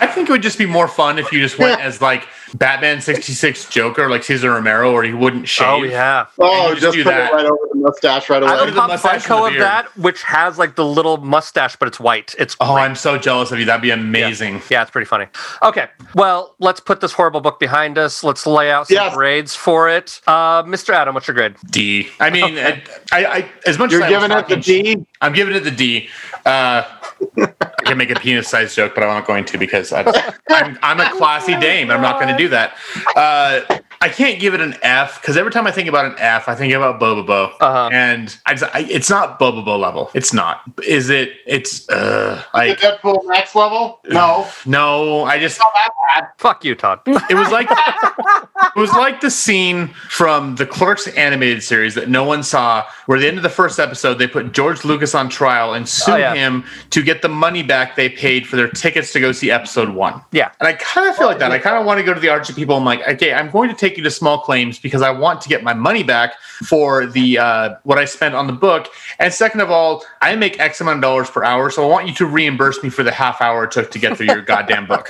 I 0.00 0.06
think 0.06 0.28
it 0.28 0.32
would 0.32 0.42
just 0.42 0.58
be 0.58 0.66
more 0.66 0.86
fun 0.86 1.18
if 1.18 1.32
you 1.32 1.40
just 1.40 1.58
went 1.58 1.80
as 1.80 2.00
like 2.00 2.28
Batman 2.54 3.00
66 3.00 3.68
Joker, 3.68 4.08
like 4.08 4.22
Cesar 4.22 4.52
Romero, 4.52 4.92
or 4.92 5.02
he 5.02 5.12
wouldn't 5.12 5.48
shave. 5.48 5.66
Oh 5.68 5.82
yeah. 5.82 6.26
Oh, 6.38 6.70
just, 6.70 6.82
just 6.82 6.96
do 6.96 7.02
put 7.02 7.10
that. 7.10 7.32
it 7.32 7.34
right 7.34 7.44
over 7.46 7.58
the 7.67 7.67
mustache 7.78 8.28
right 8.30 8.42
I 8.42 8.46
away. 8.54 8.64
have 8.66 8.74
the 8.74 8.78
a 8.78 8.80
Pop 8.80 8.88
mustache 8.90 9.12
and 9.14 9.22
the 9.22 9.28
Funko 9.28 9.52
of 9.52 9.58
that, 9.58 9.96
which 9.96 10.22
has 10.22 10.58
like 10.58 10.74
the 10.76 10.84
little 10.84 11.16
mustache, 11.18 11.76
but 11.76 11.88
it's 11.88 11.98
white. 12.00 12.34
It's 12.38 12.56
Oh, 12.60 12.74
great. 12.74 12.82
I'm 12.82 12.94
so 12.94 13.16
jealous 13.18 13.50
of 13.52 13.58
you. 13.58 13.64
That'd 13.64 13.82
be 13.82 13.90
amazing. 13.90 14.60
Yeah, 14.70 14.82
it's 14.82 14.90
pretty 14.90 15.06
funny. 15.06 15.26
Okay, 15.62 15.88
well, 16.14 16.54
let's 16.58 16.80
put 16.80 17.00
this 17.00 17.12
horrible 17.12 17.40
book 17.40 17.58
behind 17.60 17.98
us. 17.98 18.22
Let's 18.24 18.46
lay 18.46 18.70
out 18.70 18.88
some 18.88 18.94
Yes. 18.96 19.14
grades 19.14 19.54
for 19.54 19.88
it. 19.88 20.20
Uh, 20.26 20.62
Mr. 20.64 20.90
Adam, 20.94 21.14
what's 21.14 21.26
your 21.28 21.34
grade? 21.34 21.54
D. 21.70 22.08
I 22.20 22.30
mean, 22.30 22.58
I, 22.58 22.82
I, 23.12 23.50
as 23.66 23.78
much 23.78 23.92
You're 23.92 24.02
as 24.02 24.10
giving 24.10 24.30
it 24.30 24.48
the 24.48 24.56
D? 24.56 25.06
I'm 25.20 25.32
giving 25.32 25.54
it 25.54 25.60
the 25.64 25.70
D. 25.70 26.08
Uh, 26.46 26.82
I 27.40 27.82
can 27.84 27.98
make 27.98 28.10
a 28.10 28.14
penis 28.14 28.48
size 28.48 28.74
joke, 28.74 28.94
but 28.94 29.02
I'm 29.02 29.10
not 29.10 29.26
going 29.26 29.44
to 29.46 29.58
because 29.58 29.92
I, 29.92 30.02
I'm, 30.50 30.78
I'm 30.82 31.00
a 31.00 31.10
classy 31.16 31.58
dame. 31.58 31.90
I'm 31.90 32.00
not 32.02 32.20
going 32.20 32.28
to 32.28 32.36
do 32.36 32.48
that. 32.50 32.76
Uh, 33.16 33.60
I 34.00 34.08
can't 34.08 34.38
give 34.38 34.54
it 34.54 34.60
an 34.60 34.76
F 34.82 35.20
because 35.20 35.36
every 35.36 35.50
time 35.50 35.66
I 35.66 35.72
think 35.72 35.88
about 35.88 36.04
an 36.04 36.14
F, 36.18 36.48
I 36.48 36.54
think 36.54 36.72
about 36.72 37.00
Bobobo, 37.00 37.52
Uh-huh. 37.60 37.90
and 37.92 38.36
I, 38.46 38.54
just- 38.54 38.74
I, 38.74 38.80
it's 38.88 39.10
not 39.10 39.40
Bobobo 39.40 39.78
level. 39.78 40.10
It's 40.14 40.32
not. 40.32 40.62
Is 40.86 41.10
it? 41.10 41.32
It's 41.46 41.88
uh, 41.88 42.42
The 42.52 42.58
like 42.58 42.78
Deadpool 42.78 43.26
max 43.26 43.54
level? 43.56 44.00
No. 44.08 44.46
no. 44.66 45.24
I 45.24 45.38
just 45.40 45.60
Not 46.08 46.22
bad. 46.22 46.28
Fuck 46.38 46.64
you, 46.64 46.74
Todd. 46.74 47.00
it 47.06 47.34
was 47.34 47.50
like 47.50 47.68
It 47.70 48.80
was 48.80 48.92
like 48.92 49.20
the 49.20 49.30
scene 49.30 49.88
from 50.08 50.56
the 50.56 50.66
Clerks 50.66 51.06
animated 51.08 51.62
series 51.62 51.94
that 51.94 52.08
no 52.08 52.24
one 52.24 52.42
saw, 52.42 52.84
where 53.06 53.16
at 53.18 53.20
the 53.22 53.28
end 53.28 53.36
of 53.36 53.42
the 53.42 53.48
first 53.48 53.78
episode, 53.78 54.14
they 54.14 54.26
put 54.26 54.52
George 54.52 54.84
Lucas 54.84 55.14
on 55.14 55.28
trial 55.28 55.74
and 55.74 55.88
sued 55.88 56.14
Oh, 56.14 56.16
yeah. 56.16 56.34
him 56.34 56.64
to 56.90 57.02
get 57.02 57.22
the 57.22 57.28
money 57.28 57.62
back 57.62 57.96
they 57.96 58.08
paid 58.08 58.46
for 58.46 58.56
their 58.56 58.68
tickets 58.68 59.12
to 59.12 59.20
go 59.20 59.32
see 59.32 59.50
episode 59.50 59.90
one. 59.90 60.20
Yeah. 60.32 60.50
And 60.60 60.68
I 60.68 60.72
kind 60.74 61.08
of 61.08 61.16
feel 61.16 61.26
like 61.26 61.38
that. 61.38 61.50
I 61.52 61.58
kind 61.58 61.76
of 61.76 61.84
want 61.86 61.98
to 61.98 62.04
go 62.04 62.14
to 62.14 62.20
the 62.20 62.28
Archie 62.28 62.52
people. 62.52 62.76
I'm 62.76 62.84
like, 62.84 63.06
okay, 63.06 63.32
I'm 63.32 63.50
going 63.50 63.68
to 63.68 63.76
take 63.76 63.96
you 63.96 64.02
to 64.04 64.10
small 64.10 64.40
claims 64.40 64.78
because 64.78 65.02
I 65.02 65.10
want 65.10 65.40
to 65.42 65.48
get 65.48 65.62
my 65.62 65.74
money 65.74 66.02
back 66.02 66.34
for 66.66 67.06
the 67.06 67.38
uh, 67.38 67.74
what 67.84 67.98
I 67.98 68.04
spent 68.04 68.34
on 68.34 68.46
the 68.46 68.52
book. 68.52 68.88
And 69.18 69.32
second 69.32 69.60
of 69.60 69.70
all, 69.70 70.04
I 70.20 70.34
make 70.36 70.58
X 70.60 70.80
amount 70.80 70.96
of 70.98 71.02
dollars 71.02 71.30
per 71.30 71.44
hour, 71.44 71.70
so 71.70 71.84
I 71.84 71.88
want 71.90 72.06
you 72.08 72.14
to 72.14 72.26
reimburse 72.26 72.82
me 72.82 72.90
for 72.90 73.02
the 73.02 73.12
half 73.12 73.40
hour 73.40 73.64
it 73.64 73.70
took 73.70 73.90
to 73.92 73.98
get 73.98 74.16
through 74.16 74.26
your 74.26 74.42
goddamn 74.42 74.86
book. 74.86 75.08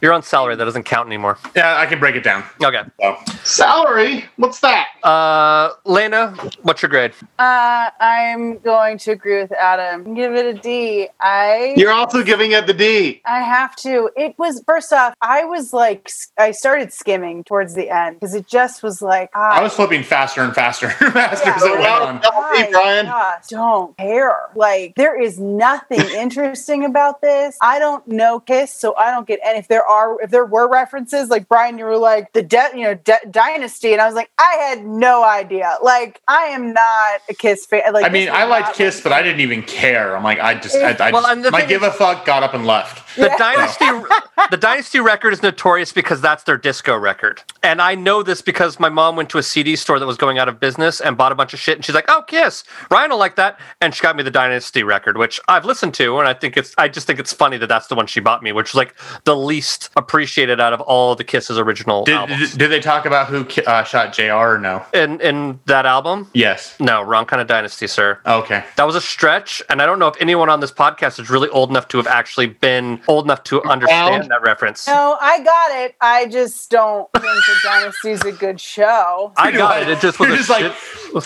You're 0.00 0.12
on 0.12 0.22
salary. 0.32 0.56
That 0.56 0.64
doesn't 0.64 0.84
count 0.84 1.06
anymore. 1.08 1.36
Yeah, 1.54 1.76
I 1.78 1.84
can 1.84 2.00
break 2.00 2.16
it 2.16 2.24
down. 2.24 2.42
Okay. 2.64 2.82
So. 2.98 3.16
Salary? 3.44 4.24
What's 4.36 4.60
that? 4.60 4.86
Uh, 5.02 5.70
Lena, 5.84 6.30
what's 6.62 6.80
your 6.80 6.88
grade? 6.88 7.12
Uh, 7.38 7.90
I'm 8.00 8.58
going 8.60 8.96
to 8.98 9.10
agree 9.12 9.42
with 9.42 9.52
Adam. 9.52 10.14
Give 10.14 10.32
it 10.34 10.46
a 10.46 10.54
D. 10.54 11.08
I 11.20 11.74
You're 11.76 11.92
also 11.92 12.22
giving 12.22 12.52
it 12.52 12.66
the 12.66 12.72
D. 12.72 13.20
I 13.26 13.40
have 13.40 13.76
to. 13.76 14.08
It 14.16 14.34
was 14.38 14.62
first 14.64 14.90
off, 14.92 15.12
I 15.20 15.44
was 15.44 15.74
like, 15.74 16.10
I 16.38 16.52
started 16.52 16.94
skimming 16.94 17.44
towards 17.44 17.74
the 17.74 17.90
end 17.90 18.18
because 18.18 18.34
it 18.34 18.46
just 18.46 18.82
was 18.82 19.02
like, 19.02 19.28
ah, 19.34 19.58
I 19.58 19.62
was 19.62 19.74
flipping 19.74 20.02
faster 20.02 20.40
and 20.40 20.54
faster 20.54 20.86
and 21.00 21.12
faster 21.12 21.46
Yeah, 21.46 21.56
as 21.56 21.62
it 21.62 21.70
went 21.72 21.80
well, 21.82 22.06
on. 22.06 22.20
double 22.20 22.70
Brian. 22.70 23.12
don't 23.50 23.96
care. 23.98 24.38
Like, 24.54 24.94
there 24.96 25.20
is 25.20 25.38
nothing 25.38 26.00
interesting 26.16 26.86
about 26.86 27.20
this. 27.20 27.58
I 27.60 27.78
don't 27.78 28.06
know 28.08 28.40
Kiss, 28.40 28.72
so 28.72 28.96
I 28.96 29.10
don't 29.10 29.26
get. 29.26 29.40
And 29.44 29.58
if 29.58 29.68
there 29.68 29.84
are, 29.84 30.21
if 30.22 30.30
there 30.30 30.44
were 30.46 30.68
references, 30.68 31.28
like 31.28 31.48
Brian, 31.48 31.78
you 31.78 31.84
were 31.84 31.96
like 31.98 32.32
the 32.32 32.42
de- 32.42 32.70
you 32.74 32.82
know, 32.82 32.94
de- 32.94 33.18
Dynasty, 33.30 33.92
and 33.92 34.00
I 34.00 34.06
was 34.06 34.14
like, 34.14 34.30
I 34.38 34.56
had 34.68 34.84
no 34.86 35.24
idea. 35.24 35.74
Like, 35.82 36.20
I 36.28 36.44
am 36.44 36.72
not 36.72 37.20
a 37.28 37.34
Kiss 37.34 37.66
fan. 37.66 37.92
Like, 37.92 38.04
I 38.06 38.08
mean, 38.08 38.28
I 38.30 38.44
liked 38.44 38.76
Kiss, 38.76 38.96
like- 38.96 39.02
but 39.04 39.12
I 39.12 39.22
didn't 39.22 39.40
even 39.40 39.62
care. 39.62 40.16
I'm 40.16 40.22
like, 40.22 40.38
I 40.38 40.54
just, 40.54 40.76
I, 40.76 40.92
I 41.08 41.10
Well, 41.10 41.22
just 41.36 41.50
my 41.50 41.64
give 41.64 41.82
is- 41.82 41.88
a 41.88 41.92
fuck 41.92 42.24
got 42.24 42.42
up 42.42 42.54
and 42.54 42.66
left. 42.66 43.01
The 43.16 43.22
Yeah. 43.26 43.36
dynasty, 43.36 43.84
the 44.50 44.56
dynasty 44.56 45.00
record 45.00 45.32
is 45.32 45.42
notorious 45.42 45.92
because 45.92 46.20
that's 46.20 46.44
their 46.44 46.56
disco 46.56 46.96
record, 46.96 47.42
and 47.62 47.80
I 47.82 47.94
know 47.94 48.22
this 48.22 48.40
because 48.42 48.80
my 48.80 48.88
mom 48.88 49.16
went 49.16 49.28
to 49.30 49.38
a 49.38 49.42
CD 49.42 49.76
store 49.76 49.98
that 49.98 50.06
was 50.06 50.16
going 50.16 50.38
out 50.38 50.48
of 50.48 50.58
business 50.60 51.00
and 51.00 51.16
bought 51.16 51.32
a 51.32 51.34
bunch 51.34 51.52
of 51.54 51.60
shit, 51.60 51.76
and 51.76 51.84
she's 51.84 51.94
like, 51.94 52.06
"Oh, 52.08 52.22
Kiss, 52.26 52.64
Ryan 52.90 53.10
will 53.10 53.18
like 53.18 53.36
that," 53.36 53.58
and 53.80 53.94
she 53.94 54.02
got 54.02 54.16
me 54.16 54.22
the 54.22 54.30
dynasty 54.30 54.82
record, 54.82 55.18
which 55.18 55.40
I've 55.48 55.64
listened 55.64 55.94
to, 55.94 56.18
and 56.18 56.28
I 56.28 56.34
think 56.34 56.56
it's, 56.56 56.74
I 56.78 56.88
just 56.88 57.06
think 57.06 57.18
it's 57.18 57.32
funny 57.32 57.56
that 57.58 57.66
that's 57.68 57.86
the 57.88 57.94
one 57.94 58.06
she 58.06 58.20
bought 58.20 58.42
me, 58.42 58.52
which 58.52 58.70
is 58.70 58.74
like 58.74 58.94
the 59.24 59.36
least 59.36 59.90
appreciated 59.96 60.60
out 60.60 60.72
of 60.72 60.80
all 60.80 61.14
the 61.14 61.24
Kiss's 61.24 61.58
original 61.58 62.04
Did, 62.04 62.14
albums. 62.14 62.50
did, 62.50 62.58
did 62.58 62.70
they 62.70 62.80
talk 62.80 63.04
about 63.06 63.26
who 63.28 63.46
uh, 63.66 63.82
shot 63.84 64.12
JR 64.12 64.32
or 64.32 64.58
no? 64.58 64.84
in 64.94 65.20
in 65.20 65.60
that 65.66 65.86
album, 65.86 66.30
Yes. 66.34 66.74
no, 66.80 67.02
wrong 67.02 67.26
kind 67.26 67.40
of 67.42 67.48
dynasty, 67.48 67.86
sir. 67.86 68.18
Okay. 68.26 68.64
That 68.76 68.86
was 68.86 68.96
a 68.96 69.00
stretch, 69.00 69.62
and 69.68 69.82
I 69.82 69.86
don't 69.86 69.98
know 69.98 70.08
if 70.08 70.16
anyone 70.20 70.48
on 70.48 70.60
this 70.60 70.72
podcast 70.72 71.20
is 71.20 71.28
really 71.30 71.48
old 71.50 71.70
enough 71.70 71.88
to 71.88 71.96
have 71.98 72.06
actually 72.06 72.46
been 72.46 73.00
old 73.08 73.24
enough 73.26 73.42
to 73.44 73.62
understand 73.64 74.22
Found? 74.22 74.30
that 74.30 74.42
reference. 74.42 74.86
No, 74.86 75.16
I 75.20 75.42
got 75.42 75.70
it. 75.84 75.94
I 76.00 76.26
just 76.26 76.70
don't 76.70 77.08
think 77.12 77.24
the 77.24 77.54
Dynasty's 77.62 78.24
a 78.24 78.32
good 78.32 78.60
show. 78.60 79.32
I 79.36 79.50
got 79.52 79.82
it. 79.82 79.88
It 79.88 80.00
just 80.00 80.18
was 80.20 80.28
You're 80.28 80.34
a 80.36 80.38
just 80.38 80.50
like, 80.50 80.72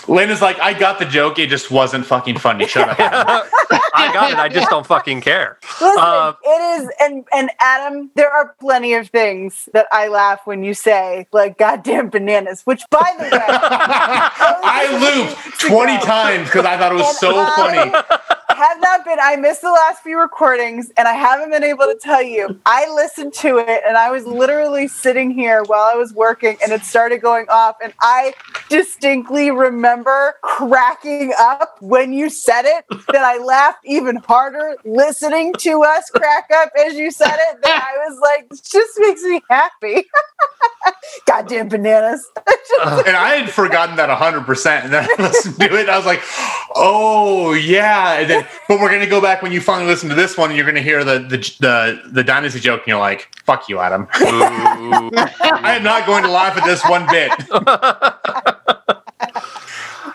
Lena's 0.07 0.41
like, 0.41 0.59
I 0.59 0.73
got 0.77 0.99
the 0.99 1.05
joke. 1.05 1.39
It 1.39 1.47
just 1.49 1.71
wasn't 1.71 2.05
fucking 2.05 2.37
funny. 2.39 2.67
Shut 2.67 2.89
up. 2.89 2.97
I 3.93 4.11
got 4.13 4.31
it. 4.31 4.37
I 4.37 4.49
just 4.49 4.69
don't 4.69 4.85
fucking 4.85 5.21
care. 5.21 5.57
Listen, 5.81 5.97
Uh, 5.99 6.33
it 6.43 6.81
is, 6.81 6.89
and 6.99 7.25
and 7.33 7.49
Adam, 7.59 8.11
there 8.15 8.29
are 8.29 8.55
plenty 8.59 8.93
of 8.93 9.09
things 9.09 9.69
that 9.73 9.87
I 9.91 10.07
laugh 10.07 10.41
when 10.45 10.63
you 10.63 10.73
say, 10.73 11.27
like 11.31 11.57
"goddamn 11.57 12.09
bananas." 12.09 12.61
Which, 12.65 12.83
by 12.91 13.13
the 13.17 13.23
way, 13.23 13.29
I 13.43 15.25
looped 15.25 15.59
20 15.61 15.97
times 15.99 16.47
because 16.47 16.65
I 16.65 16.77
thought 16.77 16.91
it 16.91 16.95
was 16.95 17.17
so 17.19 17.39
And 17.39 17.49
funny. 17.55 17.91
I 18.49 18.55
have 18.55 18.81
not 18.81 19.05
been. 19.05 19.19
I 19.21 19.35
missed 19.35 19.61
the 19.61 19.71
last 19.71 20.01
few 20.03 20.19
recordings, 20.19 20.91
and 20.97 21.07
I 21.07 21.13
haven't 21.13 21.51
been 21.51 21.63
able 21.63 21.85
to 21.85 21.97
tell 22.01 22.21
you. 22.23 22.59
I 22.65 22.89
listened 22.93 23.33
to 23.35 23.57
it, 23.59 23.81
and 23.87 23.97
I 23.97 24.09
was 24.11 24.25
literally 24.25 24.87
sitting 24.87 25.31
here 25.31 25.63
while 25.63 25.83
I 25.83 25.95
was 25.95 26.13
working, 26.13 26.57
and 26.63 26.71
it 26.71 26.81
started 26.83 27.21
going 27.21 27.45
off, 27.49 27.75
and 27.83 27.93
I 28.01 28.33
distinctly 28.69 29.51
remember 29.51 29.76
cracking 30.41 31.33
up 31.39 31.77
when 31.81 32.13
you 32.13 32.29
said 32.29 32.65
it. 32.65 32.85
That 33.07 33.23
I 33.23 33.37
laughed 33.37 33.85
even 33.85 34.17
harder 34.17 34.75
listening 34.85 35.53
to 35.59 35.83
us 35.83 36.09
crack 36.09 36.49
up 36.53 36.71
as 36.85 36.95
you 36.95 37.11
said 37.11 37.35
it. 37.35 37.61
That 37.61 37.89
I 37.93 38.09
was 38.09 38.19
like, 38.21 38.49
this 38.49 38.61
just 38.61 38.93
makes 38.99 39.21
me 39.23 39.41
happy. 39.49 40.05
Goddamn 41.25 41.69
bananas. 41.69 42.27
Uh, 42.79 43.01
and 43.07 43.17
I 43.17 43.37
had 43.37 43.49
forgotten 43.49 43.95
that 43.95 44.07
100%. 44.07 44.83
And 44.83 44.93
then 44.93 45.07
I 45.09 45.21
listened 45.21 45.59
to 45.59 45.79
it. 45.79 45.89
I 45.89 45.97
was 45.97 46.05
like, 46.05 46.21
oh, 46.75 47.53
yeah. 47.53 48.19
And 48.19 48.29
then, 48.29 48.47
but 48.67 48.79
we're 48.79 48.89
going 48.89 49.01
to 49.01 49.07
go 49.07 49.19
back 49.19 49.41
when 49.41 49.51
you 49.51 49.61
finally 49.61 49.87
listen 49.87 50.09
to 50.09 50.15
this 50.15 50.37
one 50.37 50.51
and 50.51 50.57
you're 50.57 50.65
going 50.65 50.75
to 50.75 50.81
hear 50.83 51.03
the, 51.03 51.17
the, 51.19 51.37
the, 51.59 52.01
the 52.11 52.23
dynasty 52.23 52.59
joke. 52.59 52.81
And 52.81 52.89
you're 52.89 52.99
like, 52.99 53.35
fuck 53.45 53.67
you, 53.67 53.79
Adam. 53.79 54.07
I 54.13 55.73
am 55.75 55.83
not 55.83 56.05
going 56.05 56.23
to 56.23 56.29
laugh 56.29 56.55
at 56.55 56.65
this 56.65 56.83
one 56.87 57.07
bit. 57.09 58.53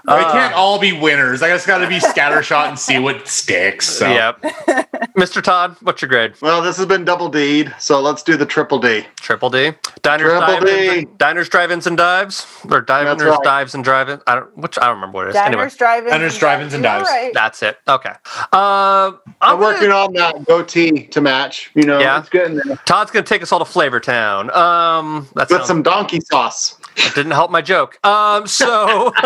Uh, 0.06 0.16
we 0.18 0.32
can't 0.32 0.54
all 0.54 0.78
be 0.80 0.92
winners. 0.92 1.42
I 1.42 1.48
just 1.48 1.66
got 1.66 1.78
to 1.78 1.88
be 1.88 1.98
scattershot 1.98 2.68
and 2.68 2.78
see 2.78 2.98
what 2.98 3.28
sticks. 3.28 3.88
So. 3.88 4.08
Yep. 4.08 4.42
Mr. 5.16 5.42
Todd, 5.42 5.76
what's 5.82 6.00
your 6.02 6.08
grade? 6.08 6.32
Well, 6.40 6.62
this 6.62 6.76
has 6.78 6.86
been 6.86 7.04
double 7.04 7.28
D'd, 7.28 7.72
so 7.78 8.00
let's 8.00 8.22
do 8.22 8.36
the 8.36 8.46
triple 8.46 8.78
D. 8.78 9.04
Triple 9.16 9.50
D. 9.50 9.72
Diners, 10.02 10.32
Triple 10.32 10.40
dive-ins, 10.40 10.70
D. 10.70 10.98
and- 11.00 11.18
diners, 11.18 11.48
drive-ins, 11.48 11.86
and 11.86 11.96
dives, 11.96 12.46
or 12.68 12.80
diners, 12.80 13.22
right. 13.22 13.38
dives, 13.44 13.74
and 13.74 13.84
drive-ins. 13.84 14.22
I 14.26 14.34
don't. 14.36 14.56
Which 14.58 14.78
I 14.78 14.86
don't 14.86 14.94
remember 14.96 15.18
what 15.18 15.26
it 15.28 15.30
is. 15.30 15.36
anyway, 15.36 15.52
Diners, 15.62 15.76
drive-ins, 15.76 16.10
Diners, 16.10 16.38
drive-ins, 16.38 16.74
and 16.74 16.82
dives. 16.82 17.08
right. 17.08 17.32
that's 17.34 17.62
it. 17.62 17.78
Okay. 17.86 18.12
Uh, 18.52 19.12
I'm, 19.12 19.18
I'm 19.40 19.60
working 19.60 19.88
gonna- 19.90 20.04
on 20.06 20.12
that 20.14 20.44
goatee 20.46 21.06
to 21.08 21.20
match. 21.20 21.70
You 21.74 21.84
know, 21.84 22.00
Yeah. 22.00 22.18
it's 22.20 22.28
getting 22.28 22.56
there. 22.56 22.76
Todd's 22.86 23.10
gonna 23.10 23.24
take 23.26 23.42
us 23.42 23.52
all 23.52 23.58
to 23.60 23.64
Flavor 23.64 24.00
Town. 24.00 24.50
Um, 24.52 25.28
that 25.36 25.50
With 25.50 25.64
some 25.64 25.82
donkey 25.82 26.20
sauce. 26.20 26.76
That 26.96 27.12
didn't 27.14 27.32
help 27.32 27.50
my 27.50 27.62
joke. 27.62 27.98
Um, 28.04 28.46
so 28.46 29.12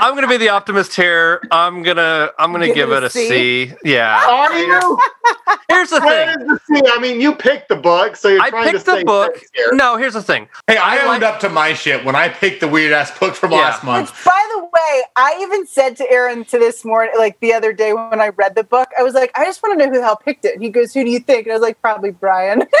I'm 0.00 0.14
gonna 0.14 0.28
be 0.28 0.36
the 0.36 0.48
optimist 0.50 0.94
here. 0.94 1.40
I'm 1.50 1.82
gonna 1.82 2.30
I'm 2.38 2.52
gonna 2.52 2.66
Give 2.66 2.74
give 2.76 2.90
it 2.92 2.96
it 2.98 3.02
a 3.02 3.06
a 3.06 3.10
C? 3.10 3.28
C. 3.28 3.72
Yeah. 3.84 4.24
Are 4.28 4.56
you? 4.58 4.98
Here's 5.68 5.90
the 5.90 6.00
Where 6.00 6.26
thing. 6.36 6.40
is 6.40 6.46
the 6.68 6.76
C? 6.76 6.82
I 6.92 6.98
mean, 7.00 7.20
you 7.20 7.34
picked 7.34 7.68
the 7.68 7.76
book, 7.76 8.16
so 8.16 8.28
you're 8.28 8.40
I 8.40 8.50
trying 8.50 8.64
picked 8.70 8.80
to 8.80 8.84
the 8.84 8.96
say 8.98 9.04
book. 9.04 9.34
this 9.34 9.48
here. 9.54 9.72
No, 9.74 9.96
here's 9.96 10.14
the 10.14 10.22
thing. 10.22 10.48
Hey, 10.66 10.76
I, 10.76 10.96
I 10.96 10.98
owned 11.00 11.22
like- 11.22 11.34
up 11.34 11.40
to 11.40 11.48
my 11.48 11.74
shit 11.74 12.04
when 12.04 12.14
I 12.16 12.28
picked 12.28 12.60
the 12.60 12.68
weird 12.68 12.92
ass 12.92 13.16
book 13.18 13.34
from 13.34 13.52
Yeah. 13.52 13.58
last 13.58 13.82
month. 13.84 14.10
Which, 14.10 14.24
by 14.24 14.46
the 14.56 14.67
way, 14.78 15.02
I 15.16 15.38
even 15.40 15.66
said 15.66 15.96
to 15.96 16.10
Aaron 16.10 16.44
to 16.46 16.58
this 16.58 16.84
morning, 16.84 17.12
like 17.18 17.38
the 17.40 17.52
other 17.52 17.72
day 17.72 17.92
when 17.92 18.20
I 18.20 18.28
read 18.28 18.54
the 18.54 18.64
book, 18.64 18.88
I 18.98 19.02
was 19.02 19.14
like, 19.14 19.30
I 19.36 19.44
just 19.44 19.62
want 19.62 19.78
to 19.78 19.84
know 19.84 19.90
who 19.92 19.98
the 19.98 20.04
hell 20.04 20.16
picked 20.16 20.44
it. 20.44 20.54
And 20.54 20.62
he 20.62 20.70
goes, 20.70 20.94
Who 20.94 21.04
do 21.04 21.10
you 21.10 21.20
think? 21.20 21.46
And 21.46 21.52
I 21.52 21.56
was 21.56 21.62
like, 21.62 21.80
Probably 21.80 22.10
Brian. 22.10 22.62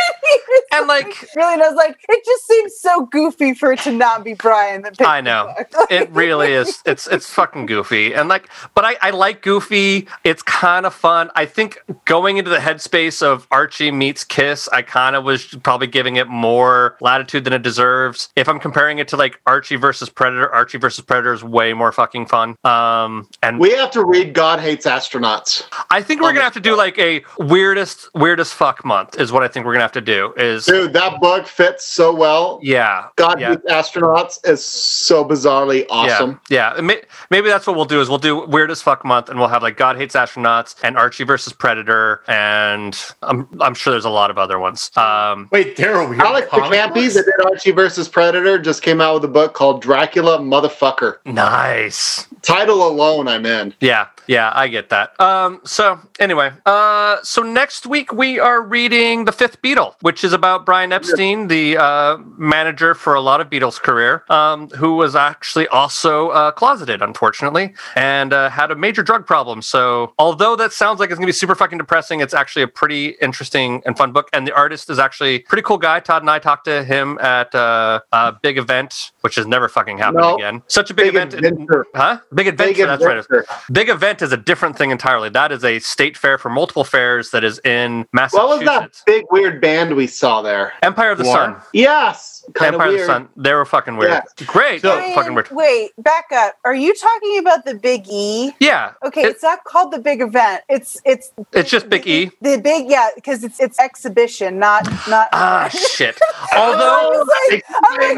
And 0.70 0.86
like 0.86 1.26
really, 1.34 1.54
and 1.54 1.62
I 1.62 1.68
was 1.68 1.76
like, 1.76 1.98
It 2.08 2.24
just 2.24 2.46
seems 2.46 2.74
so 2.78 3.06
goofy 3.06 3.54
for 3.54 3.72
it 3.72 3.80
to 3.80 3.92
not 3.92 4.22
be 4.22 4.34
Brian 4.34 4.82
that 4.82 4.96
picked 4.98 5.08
I 5.08 5.20
know. 5.20 5.54
it 5.90 6.10
really 6.10 6.52
is 6.52 6.82
it's 6.86 7.06
it's 7.06 7.30
fucking 7.30 7.66
goofy 7.66 8.14
and 8.14 8.28
like 8.28 8.48
but 8.74 8.84
I, 8.84 8.96
I 9.00 9.10
like 9.10 9.42
goofy 9.42 10.08
it's 10.24 10.42
kind 10.42 10.86
of 10.86 10.94
fun 10.94 11.30
i 11.34 11.44
think 11.46 11.78
going 12.04 12.36
into 12.36 12.50
the 12.50 12.58
headspace 12.58 13.22
of 13.22 13.46
archie 13.50 13.90
meets 13.90 14.24
kiss 14.24 14.68
i 14.68 14.82
kind 14.82 15.16
of 15.16 15.24
was 15.24 15.46
probably 15.62 15.86
giving 15.86 16.16
it 16.16 16.28
more 16.28 16.96
latitude 17.00 17.44
than 17.44 17.52
it 17.52 17.62
deserves 17.62 18.28
if 18.36 18.48
i'm 18.48 18.60
comparing 18.60 18.98
it 18.98 19.08
to 19.08 19.16
like 19.16 19.40
archie 19.46 19.76
versus 19.76 20.08
predator 20.08 20.52
archie 20.52 20.78
versus 20.78 21.04
predator 21.04 21.32
is 21.32 21.44
way 21.44 21.72
more 21.72 21.87
fucking 21.92 22.26
fun 22.26 22.56
um 22.64 23.28
and 23.42 23.58
We 23.58 23.70
have 23.72 23.90
to 23.92 24.04
read 24.04 24.32
God 24.34 24.60
Hates 24.60 24.86
Astronauts. 24.86 25.64
i 25.90 26.02
think 26.02 26.20
we're 26.20 26.32
gonna 26.32 26.44
have 26.44 26.52
to 26.54 26.60
do 26.60 26.76
like 26.76 26.98
a 26.98 27.22
weirdest 27.38 28.08
weirdest 28.14 28.54
fuck 28.54 28.84
month 28.84 29.18
is 29.18 29.32
what 29.32 29.42
i 29.42 29.48
think 29.48 29.66
we're 29.66 29.72
gonna 29.72 29.82
have 29.84 29.92
to 29.92 30.00
do 30.00 30.32
is 30.36 30.66
Dude, 30.66 30.92
that 30.92 31.20
book 31.20 31.46
fits 31.46 31.84
so 31.84 32.14
well. 32.14 32.58
yeah 32.62 33.06
God 33.16 33.40
yeah. 33.40 33.50
Hates 33.50 33.64
Astronauts 33.70 34.38
is 34.48 34.64
so 34.64 35.24
bizarrely 35.24 35.86
awesome. 35.90 36.40
Yeah, 36.48 36.74
yeah. 36.76 36.80
May- 36.80 37.02
Maybe 37.30 37.48
that's 37.48 37.66
what 37.66 37.76
we'll 37.76 37.84
do 37.84 38.00
is 38.00 38.08
we'll 38.08 38.18
do 38.18 38.46
weirdest 38.46 38.82
fuck 38.82 39.04
month, 39.04 39.28
and 39.28 39.38
we'll 39.38 39.48
have 39.48 39.62
like 39.62 39.76
God 39.76 39.96
hates 39.96 40.14
astronauts 40.14 40.74
and 40.82 40.96
Archie 40.96 41.24
versus 41.24 41.52
Predator, 41.52 42.22
and 42.28 42.98
I'm 43.22 43.48
I'm 43.60 43.74
sure 43.74 43.90
there's 43.92 44.04
a 44.04 44.10
lot 44.10 44.30
of 44.30 44.38
other 44.38 44.58
ones. 44.58 44.90
Um, 44.96 45.48
Wait, 45.52 45.76
there 45.76 45.94
are 45.96 46.08
weird 46.08 46.20
Alex 46.20 46.48
comic 46.48 46.70
DeCampi 46.78 47.12
that 47.14 47.24
did 47.24 47.46
Archie 47.46 47.70
versus 47.72 48.08
Predator 48.08 48.58
just 48.58 48.82
came 48.82 49.00
out 49.00 49.14
with 49.14 49.24
a 49.24 49.28
book 49.28 49.52
called 49.54 49.82
Dracula 49.82 50.38
Motherfucker. 50.38 51.16
nice. 51.26 51.77
Nice. 51.78 52.27
Title 52.42 52.86
alone, 52.86 53.28
I'm 53.28 53.44
in. 53.46 53.74
Yeah, 53.80 54.08
yeah, 54.26 54.52
I 54.54 54.68
get 54.68 54.88
that. 54.90 55.18
Um, 55.20 55.60
so 55.64 55.98
anyway, 56.20 56.52
uh, 56.66 57.16
so 57.22 57.42
next 57.42 57.86
week 57.86 58.12
we 58.12 58.38
are 58.38 58.62
reading 58.62 59.24
The 59.24 59.32
Fifth 59.32 59.60
Beatle, 59.62 59.94
which 60.00 60.24
is 60.24 60.32
about 60.32 60.64
Brian 60.66 60.92
Epstein, 60.92 61.48
the 61.48 61.76
uh, 61.76 62.18
manager 62.36 62.94
for 62.94 63.14
a 63.14 63.20
lot 63.20 63.40
of 63.40 63.48
Beatles' 63.50 63.80
career, 63.80 64.24
um, 64.30 64.68
who 64.70 64.96
was 64.96 65.16
actually 65.16 65.66
also 65.68 66.28
uh, 66.30 66.50
closeted, 66.50 67.02
unfortunately, 67.02 67.74
and 67.96 68.32
uh, 68.32 68.50
had 68.50 68.70
a 68.70 68.76
major 68.76 69.02
drug 69.02 69.26
problem. 69.26 69.62
So, 69.62 70.12
although 70.18 70.56
that 70.56 70.72
sounds 70.72 71.00
like 71.00 71.10
it's 71.10 71.18
going 71.18 71.26
to 71.26 71.32
be 71.32 71.36
super 71.36 71.54
fucking 71.54 71.78
depressing, 71.78 72.20
it's 72.20 72.34
actually 72.34 72.62
a 72.62 72.68
pretty 72.68 73.16
interesting 73.20 73.82
and 73.86 73.96
fun 73.96 74.12
book. 74.12 74.28
And 74.32 74.46
the 74.46 74.54
artist 74.54 74.90
is 74.90 74.98
actually 74.98 75.36
a 75.36 75.38
pretty 75.40 75.62
cool 75.62 75.78
guy. 75.78 76.00
Todd 76.00 76.22
and 76.22 76.30
I 76.30 76.38
talked 76.38 76.64
to 76.66 76.84
him 76.84 77.18
at 77.20 77.54
uh, 77.54 78.00
a 78.12 78.32
big 78.32 78.58
event, 78.58 79.12
which 79.22 79.34
has 79.36 79.46
never 79.46 79.68
fucking 79.68 79.98
happened 79.98 80.24
again. 80.24 80.62
Such 80.68 80.90
a 80.90 80.94
big, 80.94 81.12
Big 81.12 81.32
event. 81.32 81.86
huh? 81.94 82.20
Big 82.34 82.46
adventure. 82.46 82.74
Big 82.74 82.86
that's 82.86 83.30
right. 83.30 83.44
Big 83.72 83.88
event 83.88 84.22
is 84.22 84.32
a 84.32 84.36
different 84.36 84.76
thing 84.76 84.90
entirely. 84.90 85.28
That 85.28 85.50
is 85.52 85.64
a 85.64 85.78
state 85.78 86.16
fair 86.16 86.38
for 86.38 86.50
multiple 86.50 86.84
fairs 86.84 87.30
that 87.30 87.44
is 87.44 87.58
in 87.60 88.06
Massachusetts. 88.12 88.48
What 88.48 88.58
was 88.58 88.66
that 88.66 89.02
big 89.06 89.24
weird 89.30 89.60
band 89.60 89.96
we 89.96 90.06
saw 90.06 90.42
there? 90.42 90.74
Empire 90.82 91.12
of 91.12 91.18
the 91.18 91.24
War? 91.24 91.34
Sun. 91.34 91.56
Yes, 91.72 92.37
kind 92.54 92.74
of 92.74 92.80
of 92.80 92.88
the 92.88 92.94
weird. 92.96 93.06
Sun. 93.06 93.28
They 93.36 93.52
were 93.54 93.64
fucking 93.64 93.96
weird. 93.96 94.10
Yeah. 94.10 94.46
Great. 94.46 94.82
So- 94.82 94.98
Oh, 95.00 95.14
fucking 95.14 95.34
weird. 95.34 95.50
Wait, 95.50 95.90
back 95.98 96.26
up. 96.32 96.54
Are 96.64 96.74
you 96.74 96.94
talking 96.94 97.38
about 97.38 97.64
the 97.64 97.74
Big 97.74 98.06
E? 98.08 98.52
Yeah. 98.60 98.92
Okay, 99.04 99.22
It- 99.22 99.28
it's 99.30 99.42
not 99.42 99.64
called 99.64 99.92
the 99.92 99.98
big 99.98 100.20
event. 100.20 100.62
It's 100.68 100.98
it's 101.04 101.30
It's 101.52 101.70
just 101.70 101.88
Big 101.88 102.06
E. 102.06 102.30
The 102.40 102.58
big 102.58 102.88
yeah, 102.90 103.08
because 103.14 103.44
it's 103.44 103.60
it's 103.60 103.78
exhibition, 103.78 104.58
not 104.58 104.86
not. 105.08 105.28
Ah, 105.32 105.68
shit. 105.72 106.18
I 106.52 106.56
Although. 106.58 107.10
was 107.10 107.28
like, 107.50 107.64
like, 107.70 108.16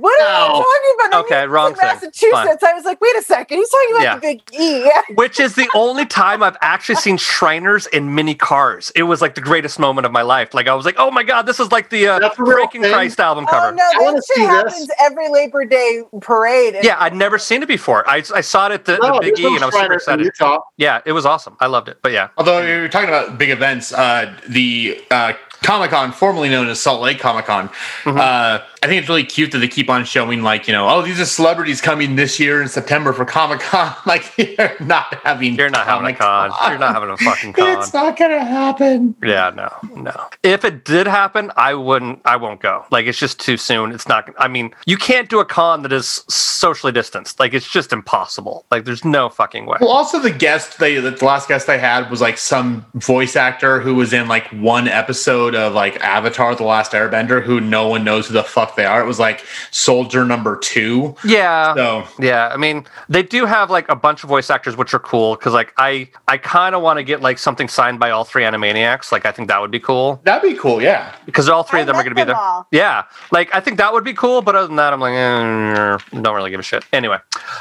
what 0.00 0.20
are 0.20 0.46
you 0.46 0.64
talking 0.64 0.94
about? 0.98 1.14
I 1.14 1.20
Okay, 1.20 1.40
mean, 1.42 1.50
wrong 1.50 1.74
thing. 1.74 1.88
Massachusetts. 1.88 2.62
I 2.62 2.72
was 2.74 2.84
like, 2.84 3.00
wait 3.00 3.16
a 3.16 3.22
second. 3.22 3.58
He's 3.58 3.70
talking 3.70 3.90
about 3.96 4.02
Yeah. 4.02 4.14
the 4.16 4.20
Big 4.20 4.42
E. 4.58 4.84
Yeah. 4.84 5.00
Which 5.14 5.40
is 5.40 5.54
the 5.54 5.68
only 5.74 6.06
time 6.06 6.42
I've 6.42 6.56
actually 6.60 6.96
seen 6.96 7.16
Shriners 7.16 7.86
in 7.88 8.14
mini 8.14 8.34
cars. 8.34 8.90
It 8.94 9.04
was 9.04 9.20
like 9.20 9.34
the 9.34 9.40
greatest 9.40 9.78
moment 9.78 10.06
of 10.06 10.12
my 10.12 10.22
life. 10.22 10.54
Like 10.54 10.68
I 10.68 10.74
was 10.74 10.84
like, 10.84 10.96
"Oh 10.98 11.10
my 11.10 11.22
god, 11.22 11.42
this 11.46 11.60
is 11.60 11.70
like 11.72 11.90
the 11.90 12.06
uh, 12.08 12.18
That's 12.18 12.38
a 12.38 12.42
real 12.42 12.52
Breaking 12.56 12.82
thing? 12.82 12.92
Christ 12.92 13.20
album 13.20 13.46
Oh 13.48 13.50
cover." 13.60 13.76
no, 13.76 13.82
wanna 13.96 14.16
that 14.16 14.24
shit 14.26 14.36
see 14.36 14.42
this. 14.42 14.50
happens 14.50 14.90
every 15.00 15.28
Labor 15.28 15.64
Day 15.64 16.02
parade. 16.20 16.76
Yeah, 16.82 16.96
I'd 16.98 17.14
never 17.14 17.38
seen 17.38 17.62
it 17.62 17.68
before. 17.68 18.08
I, 18.08 18.22
I 18.34 18.40
saw 18.40 18.66
it 18.66 18.72
at 18.72 18.84
the, 18.84 18.98
No, 18.98 19.14
the 19.14 19.20
Big 19.20 19.38
E, 19.38 19.46
and 19.46 19.62
I 19.62 19.66
was 19.66 19.74
super 19.74 19.92
excited. 19.94 20.24
Utah. 20.24 20.60
Yeah, 20.76 21.00
it 21.04 21.12
was 21.12 21.26
awesome. 21.26 21.56
I 21.60 21.66
loved 21.66 21.88
it. 21.88 21.98
But 22.02 22.12
yeah, 22.12 22.28
Although 22.36 22.60
you're 22.62 22.88
talking 22.88 23.08
about 23.08 23.38
big 23.38 23.50
events, 23.50 23.92
uh, 23.92 24.34
the 24.48 25.02
uh, 25.10 25.32
Comic 25.62 25.90
Con, 25.90 26.12
formerly 26.12 26.48
known 26.48 26.68
as 26.68 26.80
Salt 26.80 27.00
Lake 27.02 27.18
Comic 27.18 27.44
Con, 27.46 27.68
Mm-hmm. 28.04 28.18
uh, 28.18 28.60
I 28.82 28.86
think 28.86 28.98
it's 29.00 29.10
really 29.10 29.24
cute 29.24 29.52
that 29.52 29.58
they 29.58 29.68
keep 29.68 29.90
on 29.90 30.06
showing, 30.06 30.42
like, 30.42 30.66
you 30.66 30.72
know, 30.72 30.88
oh, 30.88 31.02
these 31.02 31.20
are 31.20 31.26
celebrities 31.26 31.82
coming 31.82 32.16
this 32.16 32.40
year 32.40 32.62
in 32.62 32.68
September 32.68 33.12
for 33.12 33.26
Comic 33.26 33.60
Con. 33.60 33.94
like, 34.06 34.32
you're 34.38 34.74
not 34.80 35.14
having 35.16 35.54
you're 35.54 35.68
not 35.68 35.86
having 35.86 36.06
a 36.06 36.16
con. 36.16 36.50
You're 36.66 36.78
not 36.78 36.94
having 36.94 37.10
a 37.10 37.16
fucking 37.18 37.52
con. 37.52 37.78
It's 37.78 37.92
not 37.92 38.16
gonna 38.16 38.42
happen. 38.42 39.14
Yeah, 39.22 39.50
no, 39.54 39.70
no. 40.00 40.28
If 40.42 40.64
it 40.64 40.84
did 40.86 41.06
happen, 41.06 41.50
I 41.56 41.74
wouldn't. 41.74 42.20
I 42.24 42.36
won't 42.36 42.60
go. 42.62 42.86
Like 42.90 43.04
it's 43.06 43.18
just 43.18 43.38
too 43.38 43.58
soon. 43.58 43.92
It's 43.92 44.08
not. 44.08 44.30
I 44.38 44.48
mean, 44.48 44.72
you 44.86 44.96
can't 44.96 45.28
do 45.28 45.40
a 45.40 45.44
con 45.44 45.82
that 45.82 45.92
is 45.92 46.24
socially 46.28 46.92
distanced. 46.92 47.38
Like 47.38 47.52
it's 47.52 47.68
just 47.70 47.92
impossible. 47.92 48.64
Like 48.70 48.86
there's 48.86 49.04
no 49.04 49.28
fucking 49.28 49.66
way. 49.66 49.76
Well, 49.80 49.90
also 49.90 50.18
the 50.18 50.30
guest 50.30 50.78
they 50.78 50.94
the 50.98 51.10
last 51.22 51.48
guest 51.48 51.66
they 51.66 51.78
had 51.78 52.10
was 52.10 52.22
like 52.22 52.38
some 52.38 52.86
voice 52.94 53.36
actor 53.36 53.78
who 53.80 53.94
was 53.94 54.14
in 54.14 54.26
like 54.26 54.46
one 54.52 54.88
episode 54.88 55.49
of 55.54 55.74
like 55.74 55.96
Avatar: 56.00 56.54
The 56.54 56.64
Last 56.64 56.92
Airbender, 56.92 57.42
who 57.42 57.60
no 57.60 57.88
one 57.88 58.04
knows 58.04 58.28
who 58.28 58.34
the 58.34 58.44
fuck 58.44 58.76
they 58.76 58.84
are. 58.84 59.02
It 59.02 59.06
was 59.06 59.18
like 59.18 59.44
Soldier 59.70 60.24
Number 60.24 60.56
Two. 60.56 61.14
Yeah. 61.24 61.74
So 61.74 62.04
Yeah, 62.18 62.48
I 62.48 62.56
mean, 62.56 62.86
they 63.08 63.22
do 63.22 63.44
have 63.46 63.70
like 63.70 63.88
a 63.88 63.96
bunch 63.96 64.22
of 64.22 64.28
voice 64.28 64.50
actors, 64.50 64.76
which 64.76 64.94
are 64.94 64.98
cool. 64.98 65.36
Because 65.36 65.52
like, 65.52 65.72
I 65.76 66.08
I 66.28 66.38
kind 66.38 66.74
of 66.74 66.82
want 66.82 66.98
to 66.98 67.02
get 67.02 67.20
like 67.20 67.38
something 67.38 67.68
signed 67.68 67.98
by 68.00 68.10
all 68.10 68.24
three 68.24 68.42
Animaniacs. 68.44 69.12
Like, 69.12 69.26
I 69.26 69.32
think 69.32 69.48
that 69.48 69.60
would 69.60 69.70
be 69.70 69.80
cool 69.80 70.20
that'd 70.24 70.48
be 70.48 70.56
cool. 70.56 70.82
Yeah. 70.82 71.14
because 71.26 71.48
all 71.48 71.62
three 71.62 71.78
I 71.78 71.82
of 71.82 71.86
them 71.86 71.96
are 71.96 72.02
going 72.02 72.14
to 72.14 72.20
be 72.20 72.24
there. 72.24 72.36
all. 72.36 72.66
Yeah, 72.70 73.04
like 73.32 73.54
I 73.54 73.60
think 73.60 73.78
that 73.78 73.92
would 73.92 74.04
be 74.04 74.12
cool. 74.14 74.42
But 74.42 74.54
other 74.54 74.66
than 74.66 74.76
that, 74.76 74.92
I'm 74.92 75.00
like, 75.00 75.14
eh, 75.14 76.20
don't 76.20 76.34
really 76.34 76.50
give 76.50 76.60
a 76.60 76.62
shit. 76.62 76.84
Anyway, 76.92 77.18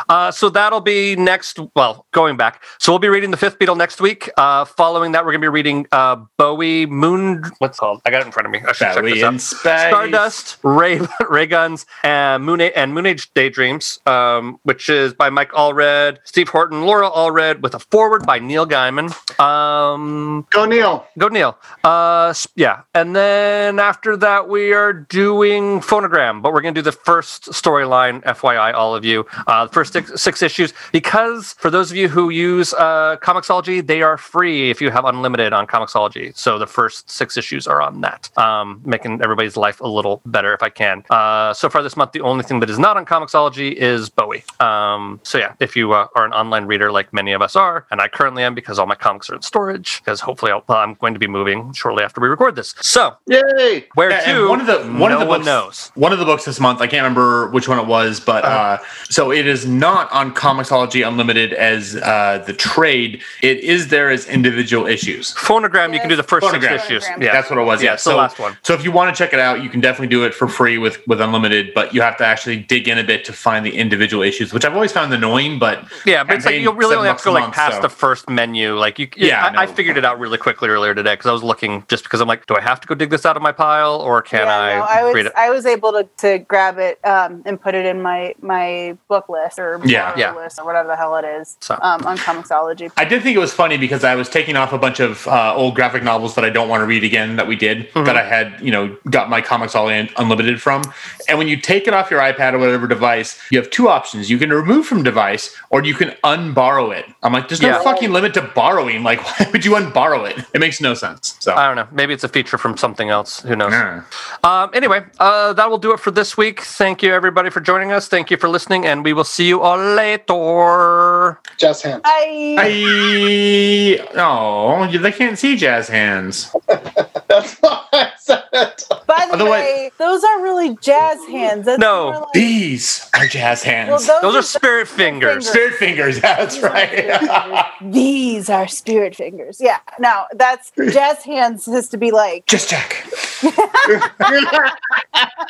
uh, 0.07 0.31
so 0.31 0.49
that'll 0.49 0.81
be 0.81 1.15
next. 1.15 1.59
Well, 1.75 2.05
going 2.11 2.37
back, 2.37 2.63
so 2.79 2.91
we'll 2.91 2.99
be 2.99 3.07
reading 3.09 3.31
the 3.31 3.37
Fifth 3.37 3.59
Beatle 3.59 3.77
next 3.77 4.01
week. 4.01 4.29
Uh, 4.37 4.65
following 4.65 5.11
that, 5.13 5.25
we're 5.25 5.31
going 5.31 5.41
to 5.41 5.45
be 5.45 5.49
reading 5.49 5.85
uh, 5.91 6.17
Bowie 6.37 6.85
Moon. 6.85 7.43
What's 7.59 7.77
it 7.77 7.78
called? 7.79 8.01
I 8.05 8.11
got 8.11 8.21
it 8.21 8.25
in 8.25 8.31
front 8.31 8.45
of 8.45 8.51
me. 8.51 8.59
I 8.59 8.71
should 8.73 8.85
check 8.87 8.95
Bowie 8.97 9.13
this 9.13 9.23
out. 9.23 9.39
space. 9.41 9.87
Stardust, 9.87 10.57
Ray 10.63 10.99
Ray 11.29 11.45
Guns, 11.47 11.85
and 12.03 12.43
Moon 12.43 12.61
A- 12.61 12.71
and 12.73 12.93
Moon 12.93 13.05
Age 13.05 13.33
Daydreams, 13.33 13.99
um, 14.05 14.59
which 14.63 14.89
is 14.89 15.13
by 15.13 15.29
Mike 15.29 15.51
Allred, 15.51 16.17
Steve 16.25 16.49
Horton, 16.49 16.85
Laura 16.85 17.09
Allred, 17.09 17.61
with 17.61 17.73
a 17.73 17.79
forward 17.79 18.25
by 18.25 18.39
Neil 18.39 18.67
Gaiman. 18.67 19.09
Um, 19.39 20.45
Go 20.49 20.65
Neil. 20.65 21.05
go 21.17 21.27
Neil. 21.29 21.57
Uh, 21.83 22.33
yeah, 22.55 22.81
and 22.93 23.15
then 23.15 23.79
after 23.79 24.15
that 24.17 24.47
we 24.49 24.73
are 24.73 24.91
doing 24.93 25.79
Phonogram, 25.79 26.41
but 26.41 26.53
we're 26.53 26.61
gonna 26.61 26.73
do 26.73 26.81
the 26.81 26.91
first 26.91 27.45
storyline. 27.51 28.21
FYI, 28.23 28.73
all 28.73 28.95
of 28.95 29.05
you, 29.05 29.25
uh, 29.47 29.65
the 29.65 29.71
first 29.71 29.93
six, 29.93 30.21
six 30.21 30.41
issues, 30.41 30.73
because 30.91 31.53
for 31.53 31.69
those 31.69 31.91
of 31.91 31.97
you 31.97 32.07
who 32.09 32.29
use 32.29 32.73
uh, 32.73 33.15
Comixology, 33.21 33.85
they 33.85 34.01
are 34.01 34.17
free 34.17 34.69
if 34.69 34.81
you 34.81 34.89
have 34.91 35.05
unlimited 35.05 35.53
on 35.53 35.65
Comixology. 35.67 36.35
So 36.37 36.59
the 36.59 36.67
first 36.67 37.09
six 37.09 37.37
issues 37.37 37.67
are 37.69 37.81
on 37.81 38.01
that, 38.01 38.29
um, 38.37 38.81
making 38.85 39.21
everybody's 39.21 39.55
life 39.57 39.79
a 39.81 39.87
little 39.87 40.21
better 40.25 40.53
if 40.53 40.63
I 40.63 40.69
can. 40.69 41.03
Uh, 41.09 41.53
so 41.53 41.69
far 41.69 41.81
this 41.83 41.95
month, 41.97 42.11
the 42.11 42.21
only 42.21 42.43
thing 42.43 42.59
that 42.61 42.69
is 42.69 42.79
not 42.79 42.97
on 42.97 43.05
Comixology 43.05 43.73
is 43.73 44.09
Bowie. 44.09 44.43
Um, 44.59 45.19
so 45.23 45.37
yeah, 45.37 45.53
if 45.59 45.75
you 45.75 45.93
uh, 45.93 46.07
are 46.15 46.25
an 46.25 46.33
online 46.33 46.65
reader 46.65 46.91
like 46.91 47.13
many 47.13 47.31
of 47.33 47.41
us 47.41 47.55
are, 47.55 47.85
and 47.91 48.01
I 48.01 48.07
currently 48.07 48.43
am 48.43 48.55
because 48.55 48.79
all 48.79 48.85
my 48.87 48.95
comics 48.95 49.29
are 49.29 49.35
in 49.35 49.41
storage, 49.41 49.99
because 49.99 50.19
hopefully 50.21 50.51
I'll, 50.51 50.63
well, 50.67 50.79
I'm 50.79 50.95
going 50.95 51.13
to 51.13 51.19
be 51.19 51.27
moving 51.27 51.71
shortly 51.73 52.03
after 52.03 52.19
we 52.21 52.27
record 52.27 52.55
this. 52.55 52.73
So 52.81 53.15
Yay! 53.27 53.87
where 53.95 54.09
Yeah, 54.11 54.33
to? 54.33 54.49
one 54.49 54.59
of 54.61 54.67
the 54.67 54.79
one 54.99 55.11
no 55.11 55.15
of 55.15 55.19
the 55.19 55.25
one 55.25 55.39
books, 55.41 55.45
knows. 55.45 55.91
One 55.95 56.11
of 56.13 56.19
the 56.19 56.25
books 56.25 56.45
this 56.45 56.59
month, 56.59 56.81
I 56.81 56.87
can't 56.87 57.03
remember 57.03 57.49
which 57.49 57.67
one 57.67 57.79
it 57.79 57.85
was, 57.87 58.19
but 58.19 58.43
uh, 58.45 58.77
so 59.09 59.31
it 59.31 59.45
is 59.47 59.65
not 59.65 60.11
on 60.11 60.33
Comixology 60.33 61.07
Unlimited 61.07 61.53
as 61.53 61.95
uh, 61.97 62.43
the 62.45 62.53
trade. 62.53 63.21
It 63.41 63.59
is 63.59 63.87
there 63.89 64.09
as 64.09 64.27
individual 64.27 64.87
issues. 64.87 65.33
Phonogram, 65.35 65.93
you 65.93 65.99
can 65.99 66.09
do 66.09 66.15
the 66.15 66.23
first 66.23 66.45
Phonogram. 66.47 66.61
six 66.79 66.85
issues. 66.85 67.03
Phonogram. 67.05 67.23
Yeah, 67.23 67.33
That's 67.33 67.49
what 67.49 67.58
it 67.59 67.65
was. 67.65 67.81
Yeah, 67.83 67.89
Yeah, 67.89 67.93
it's 67.95 68.03
the 68.03 68.15
last 68.15 68.39
one. 68.39 68.57
So 68.63 68.73
if 68.73 68.83
you 68.83 68.91
want 68.91 69.15
to 69.15 69.17
check 69.23 69.33
it 69.33 69.39
out, 69.39 69.63
you 69.63 69.69
can 69.69 69.79
definitely 69.81 70.07
do 70.07 70.23
it 70.25 70.33
for 70.33 70.47
free 70.47 70.77
with 70.77 71.05
with 71.07 71.21
unlimited, 71.21 71.73
but 71.73 71.93
you 71.93 72.01
have 72.01 72.17
to 72.17 72.25
actually 72.25 72.57
dig 72.57 72.87
in 72.87 72.97
a 72.97 73.03
bit 73.03 73.25
to 73.25 73.33
find 73.33 73.65
the 73.65 73.75
individual 73.75 74.23
issues, 74.23 74.53
which 74.53 74.65
I've 74.65 74.73
always 74.75 74.91
found 74.91 75.13
annoying. 75.13 75.59
But 75.59 75.85
Yeah, 76.05 76.23
but 76.23 76.35
it's 76.37 76.45
like 76.45 76.55
you 76.61 76.71
really 76.71 76.95
only 76.95 77.07
have 77.07 77.17
to 77.19 77.23
go 77.25 77.31
like 77.33 77.43
month, 77.43 77.53
past 77.55 77.75
so- 77.77 77.81
the 77.81 77.89
first 77.89 78.29
menu. 78.29 78.75
Like 78.77 78.99
you, 78.99 79.07
Yeah, 79.17 79.53
I, 79.57 79.63
I 79.63 79.65
figured 79.67 79.97
it 79.97 80.05
out 80.05 80.19
really 80.19 80.37
quickly 80.37 80.69
earlier 80.69 80.93
today 80.95 81.13
because 81.13 81.27
I 81.27 81.31
was 81.33 81.43
looking 81.43 81.83
just 81.87 82.03
because 82.03 82.21
I'm 82.21 82.27
like, 82.27 82.45
do 82.45 82.55
I 82.55 82.61
have 82.61 82.79
to 82.81 82.87
go 82.87 82.95
dig 82.95 83.09
this 83.09 83.25
out 83.25 83.35
of 83.35 83.41
my 83.43 83.51
pile 83.51 83.99
or 84.01 84.21
can 84.21 84.45
Yeah, 84.47 84.57
I, 84.59 84.75
no, 84.77 84.83
I 84.83 85.03
was 85.03 85.15
read 85.15 85.25
it? 85.27 85.33
I 85.35 85.49
was 85.49 85.65
able 85.65 85.91
to, 85.93 86.07
to 86.17 86.39
grab 86.39 86.77
it 86.77 86.99
um, 87.05 87.41
and 87.45 87.59
put 87.61 87.75
it 87.75 87.85
in 87.85 88.01
my 88.01 88.33
my 88.41 88.97
book 89.07 89.29
list 89.29 89.59
or 89.59 89.79
Yeah. 89.85 90.13
Yeah. 90.17 90.33
list 90.35 90.59
or 90.59 90.65
whatever 90.65 90.87
the 90.87 90.95
hell 90.95 91.15
it 91.17 91.25
is 91.25 91.57
So- 91.59 91.77
um, 91.81 92.05
on 92.05 92.17
Comixology. 92.17 92.91
I 92.97 93.05
did 93.05 93.23
think 93.23 93.35
it 93.35 93.39
was 93.39 93.53
funny 93.53 93.77
because 93.77 94.03
I 94.03 94.15
was 94.15 94.29
taking 94.29 94.55
off 94.55 94.73
a 94.73 94.77
bunch 94.77 94.99
of 94.99 95.27
uh, 95.27 95.53
old 95.55 95.75
graphic 95.75 96.03
novels 96.03 96.35
that 96.35 96.45
I 96.45 96.49
don't 96.49 96.69
want 96.69 96.81
to 96.81 96.85
read 96.85 97.03
again 97.03 97.38
that 97.39 97.47
we 97.47 97.55
did 97.55 97.79
Mm-hmm. 97.89 98.03
that 98.05 98.17
I 98.17 98.23
had, 98.23 98.59
you 98.61 98.71
know, 98.71 98.95
got 99.09 99.29
my 99.29 99.41
comics 99.41 99.73
all 99.73 99.87
in 99.89 100.09
unlimited 100.17 100.61
from. 100.61 100.83
And 101.27 101.37
when 101.37 101.47
you 101.47 101.55
take 101.57 101.87
it 101.87 101.93
off 101.93 102.11
your 102.11 102.19
iPad 102.19 102.53
or 102.53 102.57
whatever 102.59 102.87
device, 102.87 103.39
you 103.51 103.57
have 103.57 103.69
two 103.71 103.87
options. 103.87 104.29
You 104.29 104.37
can 104.37 104.49
remove 104.51 104.85
from 104.85 105.01
device 105.01 105.55
or 105.69 105.83
you 105.83 105.95
can 105.95 106.09
unborrow 106.23 106.91
it. 106.91 107.05
I'm 107.23 107.31
like, 107.33 107.47
there's 107.47 107.61
no 107.61 107.69
Yeah. 107.69 107.81
fucking 107.81 108.11
limit 108.11 108.33
to 108.35 108.41
borrowing. 108.41 109.01
Like, 109.03 109.19
why 109.39 109.47
would 109.51 109.63
you 109.65 109.75
unborrow 109.75 110.25
it? 110.29 110.43
It 110.53 110.59
makes 110.59 110.81
no 110.81 110.93
sense. 110.93 111.35
So. 111.39 111.53
I 111.55 111.67
don't 111.67 111.75
know. 111.77 111.87
Maybe 111.91 112.13
it's 112.13 112.23
a 112.23 112.29
feature 112.29 112.57
from 112.57 112.77
something 112.77 113.09
else. 113.09 113.39
Who 113.41 113.55
knows? 113.55 113.71
Yeah. 113.71 114.03
Um, 114.43 114.69
anyway, 114.73 115.01
uh, 115.19 115.53
that 115.53 115.69
will 115.69 115.77
do 115.79 115.93
it 115.93 115.99
for 115.99 116.11
this 116.11 116.35
week. 116.37 116.61
Thank 116.61 117.01
you, 117.01 117.13
everybody, 117.13 117.49
for 117.49 117.61
joining 117.61 117.91
us. 117.91 118.07
Thank 118.07 118.29
you 118.31 118.37
for 118.37 118.49
listening, 118.49 118.85
and 118.85 119.03
we 119.03 119.13
will 119.13 119.23
see 119.35 119.47
you 119.47 119.61
all 119.61 119.77
later. 119.77 121.39
Jazz 121.57 121.81
hands. 121.81 122.01
I, 122.05 122.55
I 122.59 124.09
oh, 124.15 124.87
they 124.97 125.11
can't 125.11 125.37
see 125.39 125.55
jazz 125.55 125.87
hands. 125.87 126.53
That's 127.29 127.55
why 127.59 127.85
I 127.93 128.11
said 128.17 128.43
it. 128.51 128.83
by 129.07 129.25
the 129.27 129.33
Otherwise- 129.35 129.49
way, 129.61 129.91
those 129.99 130.23
aren't 130.23 130.41
really 130.43 130.75
jazz 130.81 131.17
hands. 131.27 131.65
That's 131.65 131.79
No, 131.79 132.11
more 132.11 132.21
like- 132.21 132.33
These 132.33 133.09
are 133.13 133.27
jazz 133.27 133.61
hands. 133.63 134.07
well, 134.07 134.21
Those 134.21 134.35
are 134.35 134.41
spirit 134.41 134.87
fingers. 134.87 135.47
Spirit 135.47 135.75
fingers. 135.75 136.19
That's 136.21 136.59
right. 136.59 137.65
These 137.81 138.49
are 138.49 138.67
spirit 138.67 139.15
fingers. 139.15 139.59
Yeah. 139.61 139.79
Now 139.99 140.25
that's 140.33 140.71
jazz 140.91 141.23
hands 141.23 141.65
has 141.67 141.87
to 141.89 141.97
be 141.97 142.11
like 142.11 142.45
Just 142.47 142.69
Jack. 142.69 143.05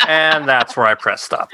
and 0.08 0.48
that's 0.48 0.76
where 0.78 0.86
I 0.86 0.96
press 0.96 1.22
stop. 1.22 1.50